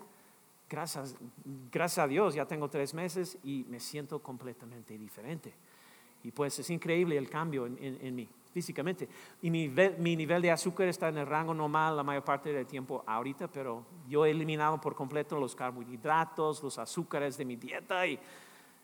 gracias, 0.74 1.16
gracias 1.72 2.04
a 2.04 2.08
Dios, 2.08 2.34
ya 2.34 2.46
tengo 2.46 2.68
tres 2.68 2.96
meses 2.96 3.38
y 3.44 3.64
me 3.70 3.80
siento 3.80 4.20
completamente 4.20 4.98
diferente. 4.98 5.54
Y 6.24 6.32
pues 6.32 6.58
es 6.58 6.70
increíble 6.72 7.16
el 7.16 7.30
cambio 7.30 7.68
en, 7.68 8.16
mí, 8.16 8.28
físicamente. 8.52 9.08
Y 9.42 9.52
mi, 9.52 9.68
mi, 10.00 10.16
nivel 10.16 10.42
de 10.42 10.52
azúcar 10.52 10.88
está 10.88 11.10
en 11.10 11.18
el 11.18 11.28
rango 11.28 11.54
normal 11.54 11.98
la 11.98 12.04
mayor 12.04 12.24
parte 12.24 12.52
del 12.52 12.66
tiempo 12.66 13.04
ahorita, 13.06 13.50
pero 13.50 13.86
yo 14.08 14.26
he 14.26 14.32
eliminado 14.32 14.80
por 14.82 14.96
completo 14.96 15.38
los 15.38 15.54
carbohidratos, 15.54 16.64
los 16.64 16.80
azúcares 16.80 17.38
de 17.38 17.46
mi 17.46 17.58
dieta 17.58 18.08
y, 18.08 18.18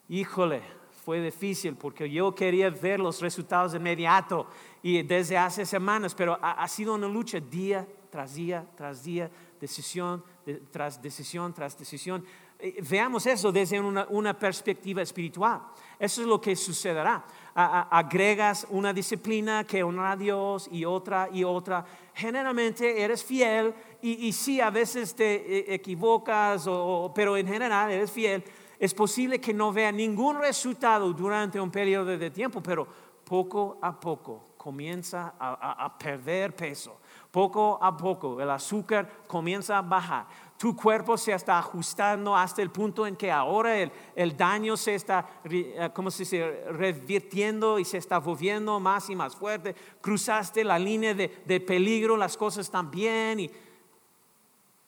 híjole, 0.09 0.61
fue 1.03 1.21
difícil 1.21 1.75
porque 1.75 2.09
yo 2.09 2.33
quería 2.35 2.69
ver 2.69 2.99
los 2.99 3.21
resultados 3.21 3.71
de 3.71 3.77
inmediato 3.79 4.47
y 4.81 5.01
desde 5.03 5.37
hace 5.37 5.65
semanas, 5.65 6.13
pero 6.15 6.37
ha 6.41 6.67
sido 6.67 6.95
una 6.95 7.07
lucha 7.07 7.39
día 7.39 7.87
tras 8.09 8.35
día, 8.35 8.65
tras 8.75 9.03
día, 9.03 9.29
decisión 9.59 10.23
tras 10.71 11.01
decisión 11.01 11.53
tras 11.53 11.77
decisión. 11.77 12.25
Eh, 12.59 12.81
veamos 12.89 13.25
eso 13.25 13.51
desde 13.51 13.79
una, 13.79 14.37
perspectiva 14.37 15.01
espiritual. 15.01 15.61
Eso 15.97 16.21
es 16.21 16.27
lo 16.27 16.39
que 16.39 16.55
sucederá. 16.55 17.25
agregas 17.53 18.65
una 18.69 18.93
disciplina 18.93 19.63
que 19.65 19.83
honra 19.83 20.11
a 20.11 20.15
Dios 20.15 20.69
y 20.71 20.85
otra 20.85 21.29
y 21.31 21.43
otra. 21.43 21.85
Generalmente 22.13 23.01
eres 23.01 23.23
fiel 23.23 23.73
y, 24.01 24.27
y 24.27 24.33
sí, 24.33 24.59
a 24.61 24.69
veces 24.69 25.13
te 25.13 25.35
eh, 25.35 25.73
equivocas, 25.73 26.65
pero 27.13 27.37
en 27.37 27.47
general 27.47 27.91
eres 27.91 28.11
fiel. 28.11 28.43
Es 28.79 28.93
posible 28.93 29.39
que 29.41 29.53
no 29.53 29.71
vea 29.71 29.91
ningún 29.91 30.39
resultado 30.39 31.11
durante 31.13 31.59
un 31.59 31.69
periodo 31.69 32.17
de 32.17 32.31
tiempo, 32.31 32.63
pero 32.63 32.87
poco 33.25 33.77
a 33.81 33.99
poco 33.99 34.45
comienza 34.57 35.35
a 35.37 35.97
perder 35.97 36.55
peso 36.55 36.97
poco 37.31 37.77
a 37.81 37.95
poco 37.95 38.41
el 38.41 38.49
azúcar 38.49 39.23
comienza 39.27 39.77
a 39.77 39.81
bajar. 39.81 40.27
Tu 40.57 40.75
cuerpo 40.75 41.17
se 41.17 41.31
está 41.31 41.57
ajustando 41.57 42.35
hasta 42.35 42.61
el 42.61 42.69
punto 42.69 43.07
en 43.07 43.15
que 43.15 43.31
ahora 43.31 43.77
el, 43.77 44.35
daño 44.35 44.75
se 44.75 44.95
está, 44.95 45.41
eh, 45.45 45.89
¿cómo 45.93 46.11
se 46.11 46.23
dice?, 46.23 46.63
revirtiendo 46.71 47.79
y 47.79 47.85
se 47.85 47.97
está 47.97 48.19
volviendo 48.19 48.79
más 48.79 49.09
y 49.09 49.15
más 49.15 49.35
fuerte. 49.35 49.75
Cruzaste 50.01 50.63
la 50.63 50.77
línea 50.77 51.13
de, 51.13 51.59
peligro, 51.61 52.17
las 52.17 52.35
cosas 52.35 52.65
están 52.65 52.91
bien 52.91 53.39
y, 53.39 53.51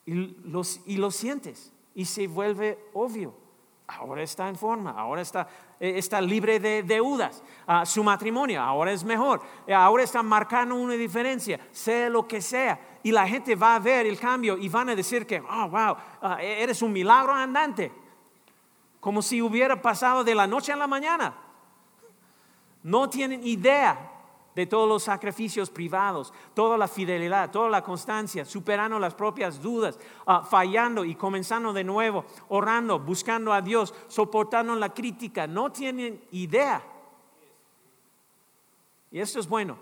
y 0.05 0.97
lo 0.97 1.11
sientes 1.11 1.71
y 1.93 2.05
se 2.05 2.27
vuelve 2.27 2.89
obvio 2.93 3.40
ahora 3.97 4.23
está 4.23 4.47
en 4.47 4.55
forma, 4.55 4.91
ahora 4.91 5.21
está, 5.21 5.47
eh, 5.79 5.93
está 5.97 6.21
libre 6.21 6.59
de 6.59 6.83
deudas, 6.83 7.43
ah, 7.67 7.85
su 7.85 8.03
matrimonio 8.03 8.61
ahora 8.61 8.91
es 8.91 9.03
mejor, 9.03 9.41
eh, 9.67 9.73
ahora 9.73 10.03
está 10.03 10.21
marcando 10.23 10.75
una 10.75 10.93
diferencia, 10.93 11.59
sea 11.71 12.09
lo 12.09 12.27
que 12.27 12.41
sea, 12.41 12.79
y 13.03 13.11
la 13.11 13.27
gente 13.27 13.55
va 13.55 13.75
a 13.75 13.79
ver 13.79 14.05
el 14.05 14.19
cambio 14.19 14.57
y 14.57 14.69
van 14.69 14.89
a 14.89 14.95
decir 14.95 15.25
que, 15.25 15.39
oh, 15.39 15.67
wow, 15.69 15.95
ah, 16.21 16.37
eres 16.41 16.81
un 16.81 16.91
milagro 16.91 17.33
andante, 17.33 17.91
como 18.99 19.21
si 19.21 19.41
hubiera 19.41 19.81
pasado 19.81 20.23
de 20.23 20.35
la 20.35 20.45
noche 20.45 20.71
a 20.71 20.75
la 20.75 20.87
mañana. 20.87 21.33
No 22.83 23.09
tienen 23.09 23.45
idea 23.45 24.10
de 24.55 24.65
todos 24.65 24.87
los 24.87 25.03
sacrificios 25.03 25.69
privados, 25.69 26.33
toda 26.53 26.77
la 26.77 26.87
fidelidad, 26.87 27.51
toda 27.51 27.69
la 27.69 27.83
constancia, 27.83 28.45
superando 28.45 28.99
las 28.99 29.15
propias 29.15 29.61
dudas, 29.61 29.97
ah, 30.25 30.43
fallando 30.43 31.05
y 31.05 31.15
comenzando 31.15 31.71
de 31.73 31.83
nuevo, 31.83 32.25
orando, 32.49 32.99
buscando 32.99 33.53
a 33.53 33.61
Dios, 33.61 33.93
soportando 34.07 34.75
la 34.75 34.93
crítica. 34.93 35.47
No 35.47 35.71
tienen 35.71 36.21
idea. 36.31 36.83
Y 39.11 39.19
esto 39.19 39.39
es 39.39 39.47
bueno. 39.47 39.77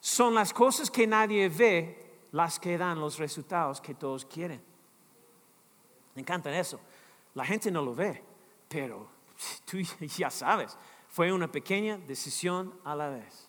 Son 0.00 0.34
las 0.34 0.52
cosas 0.52 0.90
que 0.90 1.06
nadie 1.06 1.48
ve 1.48 2.28
las 2.32 2.58
que 2.58 2.76
dan 2.76 3.00
los 3.00 3.18
resultados 3.18 3.80
que 3.80 3.94
todos 3.94 4.24
quieren. 4.24 4.62
Me 6.14 6.22
encanta 6.22 6.56
eso. 6.58 6.80
La 7.34 7.44
gente 7.44 7.70
no 7.70 7.82
lo 7.82 7.94
ve, 7.94 8.22
pero 8.68 9.08
tú 9.64 9.78
ya 9.78 10.30
sabes, 10.30 10.76
fue 11.08 11.32
una 11.32 11.50
pequeña 11.50 11.98
decisión 11.98 12.74
a 12.84 12.94
la 12.94 13.08
vez. 13.08 13.43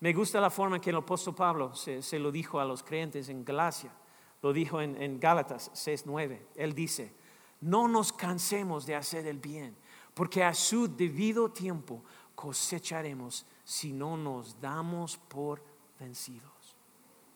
Me 0.00 0.14
gusta 0.14 0.40
la 0.40 0.48
forma 0.48 0.80
que 0.80 0.90
el 0.90 0.96
apóstol 0.96 1.34
Pablo 1.34 1.74
se, 1.74 2.18
lo 2.18 2.32
dijo 2.32 2.58
a 2.58 2.64
los 2.64 2.82
creyentes 2.82 3.28
en 3.28 3.44
Galacia, 3.44 3.92
lo 4.40 4.52
dijo 4.52 4.80
en, 4.80 5.00
en 5.00 5.20
Gálatas 5.20 5.70
6:9. 5.74 6.40
Él 6.54 6.74
dice: 6.74 7.12
No 7.60 7.86
nos 7.86 8.10
cansemos 8.12 8.86
de 8.86 8.96
hacer 8.96 9.26
el 9.26 9.38
bien, 9.38 9.76
porque 10.14 10.42
a 10.42 10.54
su 10.54 10.88
debido 10.88 11.50
tiempo 11.50 12.02
cosecharemos 12.34 13.44
si 13.62 13.92
no 13.92 14.16
nos 14.16 14.58
damos 14.58 15.18
por 15.18 15.62
vencidos. 15.98 16.74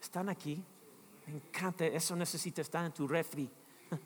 ¿Están 0.01 0.31
aquí? 0.31 0.63
Me 1.27 1.35
encanta, 1.35 1.85
eso 1.85 2.17
necesita 2.17 2.63
estar 2.63 2.85
en 2.85 2.93
tu 2.93 3.07
refri. 3.07 3.51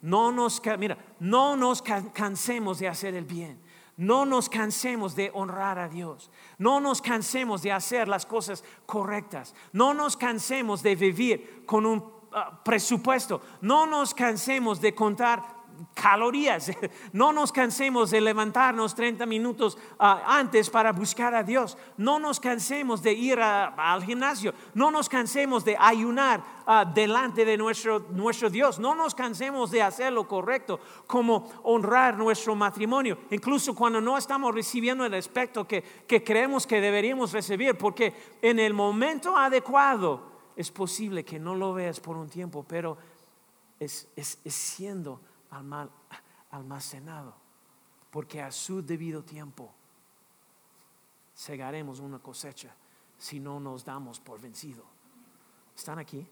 No 0.00 0.30
nos, 0.30 0.62
mira, 0.78 0.96
no 1.18 1.56
nos 1.56 1.82
cansemos 1.82 2.78
de 2.78 2.86
hacer 2.86 3.16
el 3.16 3.24
bien 3.24 3.58
no 3.98 4.24
nos 4.24 4.48
cansemos 4.48 5.16
de 5.16 5.32
honrar 5.34 5.76
a 5.78 5.88
Dios. 5.88 6.30
No 6.56 6.80
nos 6.80 7.02
cansemos 7.02 7.62
de 7.62 7.72
hacer 7.72 8.06
las 8.06 8.24
cosas 8.24 8.62
correctas. 8.86 9.56
No 9.72 9.92
nos 9.92 10.16
cansemos 10.16 10.84
de 10.84 10.94
vivir 10.94 11.64
con 11.66 11.84
un 11.84 12.04
ah, 12.32 12.62
presupuesto. 12.64 13.42
No 13.60 13.86
nos 13.86 14.14
cansemos 14.14 14.80
de 14.80 14.94
contar 14.94 15.57
calorías. 15.94 16.70
No 17.12 17.32
nos 17.32 17.52
cansemos 17.52 18.10
de 18.10 18.20
levantarnos 18.20 18.94
30 18.94 19.24
minutos 19.26 19.78
ah, 19.98 20.22
antes 20.26 20.70
para 20.70 20.92
buscar 20.92 21.34
a 21.34 21.42
Dios. 21.42 21.76
No 21.96 22.18
nos 22.18 22.38
cansemos 22.38 23.02
de 23.02 23.12
ir 23.12 23.40
al 23.40 24.04
gimnasio. 24.04 24.52
No 24.74 24.90
nos 24.90 25.08
cansemos 25.08 25.64
de 25.64 25.76
ayunar 25.78 26.42
ah, 26.66 26.84
delante 26.84 27.44
de 27.44 27.56
nuestro, 27.56 28.06
nuestro 28.10 28.50
Dios. 28.50 28.78
No 28.78 28.94
nos 28.94 29.14
cansemos 29.14 29.70
de 29.70 29.82
hacer 29.82 30.12
lo 30.12 30.28
correcto, 30.28 30.80
como 31.06 31.50
honrar 31.64 32.16
nuestro 32.16 32.54
matrimonio. 32.54 33.18
Incluso 33.30 33.74
cuando 33.74 34.00
no 34.00 34.18
estamos 34.18 34.54
recibiendo 34.54 35.04
el 35.04 35.14
aspecto 35.14 35.66
que, 35.66 35.82
que 35.82 36.22
creemos 36.22 36.66
que 36.66 36.80
deberíamos 36.80 37.32
recibir, 37.32 37.76
porque 37.76 38.14
en 38.42 38.58
el 38.58 38.74
momento 38.74 39.36
adecuado 39.36 40.22
es 40.56 40.70
posible 40.70 41.24
que 41.24 41.38
no 41.38 41.54
lo 41.54 41.72
veas 41.72 42.00
por 42.00 42.16
un 42.16 42.28
tiempo, 42.28 42.64
pero 42.66 42.98
es, 43.78 44.08
es, 44.16 44.38
es 44.44 44.54
siendo 44.54 45.20
almacenado, 46.50 47.34
porque 48.10 48.40
a 48.42 48.50
su 48.50 48.82
debido 48.82 49.22
tiempo 49.22 49.72
segaremos 51.34 52.00
una 52.00 52.18
cosecha 52.18 52.74
si 53.16 53.40
no 53.40 53.60
nos 53.60 53.84
damos 53.84 54.20
por 54.20 54.40
vencido. 54.40 54.84
¿Están 55.76 55.98
aquí? 55.98 56.26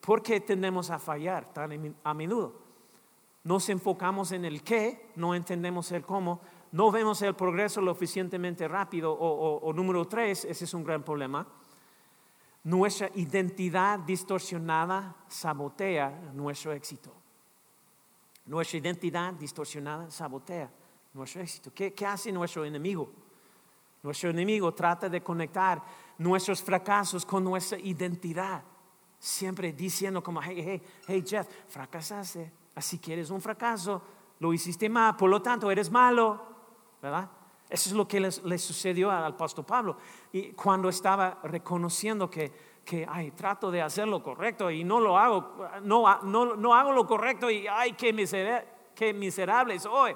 ¿Por 0.00 0.22
qué 0.22 0.40
tendemos 0.40 0.90
a 0.90 0.98
fallar 0.98 1.52
tan 1.52 1.96
a 2.02 2.14
menudo? 2.14 2.60
Nos 3.44 3.68
enfocamos 3.68 4.32
en 4.32 4.44
el 4.44 4.62
qué, 4.62 5.10
no 5.16 5.34
entendemos 5.34 5.90
el 5.92 6.04
cómo, 6.04 6.40
no 6.72 6.90
vemos 6.90 7.22
el 7.22 7.34
progreso 7.34 7.80
lo 7.80 7.94
suficientemente 7.94 8.68
rápido 8.68 9.12
o, 9.12 9.58
o 9.58 9.72
número 9.72 10.06
tres, 10.06 10.44
ese 10.44 10.64
es 10.64 10.74
un 10.74 10.84
gran 10.84 11.02
problema. 11.02 11.46
Nuestra 12.64 13.10
identidad 13.14 13.98
distorsionada 14.00 15.16
sabotea 15.28 16.10
nuestro 16.34 16.72
éxito. 16.72 17.19
Nuestra 18.50 18.78
identidad 18.78 19.32
distorsionada 19.34 20.10
sabotea 20.10 20.68
nuestro 21.14 21.40
éxito. 21.40 21.70
¿Qué, 21.72 21.94
hace 22.04 22.32
nuestro 22.32 22.64
enemigo? 22.64 23.08
Nuestro 24.02 24.28
enemigo 24.30 24.74
trata 24.74 25.08
de 25.08 25.22
conectar 25.22 25.80
nuestros 26.18 26.60
fracasos 26.60 27.24
con 27.24 27.44
nuestra 27.44 27.78
identidad. 27.78 28.64
Siempre 29.20 29.72
diciendo 29.72 30.20
como, 30.20 30.42
hey, 30.42 30.64
hey, 30.66 30.82
hey 31.06 31.24
Jeff, 31.24 31.46
fracasaste. 31.68 32.50
Así 32.74 32.98
que 32.98 33.12
eres 33.12 33.30
un 33.30 33.40
fracaso, 33.40 34.02
lo 34.40 34.52
hiciste 34.52 34.88
mal, 34.88 35.16
por 35.16 35.30
lo 35.30 35.40
tanto 35.40 35.70
eres 35.70 35.88
malo. 35.88 36.44
¿Verdad? 37.00 37.30
Eso 37.68 37.90
es 37.90 37.94
lo 37.94 38.08
que 38.08 38.18
le 38.18 38.58
sucedió 38.58 39.12
al 39.12 39.26
apóstol 39.26 39.64
Pablo. 39.64 39.96
Y 40.32 40.54
cuando 40.54 40.88
estaba 40.88 41.38
reconociendo 41.44 42.28
que 42.28 42.52
que, 42.84 43.06
ay, 43.08 43.30
trato 43.32 43.70
de 43.70 43.82
hacer 43.82 44.08
lo 44.08 44.22
correcto 44.22 44.70
y 44.70 44.84
no 44.84 45.00
lo 45.00 45.18
hago, 45.18 45.68
no, 45.82 46.22
no, 46.22 46.56
no 46.56 46.74
hago 46.74 46.92
lo 46.92 47.06
correcto 47.06 47.50
y, 47.50 47.66
ay, 47.66 47.92
qué, 47.92 48.12
qué 48.94 49.12
miserable 49.12 49.78
soy. 49.78 50.14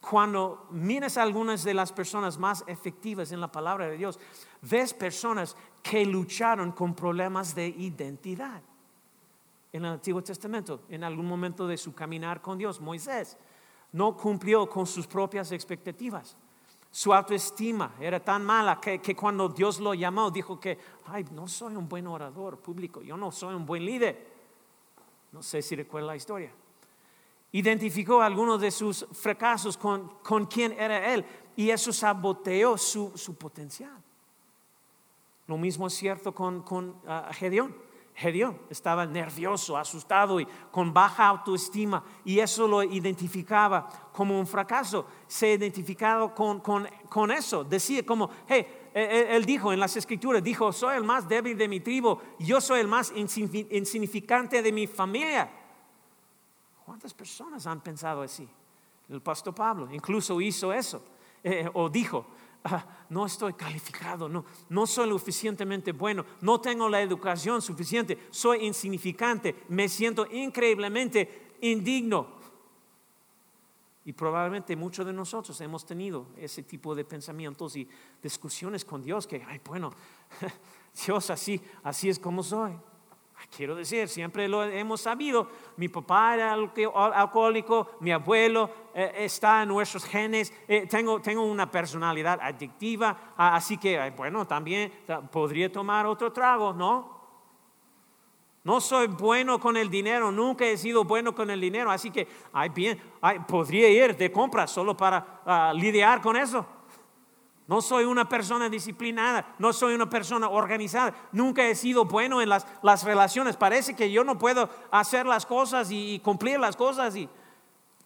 Cuando 0.00 0.66
miras 0.70 1.16
a 1.16 1.22
algunas 1.22 1.62
de 1.62 1.74
las 1.74 1.92
personas 1.92 2.36
más 2.36 2.64
efectivas 2.66 3.30
en 3.30 3.40
la 3.40 3.52
palabra 3.52 3.86
de 3.86 3.96
Dios, 3.96 4.18
ves 4.62 4.92
personas 4.92 5.56
que 5.82 6.04
lucharon 6.04 6.72
con 6.72 6.94
problemas 6.94 7.54
de 7.54 7.68
identidad. 7.68 8.62
En 9.72 9.84
el 9.84 9.92
Antiguo 9.92 10.22
Testamento, 10.22 10.82
en 10.88 11.04
algún 11.04 11.26
momento 11.26 11.66
de 11.66 11.76
su 11.76 11.94
caminar 11.94 12.42
con 12.42 12.58
Dios, 12.58 12.80
Moisés 12.80 13.38
no 13.92 14.16
cumplió 14.16 14.68
con 14.68 14.86
sus 14.86 15.06
propias 15.06 15.52
expectativas. 15.52 16.36
Su 16.94 17.14
autoestima 17.14 17.94
era 17.98 18.20
tan 18.20 18.44
mala 18.44 18.78
que, 18.78 19.16
cuando 19.16 19.48
Dios 19.48 19.80
lo 19.80 19.94
llamó 19.94 20.30
dijo 20.30 20.60
que, 20.60 20.78
ay, 21.06 21.24
no 21.32 21.48
soy 21.48 21.74
un 21.74 21.88
buen 21.88 22.06
orador 22.06 22.58
público, 22.58 23.00
yo 23.00 23.16
no 23.16 23.32
soy 23.32 23.54
un 23.54 23.64
buen 23.64 23.86
líder. 23.86 24.30
No 25.32 25.42
sé 25.42 25.62
si 25.62 25.74
recuerda 25.74 26.08
la 26.08 26.16
historia. 26.16 26.52
Identificó 27.52 28.20
algunos 28.20 28.60
de 28.60 28.70
sus 28.70 29.06
fracasos 29.12 29.78
con, 29.78 30.18
con 30.22 30.44
quién 30.44 30.72
era 30.72 31.14
él 31.14 31.24
y 31.56 31.70
eso 31.70 31.94
saboteó 31.94 32.76
su, 32.76 33.12
su 33.16 33.36
potencial. 33.36 34.02
Lo 35.46 35.56
mismo 35.56 35.86
es 35.86 35.94
cierto 35.94 36.34
con, 36.34 36.62
con 36.62 37.00
ah, 37.06 37.30
Gedeón. 37.32 37.74
Gedeón 38.14 38.58
estaba 38.68 39.06
nervioso, 39.06 39.76
asustado 39.76 40.38
y 40.38 40.46
con 40.70 40.92
baja 40.92 41.28
autoestima 41.28 42.04
y 42.24 42.38
eso 42.38 42.68
lo 42.68 42.82
identificaba 42.82 43.88
como 44.12 44.38
un 44.38 44.46
fracaso. 44.46 45.06
Se 45.26 45.52
identificaba 45.54 46.34
con, 46.34 46.60
con, 46.60 46.86
con 47.08 47.30
eso. 47.30 47.64
Decía 47.64 48.04
como, 48.04 48.30
hey, 48.46 48.66
él 48.94 49.44
dijo 49.46 49.72
en 49.72 49.80
las 49.80 49.96
escrituras, 49.96 50.42
dijo, 50.42 50.72
soy 50.72 50.96
el 50.96 51.04
más 51.04 51.26
débil 51.28 51.56
de 51.56 51.68
mi 51.68 51.80
tribu, 51.80 52.18
yo 52.38 52.60
soy 52.60 52.80
el 52.80 52.88
más 52.88 53.12
insignificante 53.16 54.60
de 54.60 54.72
mi 54.72 54.86
familia. 54.86 55.50
¿Cuántas 56.84 57.14
personas 57.14 57.66
han 57.66 57.80
pensado 57.80 58.22
así? 58.22 58.46
El 59.08 59.22
pastor 59.22 59.54
Pablo 59.54 59.88
incluso 59.90 60.40
hizo 60.40 60.72
eso, 60.72 61.02
eh, 61.42 61.68
o 61.72 61.88
dijo, 61.88 62.26
Ah, 62.64 62.86
no 63.08 63.26
estoy 63.26 63.54
calificado, 63.54 64.28
no, 64.28 64.44
no 64.68 64.86
soy 64.86 65.08
lo 65.08 65.18
suficientemente 65.18 65.90
bueno, 65.90 66.24
no 66.42 66.60
tengo 66.60 66.88
la 66.88 67.02
educación 67.02 67.60
suficiente, 67.60 68.28
soy 68.30 68.64
insignificante, 68.64 69.64
me 69.68 69.88
siento 69.88 70.26
increíblemente 70.30 71.56
indigno. 71.60 72.40
Y 74.04 74.12
probablemente 74.12 74.76
muchos 74.76 75.06
de 75.06 75.12
nosotros 75.12 75.60
hemos 75.60 75.84
tenido 75.84 76.26
ese 76.36 76.62
tipo 76.62 76.94
de 76.94 77.04
pensamientos 77.04 77.76
y 77.76 77.88
discusiones 78.22 78.84
con 78.84 79.02
Dios 79.02 79.26
que, 79.26 79.42
ay, 79.46 79.60
bueno, 79.64 79.92
Dios 81.06 81.30
así, 81.30 81.60
así 81.82 82.08
es 82.08 82.18
como 82.18 82.42
soy. 82.42 82.72
Quiero 83.54 83.74
decir, 83.74 84.08
siempre 84.08 84.48
lo 84.48 84.64
hemos 84.64 85.00
sabido. 85.00 85.48
Mi 85.76 85.88
papá 85.88 86.34
era 86.34 86.52
alcohólico, 86.52 87.90
mi 88.00 88.12
abuelo 88.12 88.70
eh, 88.94 89.12
está 89.18 89.62
en 89.62 89.68
nuestros 89.68 90.04
genes, 90.04 90.52
eh, 90.68 90.86
tengo, 90.88 91.20
tengo 91.20 91.44
una 91.44 91.70
personalidad 91.70 92.38
adictiva, 92.40 93.34
así 93.36 93.78
que, 93.78 94.12
bueno, 94.16 94.46
también 94.46 94.92
podría 95.30 95.70
tomar 95.70 96.06
otro 96.06 96.32
trago, 96.32 96.72
¿no? 96.72 97.22
No 98.64 98.80
soy 98.80 99.08
bueno 99.08 99.58
con 99.58 99.76
el 99.76 99.90
dinero, 99.90 100.30
nunca 100.30 100.64
he 100.64 100.76
sido 100.76 101.02
bueno 101.04 101.34
con 101.34 101.50
el 101.50 101.60
dinero, 101.60 101.90
así 101.90 102.10
que, 102.12 102.28
ay, 102.52 102.68
bien, 102.68 103.00
podría 103.48 103.88
ir 103.88 104.16
de 104.16 104.30
compras 104.30 104.70
solo 104.70 104.96
para 104.96 105.42
ah, 105.44 105.72
lidiar 105.74 106.20
con 106.22 106.36
eso. 106.36 106.64
No 107.72 107.80
soy 107.80 108.04
una 108.04 108.28
persona 108.28 108.68
disciplinada, 108.68 109.54
no 109.58 109.72
soy 109.72 109.94
una 109.94 110.10
persona 110.10 110.50
organizada, 110.50 111.30
nunca 111.32 111.66
he 111.66 111.74
sido 111.74 112.04
bueno 112.04 112.42
en 112.42 112.50
las, 112.50 112.66
relaciones. 113.02 113.56
Parece 113.56 113.96
que 113.96 114.12
yo 114.12 114.24
no 114.24 114.38
puedo 114.38 114.68
hacer 114.90 115.24
las 115.24 115.46
cosas 115.46 115.90
y, 115.90 116.18
cumplir 116.18 116.60
las 116.60 116.76
cosas. 116.76 117.16
Y 117.16 117.30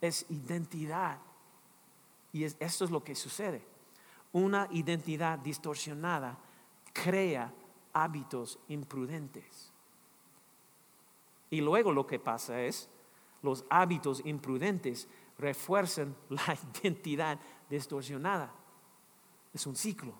es 0.00 0.24
identidad. 0.28 1.18
Y 2.32 2.44
esto 2.44 2.84
es 2.84 2.92
lo 2.92 3.02
que 3.02 3.16
sucede. 3.16 3.66
Una 4.30 4.68
identidad 4.70 5.36
distorsionada 5.40 6.38
crea 6.92 7.52
hábitos 7.92 8.60
imprudentes. 8.68 9.72
Y 11.50 11.60
luego 11.60 11.90
lo 11.90 12.06
que 12.06 12.20
pasa 12.20 12.60
es, 12.62 12.88
los 13.42 13.64
hábitos 13.68 14.22
imprudentes 14.24 15.08
refuerzan 15.38 16.14
la 16.28 16.56
identidad 16.84 17.40
distorsionada. 17.68 18.52
Es 19.56 19.66
un 19.66 19.74
ciclo. 19.74 20.12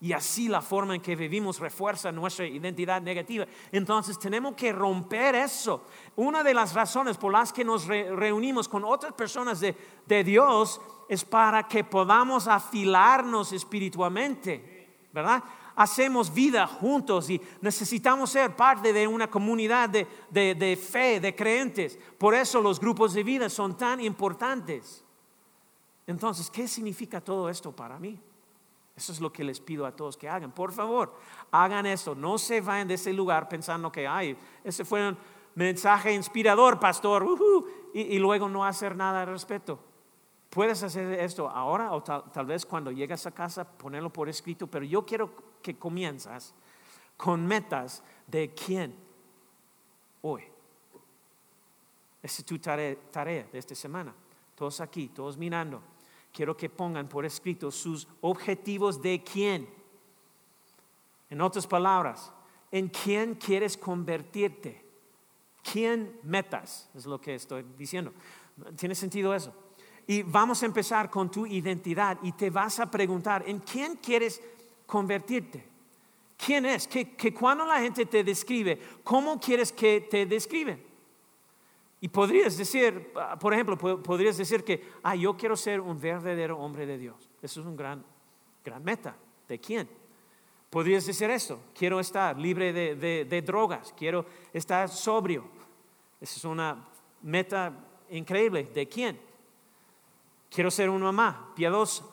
Y 0.00 0.14
así 0.14 0.48
la 0.48 0.62
forma 0.62 0.94
en 0.94 1.02
que 1.02 1.14
vivimos 1.14 1.58
refuerza 1.58 2.10
nuestra 2.10 2.46
identidad 2.46 3.02
negativa. 3.02 3.44
Entonces 3.70 4.18
tenemos 4.18 4.54
que 4.54 4.72
romper 4.72 5.34
eso. 5.34 5.84
Una 6.16 6.42
de 6.42 6.54
las 6.54 6.72
razones 6.72 7.18
por 7.18 7.30
las 7.30 7.52
que 7.52 7.62
nos 7.62 7.86
reunimos 7.86 8.66
con 8.66 8.82
otras 8.84 9.12
personas 9.12 9.60
de, 9.60 9.76
de 10.06 10.24
Dios 10.24 10.80
es 11.10 11.26
para 11.26 11.68
que 11.68 11.84
podamos 11.84 12.48
afilarnos 12.48 13.52
espiritualmente, 13.52 15.08
¿verdad? 15.12 15.44
hacemos 15.76 16.32
vida 16.32 16.66
juntos 16.66 17.28
y 17.28 17.38
necesitamos 17.60 18.30
ser 18.30 18.56
parte 18.56 18.94
de 18.94 19.06
una 19.06 19.28
comunidad 19.28 19.90
de, 19.90 20.06
de, 20.30 20.54
de, 20.54 20.74
fe, 20.76 21.20
de 21.20 21.34
creyentes. 21.34 21.98
Por 22.16 22.34
eso 22.34 22.62
los 22.62 22.80
grupos 22.80 23.12
de 23.12 23.24
vida 23.24 23.50
son 23.50 23.76
tan 23.76 24.00
importantes. 24.00 25.04
Entonces, 26.06 26.48
¿qué 26.48 26.66
significa 26.66 27.20
todo 27.20 27.50
esto 27.50 27.72
para 27.72 27.98
mí? 27.98 28.18
Eso 28.96 29.12
es 29.12 29.20
lo 29.20 29.32
que 29.32 29.42
les 29.42 29.60
pido 29.60 29.86
a 29.86 29.92
todos 29.92 30.16
que 30.16 30.28
hagan. 30.28 30.52
Por 30.52 30.72
favor, 30.72 31.14
hagan 31.50 31.84
esto. 31.86 32.14
No 32.14 32.38
se 32.38 32.60
vayan 32.60 32.86
de 32.86 32.94
ese 32.94 33.12
lugar 33.12 33.48
pensando 33.48 33.90
que, 33.90 34.06
ay, 34.06 34.36
ese 34.62 34.84
fue 34.84 35.08
un 35.08 35.18
mensaje 35.56 36.12
inspirador, 36.12 36.78
pastor, 36.78 37.26
y, 37.92 38.18
luego 38.18 38.48
no 38.48 38.64
hacer 38.64 38.94
nada 38.96 39.22
al 39.22 39.28
respecto. 39.28 39.80
Puedes 40.48 40.82
hacer 40.84 41.18
esto 41.18 41.48
ahora 41.48 41.92
o 41.92 42.02
tal, 42.02 42.46
vez 42.46 42.64
cuando 42.64 42.92
llegas 42.92 43.26
a 43.26 43.32
casa, 43.32 43.64
ponerlo 43.64 44.12
por 44.12 44.28
escrito, 44.28 44.68
pero 44.68 44.84
yo 44.84 45.04
quiero 45.04 45.32
que 45.60 45.76
comienzas 45.76 46.54
con 47.16 47.44
metas 47.44 48.04
de 48.28 48.54
quién 48.54 48.94
hoy. 50.22 50.44
Esa 52.22 52.42
es 52.42 52.46
tu 52.46 52.58
tarea 52.58 53.48
de 53.52 53.58
esta 53.58 53.74
semana. 53.74 54.14
Todos 54.54 54.80
aquí, 54.80 55.08
todos 55.08 55.36
mirando 55.36 55.82
quiero 56.34 56.54
que 56.54 56.68
pongan 56.68 57.08
por 57.08 57.24
escrito 57.24 57.70
sus 57.70 58.06
objetivos 58.20 59.00
de 59.00 59.22
quién. 59.22 59.66
En 61.30 61.40
otras 61.40 61.66
palabras, 61.66 62.30
¿en 62.70 62.88
quién 62.88 63.36
quieres 63.36 63.78
convertirte 63.78 64.84
¿Quién 65.72 66.20
metas? 66.22 66.90
Es 66.94 67.06
lo 67.06 67.20
que 67.20 67.34
estoy 67.34 67.64
diciendo. 67.76 68.12
¿Tiene 68.76 68.94
sentido 68.94 69.34
eso? 69.34 69.52
Y 70.06 70.22
vamos 70.22 70.62
a 70.62 70.66
empezar 70.66 71.10
con 71.10 71.30
tu 71.30 71.46
identidad 71.46 72.18
y 72.22 72.32
te 72.32 72.50
vas 72.50 72.78
a 72.78 72.90
preguntar, 72.90 73.42
¿en 73.46 73.60
quién 73.60 73.96
quieres 73.96 74.42
convertirte? 74.86 75.66
¿Quién 76.36 76.66
es? 76.66 76.86
Que, 76.86 77.16
que 77.16 77.32
cuando 77.32 77.64
la 77.64 77.80
gente 77.80 78.04
te 78.04 78.22
describe, 78.22 78.78
¿cómo 79.02 79.40
quieres 79.40 79.72
que 79.72 80.02
te 80.02 80.26
describen? 80.26 80.83
Y 82.04 82.08
podrías 82.08 82.58
decir, 82.58 83.14
por 83.40 83.54
ejemplo, 83.54 83.78
podrías 83.78 84.36
decir 84.36 84.62
que, 84.62 84.92
ah, 85.02 85.16
yo 85.16 85.34
quiero 85.38 85.56
ser 85.56 85.80
un 85.80 85.98
verdadero 85.98 86.58
hombre 86.58 86.84
de 86.84 86.98
Dios. 86.98 87.30
Eso 87.40 87.62
es 87.62 87.66
un 87.66 87.74
gran, 87.74 88.04
gran 88.62 88.84
meta. 88.84 89.16
¿De 89.48 89.58
quién? 89.58 89.88
Podrías 90.68 91.06
decir 91.06 91.30
esto, 91.30 91.58
quiero 91.74 91.98
estar 92.00 92.38
libre 92.38 92.74
de, 92.74 93.24
de 93.24 93.40
drogas, 93.40 93.94
quiero 93.96 94.26
estar 94.52 94.90
sobrio. 94.90 95.48
Esa 96.20 96.36
es 96.36 96.44
una 96.44 96.86
meta 97.22 97.72
increíble. 98.10 98.64
¿De 98.64 98.86
quién? 98.86 99.18
Quiero 100.50 100.70
ser 100.70 100.90
una 100.90 101.06
mamá 101.06 101.54
piadosa. 101.56 102.04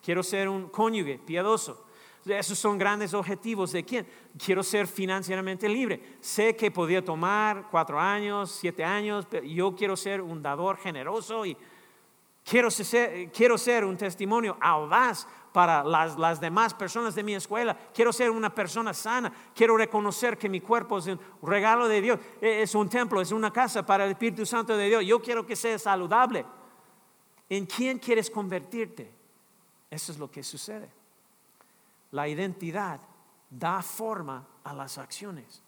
Quiero 0.00 0.22
ser 0.22 0.48
un 0.48 0.68
cónyuge 0.68 1.18
piadoso. 1.18 1.86
Esos 2.26 2.58
son 2.58 2.76
grandes 2.76 3.14
objetivos 3.14 3.72
de 3.72 3.84
quién. 3.84 4.06
Quiero 4.38 4.62
ser 4.62 4.86
financieramente 4.86 5.68
libre. 5.68 6.18
Sé 6.20 6.54
que 6.54 6.70
podría 6.70 7.02
tomar 7.04 7.68
cuatro 7.70 7.98
años, 7.98 8.50
siete 8.50 8.84
años, 8.84 9.26
pero 9.28 9.46
yo 9.46 9.74
quiero 9.74 9.96
ser 9.96 10.20
un 10.20 10.42
dador 10.42 10.76
generoso 10.76 11.46
y 11.46 11.56
quiero 12.44 12.70
ser, 12.70 13.30
quiero 13.32 13.56
ser 13.56 13.84
un 13.84 13.96
testimonio 13.96 14.58
audaz 14.60 15.26
para 15.52 15.82
las, 15.82 16.18
las, 16.18 16.40
demás 16.40 16.74
personas 16.74 17.14
de 17.14 17.22
mi 17.22 17.34
escuela. 17.34 17.76
Quiero 17.94 18.12
ser 18.12 18.30
una 18.30 18.54
persona 18.54 18.92
sana. 18.92 19.32
Quiero 19.54 19.76
reconocer 19.76 20.36
que 20.36 20.48
mi 20.48 20.60
cuerpo 20.60 20.98
es 20.98 21.06
un 21.06 21.18
regalo 21.42 21.88
de 21.88 22.00
Dios. 22.02 22.20
Es 22.40 22.74
un 22.74 22.88
templo, 22.88 23.20
es 23.20 23.32
una 23.32 23.50
casa 23.50 23.84
para 23.84 24.04
el 24.04 24.10
Espíritu 24.10 24.44
Santo 24.44 24.76
de 24.76 24.88
Dios. 24.88 25.04
Yo 25.06 25.20
quiero 25.22 25.46
que 25.46 25.56
sea 25.56 25.78
saludable. 25.78 26.44
¿En 27.48 27.66
quién 27.66 27.98
quieres 27.98 28.30
convertirte? 28.30 29.10
Eso 29.90 30.12
es 30.12 30.18
lo 30.18 30.30
que 30.30 30.42
sucede. 30.42 30.99
La 32.12 32.26
identidad 32.28 33.00
da 33.48 33.82
forma 33.82 34.46
a 34.64 34.72
las 34.72 34.98
acciones. 34.98 35.62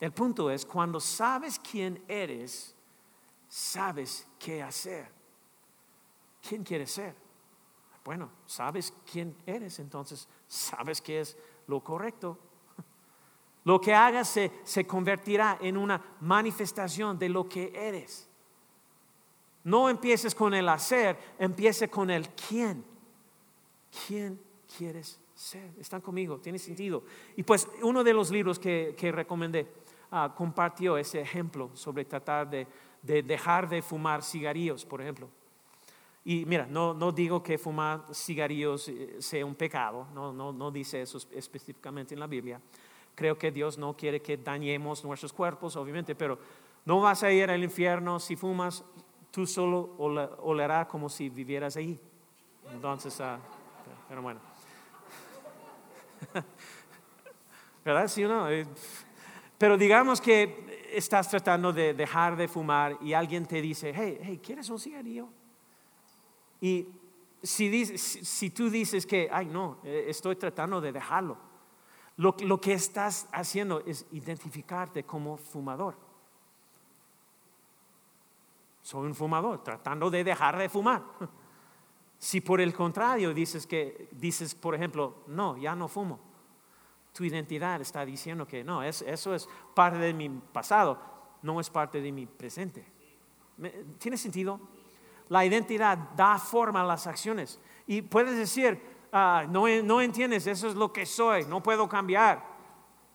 El 0.00 0.12
punto 0.12 0.50
es, 0.50 0.66
cuando 0.66 1.00
sabes 1.00 1.58
quién 1.58 2.04
eres, 2.06 2.74
sabes 3.48 4.26
qué 4.38 4.62
hacer. 4.62 5.10
¿Quién 6.46 6.62
quieres 6.62 6.90
ser? 6.90 7.14
Bueno, 8.04 8.30
sabes 8.46 8.92
quién 9.10 9.36
eres, 9.46 9.78
entonces 9.78 10.28
sabes 10.46 11.00
qué 11.00 11.20
es 11.20 11.36
lo 11.66 11.82
correcto. 11.82 12.38
Lo 13.64 13.80
que 13.80 13.92
hagas 13.92 14.28
se, 14.28 14.60
se 14.62 14.86
convertirá 14.86 15.58
en 15.60 15.76
una 15.76 16.00
manifestación 16.20 17.18
de 17.18 17.28
lo 17.28 17.48
que 17.48 17.72
eres. 17.74 18.28
No 19.64 19.88
empieces 19.88 20.36
con 20.36 20.54
el 20.54 20.68
hacer, 20.68 21.18
empiece 21.38 21.88
con 21.90 22.10
el 22.10 22.28
quién. 22.30 22.84
¿Quién 24.06 24.40
quieres 24.76 25.18
Están 25.78 26.00
conmigo, 26.00 26.38
tiene 26.38 26.58
sentido. 26.58 27.04
Y 27.36 27.42
pues 27.42 27.68
uno 27.82 28.02
de 28.02 28.14
los 28.14 28.30
libros 28.30 28.58
que, 28.58 28.94
recomendé 29.14 29.66
ah, 30.10 30.32
compartió 30.34 30.96
ese 30.96 31.20
ejemplo 31.20 31.70
sobre 31.74 32.06
tratar 32.06 32.48
de, 32.48 32.66
dejar 33.02 33.68
de 33.68 33.82
fumar 33.82 34.22
cigarrillos, 34.22 34.84
por 34.86 35.02
ejemplo. 35.02 35.28
Y 36.24 36.44
mira, 36.46 36.66
no, 36.66 36.94
no 36.94 37.12
digo 37.12 37.42
que 37.42 37.58
fumar 37.58 38.04
cigarrillos 38.12 38.88
eh, 38.88 39.16
sea 39.20 39.44
un 39.44 39.54
pecado, 39.54 40.08
no, 40.12 40.32
no, 40.32 40.52
no 40.52 40.70
dice 40.70 41.02
eso 41.02 41.18
específicamente 41.32 42.14
en 42.14 42.20
la 42.20 42.26
Biblia. 42.26 42.60
Creo 43.14 43.38
que 43.38 43.52
Dios 43.52 43.78
no 43.78 43.96
quiere 43.96 44.20
que 44.20 44.36
dañemos 44.36 45.04
nuestros 45.04 45.32
cuerpos, 45.32 45.76
obviamente, 45.76 46.14
pero 46.14 46.38
no 46.84 47.00
vas 47.00 47.22
a 47.22 47.30
ir 47.30 47.50
al 47.50 47.62
infierno 47.62 48.18
si 48.18 48.36
fumas 48.36 48.84
tú 49.30 49.46
solo 49.46 49.94
olerá 49.98 50.88
como 50.88 51.08
si 51.08 51.28
vivieras 51.28 51.76
ahí. 51.76 52.00
Entonces, 52.72 53.20
ah, 53.20 53.38
pero 54.08 54.22
bueno. 54.22 54.55
¿Verdad? 57.84 58.08
Sí 58.08 58.24
o 58.24 58.28
no? 58.28 58.50
Eh, 58.50 58.66
pero 59.58 59.76
digamos 59.76 60.20
que 60.20 60.86
estás 60.92 61.28
tratando 61.28 61.72
de 61.72 61.94
dejar 61.94 62.36
de 62.36 62.48
fumar 62.48 62.98
y 63.00 63.12
alguien 63.12 63.46
te 63.46 63.60
dice, 63.60 63.92
hey, 63.94 64.18
hey 64.22 64.40
¿quieres 64.42 64.68
un 64.70 64.78
cigarrillo? 64.78 65.28
Y 66.60 66.88
si, 67.42 68.50
tú 68.50 68.70
dices 68.70 69.06
que, 69.06 69.28
ay, 69.30 69.46
no, 69.46 69.78
eh, 69.84 70.06
estoy 70.08 70.36
tratando 70.36 70.80
de 70.80 70.92
dejarlo, 70.92 71.38
lo, 72.16 72.34
lo 72.40 72.60
que 72.60 72.72
estás 72.72 73.28
haciendo 73.32 73.82
es 73.86 74.06
identificarte 74.10 75.04
como 75.04 75.36
fumador 75.36 76.06
soy 78.86 79.08
un 79.08 79.16
fumador, 79.16 79.64
tratando 79.64 80.08
de 80.10 80.22
dejar 80.22 80.56
de 80.56 80.68
fumar. 80.68 81.02
Si 82.18 82.40
por 82.40 82.62
el 82.62 82.72
contrario 82.72 83.34
dices 83.34 83.66
que, 83.66 84.08
dices, 84.10 84.54
por 84.54 84.74
ejemplo, 84.74 85.16
no, 85.26 85.58
ya 85.58 85.76
no 85.76 85.86
fumo, 85.86 86.18
tu 87.16 87.24
identidad 87.24 87.80
está 87.80 88.04
diciendo 88.04 88.46
que 88.46 88.62
no, 88.62 88.82
eso 88.82 89.34
es 89.34 89.48
parte 89.74 89.96
de 89.96 90.12
mi 90.12 90.28
pasado, 90.28 91.00
no 91.40 91.58
es 91.60 91.70
parte 91.70 92.02
de 92.02 92.12
mi 92.12 92.26
presente. 92.26 92.84
¿Tiene 93.98 94.18
sentido? 94.18 94.60
La 95.28 95.46
identidad 95.46 95.96
da 96.14 96.38
forma 96.38 96.82
a 96.82 96.84
las 96.84 97.06
acciones. 97.06 97.58
Y 97.86 98.02
puedes 98.02 98.36
decir, 98.36 98.78
ah, 99.12 99.46
no, 99.48 99.66
no 99.82 100.02
entiendes, 100.02 100.46
eso 100.46 100.68
es 100.68 100.74
lo 100.74 100.92
que 100.92 101.06
soy, 101.06 101.46
no 101.46 101.62
puedo 101.62 101.88
cambiar. 101.88 102.44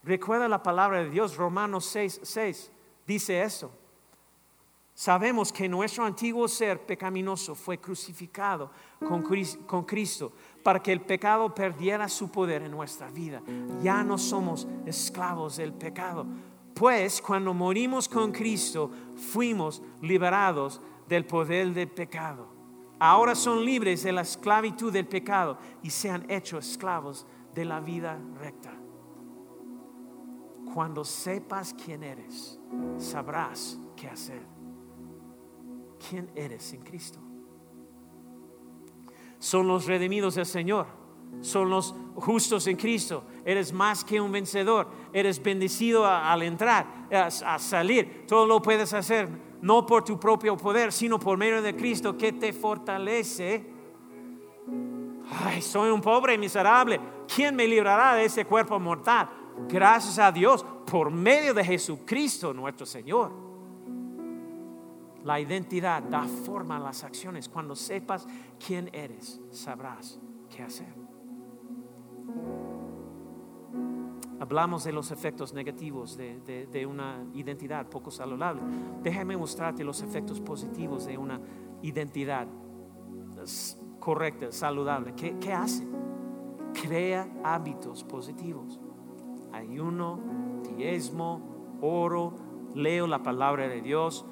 Recuerda 0.01 0.47
la 0.47 0.63
palabra 0.63 1.03
de 1.03 1.11
Dios, 1.11 1.37
Romanos 1.37 1.85
6, 1.85 2.21
6, 2.23 2.71
dice 3.05 3.43
eso. 3.43 3.71
Sabemos 4.95 5.53
que 5.53 5.69
nuestro 5.69 6.05
antiguo 6.05 6.47
ser 6.47 6.85
pecaminoso 6.85 7.55
fue 7.55 7.77
crucificado 7.77 8.71
con, 8.99 9.23
Cristo 9.83 10.33
para 10.63 10.81
que 10.81 10.91
el 10.91 11.01
pecado 11.01 11.53
perdiera 11.53 12.07
su 12.07 12.29
poder 12.29 12.63
en 12.63 12.71
nuestra 12.71 13.09
vida. 13.09 13.41
Ya 13.81 14.03
no 14.03 14.17
somos 14.17 14.67
esclavos 14.85 15.57
del 15.57 15.73
pecado. 15.73 16.25
Pues 16.73 17.21
cuando 17.21 17.53
morimos 17.53 18.07
con 18.07 18.31
Cristo 18.31 18.91
fuimos 19.15 19.81
liberados 20.01 20.81
del 21.07 21.25
poder 21.25 21.73
del 21.73 21.89
pecado. 21.89 22.47
Ahora 22.99 23.35
son 23.35 23.65
libres 23.65 24.03
de 24.03 24.11
la 24.11 24.21
esclavitud 24.21 24.93
del 24.93 25.07
pecado 25.07 25.57
y 25.81 25.89
se 25.89 26.09
han 26.09 26.29
hecho 26.29 26.57
esclavos 26.57 27.25
de 27.53 27.65
la 27.65 27.79
vida 27.79 28.19
recta. 28.39 28.71
Cuando 30.73 31.03
sepas 31.03 31.73
quién 31.73 32.03
eres, 32.03 32.59
sabrás 32.97 33.77
qué 33.95 34.07
hacer 34.07 34.61
quién 36.09 36.29
eres 36.35 36.73
en 36.73 36.81
Cristo. 36.81 37.19
Son 39.41 39.67
los 39.67 39.87
redimidos 39.87 40.35
del 40.35 40.45
Señor, 40.45 40.85
son 41.41 41.71
los 41.71 41.95
justos 42.13 42.67
en 42.67 42.77
Cristo. 42.77 43.23
Eres 43.43 43.73
más 43.73 44.05
que 44.05 44.21
un 44.21 44.31
vencedor, 44.31 44.87
eres 45.11 45.41
bendecido 45.41 46.05
al 46.05 46.43
entrar, 46.43 46.85
a, 47.11 47.57
salir. 47.57 48.27
Todo 48.27 48.45
lo 48.45 48.61
puedes 48.61 48.93
hacer 48.93 49.27
no 49.63 49.83
por 49.83 50.03
tu 50.03 50.19
propio 50.19 50.55
poder, 50.55 50.91
sino 50.91 51.17
por 51.17 51.39
medio 51.39 51.59
de 51.59 51.75
Cristo 51.75 52.15
que 52.15 52.33
te 52.33 52.53
fortalece. 52.53 53.65
Ay, 55.43 55.59
soy 55.63 55.89
un 55.89 56.01
pobre 56.01 56.37
miserable. 56.37 56.99
¿Quién 57.33 57.55
me 57.55 57.67
librará 57.67 58.13
de 58.13 58.25
ese 58.25 58.45
cuerpo 58.45 58.79
mortal? 58.79 59.27
Gracias 59.67 60.19
a 60.19 60.31
Dios 60.31 60.63
por 60.85 61.09
medio 61.09 61.55
de 61.55 61.65
Jesucristo 61.65 62.53
nuestro 62.53 62.85
Señor. 62.85 63.50
La 65.23 65.39
identidad 65.39 66.01
da 66.03 66.23
forma 66.23 66.77
a 66.77 66.79
las 66.79 67.03
acciones. 67.03 67.47
Cuando 67.47 67.75
sepas 67.75 68.27
quién 68.65 68.89
eres, 68.93 69.39
sabrás 69.51 70.19
qué 70.49 70.63
hacer. 70.63 70.93
Hablamos 74.39 74.83
de 74.83 74.91
los 74.91 75.11
efectos 75.11 75.53
negativos 75.53 76.17
de, 76.17 76.85
una 76.87 77.23
identidad 77.35 77.85
poco 77.87 78.09
saludable. 78.09 78.61
Déjame 79.03 79.37
mostrarte 79.37 79.83
los 79.83 80.01
efectos 80.01 80.41
positivos 80.41 81.05
de 81.05 81.15
una 81.15 81.39
identidad 81.83 82.47
correcta, 83.99 84.51
saludable. 84.51 85.13
¿Qué, 85.13 85.37
qué 85.39 85.53
hace? 85.53 85.87
Crea 86.73 87.29
hábitos 87.43 88.03
positivos. 88.03 88.79
Ayuno, 89.53 90.19
diezmo, 90.75 91.77
oro, 91.79 92.33
leo 92.73 93.05
la 93.05 93.21
palabra 93.21 93.67
de 93.67 93.81
Dios, 93.81 94.25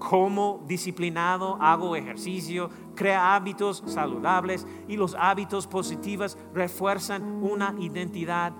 como 0.00 0.64
disciplinado 0.66 1.58
hago 1.60 1.94
ejercicio, 1.94 2.70
crea 2.96 3.36
hábitos 3.36 3.84
saludables 3.86 4.66
y 4.88 4.96
los 4.96 5.14
hábitos 5.14 5.66
positivos 5.66 6.36
refuerzan 6.54 7.22
una 7.22 7.76
identidad 7.78 8.52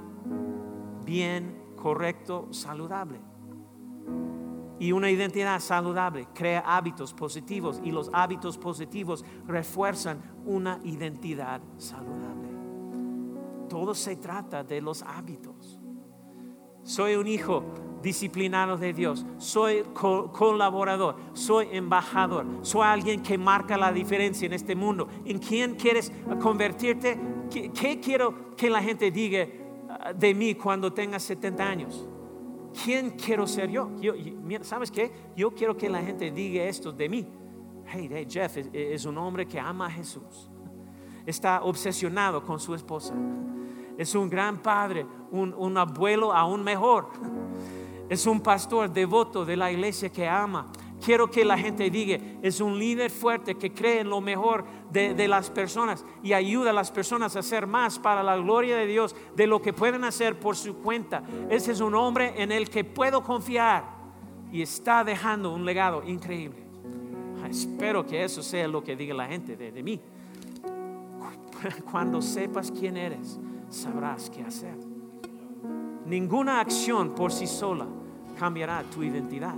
bien, 1.05 1.73
correcto, 1.77 2.49
saludable. 2.53 3.21
Y 4.79 4.93
una 4.93 5.11
identidad 5.11 5.61
saludable 5.61 6.29
crea 6.35 6.61
hábitos 6.61 7.15
positivos 7.15 7.81
y 7.83 7.91
los 7.91 8.11
hábitos 8.13 8.59
positivos 8.59 9.25
refuerzan 9.47 10.21
una 10.45 10.79
identidad 10.85 11.63
saludable. 11.79 12.51
Todo 13.69 13.95
se 13.95 14.17
trata 14.17 14.63
de 14.63 14.83
los 14.83 15.03
hábitos. 15.03 15.81
Soy 16.83 17.15
un 17.15 17.27
hijo 17.27 17.65
disciplinado 18.03 18.77
de 18.77 18.93
Dios, 18.93 19.25
soy 19.39 19.83
co- 19.93 20.31
colaborador, 20.33 21.17
soy 21.35 21.69
embajador, 21.73 22.47
soy 22.63 22.83
alguien 22.83 23.23
que 23.23 23.37
marca 23.39 23.77
la 23.77 23.93
diferencia 23.93 24.47
en 24.47 24.53
este 24.53 24.75
mundo. 24.75 25.09
¿En 25.25 25.39
quién 25.39 25.75
quieres 25.75 26.13
convertirte? 26.41 27.19
¿Qué, 27.51 27.71
qué 27.73 28.01
quiero 28.01 28.55
que 28.57 28.71
la 28.71 28.83
gente 28.83 29.11
diga 29.11 29.47
ah, 29.89 30.13
de 30.13 30.35
mí 30.35 30.55
cuando 30.55 30.93
tenga 30.93 31.19
70 31.19 31.63
años? 31.69 32.07
¿Quién 32.85 33.11
quiero 33.11 33.47
ser 33.47 33.69
yo? 33.71 33.91
Yo- 34.01 34.15
¿Sabes 34.63 34.91
qué? 34.91 35.11
Yo 35.37 35.53
quiero 35.53 35.77
que 35.77 35.89
la 35.91 36.01
gente 36.01 36.31
diga 36.31 36.63
esto 36.65 36.93
de 36.93 37.09
mí. 37.09 37.27
Hey, 37.87 38.09
hey, 38.13 38.27
Jeff 38.31 38.57
es, 38.57 38.71
es 38.73 39.05
un 39.05 39.19
hombre 39.19 39.45
que 39.47 39.59
ama 39.59 39.87
a 39.87 39.91
Jesús. 39.91 40.49
Está 41.27 41.63
obsesionado 41.65 42.43
con 42.45 42.61
su 42.61 42.75
esposa. 42.75 43.15
Es 43.99 44.15
un 44.15 44.31
gran 44.31 44.63
padre, 44.63 45.05
un, 45.33 45.53
un 45.53 45.77
abuelo 45.77 46.33
aún 46.33 46.63
mejor. 46.63 47.09
Es 48.11 48.27
un 48.27 48.41
pastor 48.41 48.93
devoto 48.93 49.45
de 49.45 49.57
la 49.57 49.71
iglesia 49.71 50.11
que 50.11 50.29
ama. 50.29 50.67
Quiero 51.03 51.31
que 51.31 51.45
la 51.45 51.57
gente 51.57 51.89
diga, 51.91 52.19
es 52.43 52.61
un 52.61 52.77
líder 52.77 53.09
fuerte 53.09 53.55
que 53.55 53.73
cree 53.73 54.01
en 54.01 54.11
lo 54.11 54.21
mejor 54.21 54.65
de, 54.91 55.29
las 55.29 55.49
personas 55.49 56.05
y 56.21 56.33
ayuda 56.33 56.71
a 56.71 56.73
las 56.73 56.91
personas 56.91 57.37
a 57.37 57.39
hacer 57.39 57.69
más 57.69 58.01
para 58.01 58.25
la 58.25 58.37
gloria 58.37 58.77
de 58.77 58.87
Dios 58.87 59.15
de 59.37 59.47
lo 59.47 59.63
que 59.63 59.73
pueden 59.73 60.03
hacer 60.03 60.41
por 60.41 60.57
su 60.57 60.75
cuenta. 60.79 61.23
Ese 61.49 61.71
es 61.71 61.81
un 61.81 61.95
hombre 61.95 62.35
en 62.37 62.51
el 62.51 62.69
que 62.69 62.83
puedo 62.83 63.23
confiar 63.23 63.85
y 64.53 64.61
está 64.61 65.05
dejando 65.05 65.55
un 65.55 65.65
legado 65.65 66.03
increíble. 66.05 66.65
Espero 67.49 68.05
que 68.05 68.25
eso 68.25 68.43
sea 68.43 68.67
lo 68.67 68.83
que 68.83 68.97
diga 68.97 69.15
la 69.15 69.29
gente 69.29 69.57
de 69.57 69.83
mí. 69.85 70.01
Cuando 71.91 72.21
sepas 72.21 72.73
quién 72.73 72.97
eres, 72.97 73.39
sabrás 73.71 74.29
qué 74.29 74.43
hacer. 74.43 74.90
Ninguna 76.11 76.59
acción 76.59 77.15
por 77.15 77.31
sí 77.31 77.47
sola 77.47 77.87
cambiará 78.37 78.83
tu 78.83 79.05
identidad, 79.05 79.55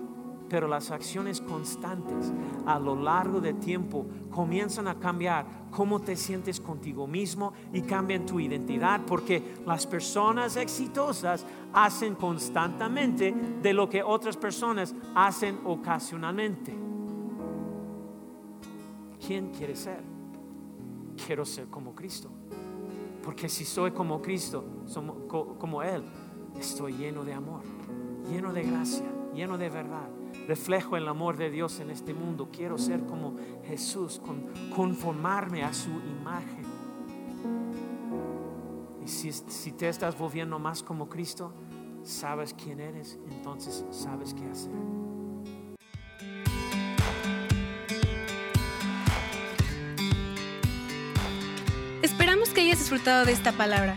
pero 0.50 0.68
las 0.68 0.90
acciones 0.90 1.40
constantes 1.40 2.30
a 2.66 2.78
lo 2.78 2.94
largo 2.94 3.40
del 3.40 3.58
tiempo 3.58 4.04
comienzan 4.30 4.86
a 4.86 4.98
cambiar 4.98 5.46
cómo 5.70 6.02
te 6.02 6.14
sientes 6.14 6.60
contigo 6.60 7.06
mismo 7.06 7.54
y 7.72 7.80
cambian 7.80 8.26
tu 8.26 8.38
identidad, 8.38 9.00
porque 9.06 9.54
las 9.64 9.86
personas 9.86 10.56
exitosas 10.56 11.46
hacen 11.72 12.16
constantemente 12.16 13.34
de 13.62 13.72
lo 13.72 13.88
que 13.88 14.02
otras 14.02 14.36
personas 14.36 14.94
hacen 15.14 15.58
ocasionalmente. 15.64 16.76
¿Quién 19.26 19.52
quiere 19.52 19.74
ser? 19.74 20.04
Quiero 21.26 21.46
ser 21.46 21.68
como 21.68 21.94
Cristo. 21.94 22.28
Porque 23.22 23.48
si 23.48 23.64
soy 23.64 23.92
como 23.92 24.20
Cristo, 24.20 24.64
como 25.58 25.82
Él, 25.82 26.02
estoy 26.58 26.92
lleno 26.94 27.24
de 27.24 27.34
amor, 27.34 27.62
lleno 28.30 28.52
de 28.52 28.62
gracia, 28.62 29.06
lleno 29.34 29.58
de 29.58 29.68
verdad. 29.70 30.08
Reflejo 30.48 30.96
el 30.96 31.06
amor 31.08 31.36
de 31.36 31.50
Dios 31.50 31.78
en 31.80 31.90
este 31.90 32.14
mundo. 32.14 32.48
Quiero 32.50 32.78
ser 32.78 33.04
como 33.06 33.36
Jesús, 33.64 34.20
con- 34.24 34.46
conformarme 34.74 35.62
a 35.62 35.72
su 35.72 35.90
imagen. 35.90 36.64
Y 39.04 39.08
si, 39.08 39.32
si 39.32 39.72
te 39.72 39.88
estás 39.88 40.16
volviendo 40.18 40.58
más 40.58 40.82
como 40.82 41.08
Cristo, 41.08 41.52
sabes 42.02 42.54
quién 42.54 42.80
eres, 42.80 43.18
entonces 43.30 43.84
sabes 43.90 44.34
qué 44.34 44.44
hacer. 44.46 44.72
Esperamos 52.02 52.50
que 52.50 52.62
hayas 52.62 52.78
disfrutado 52.78 53.24
de 53.24 53.32
esta 53.32 53.52
palabra. 53.52 53.96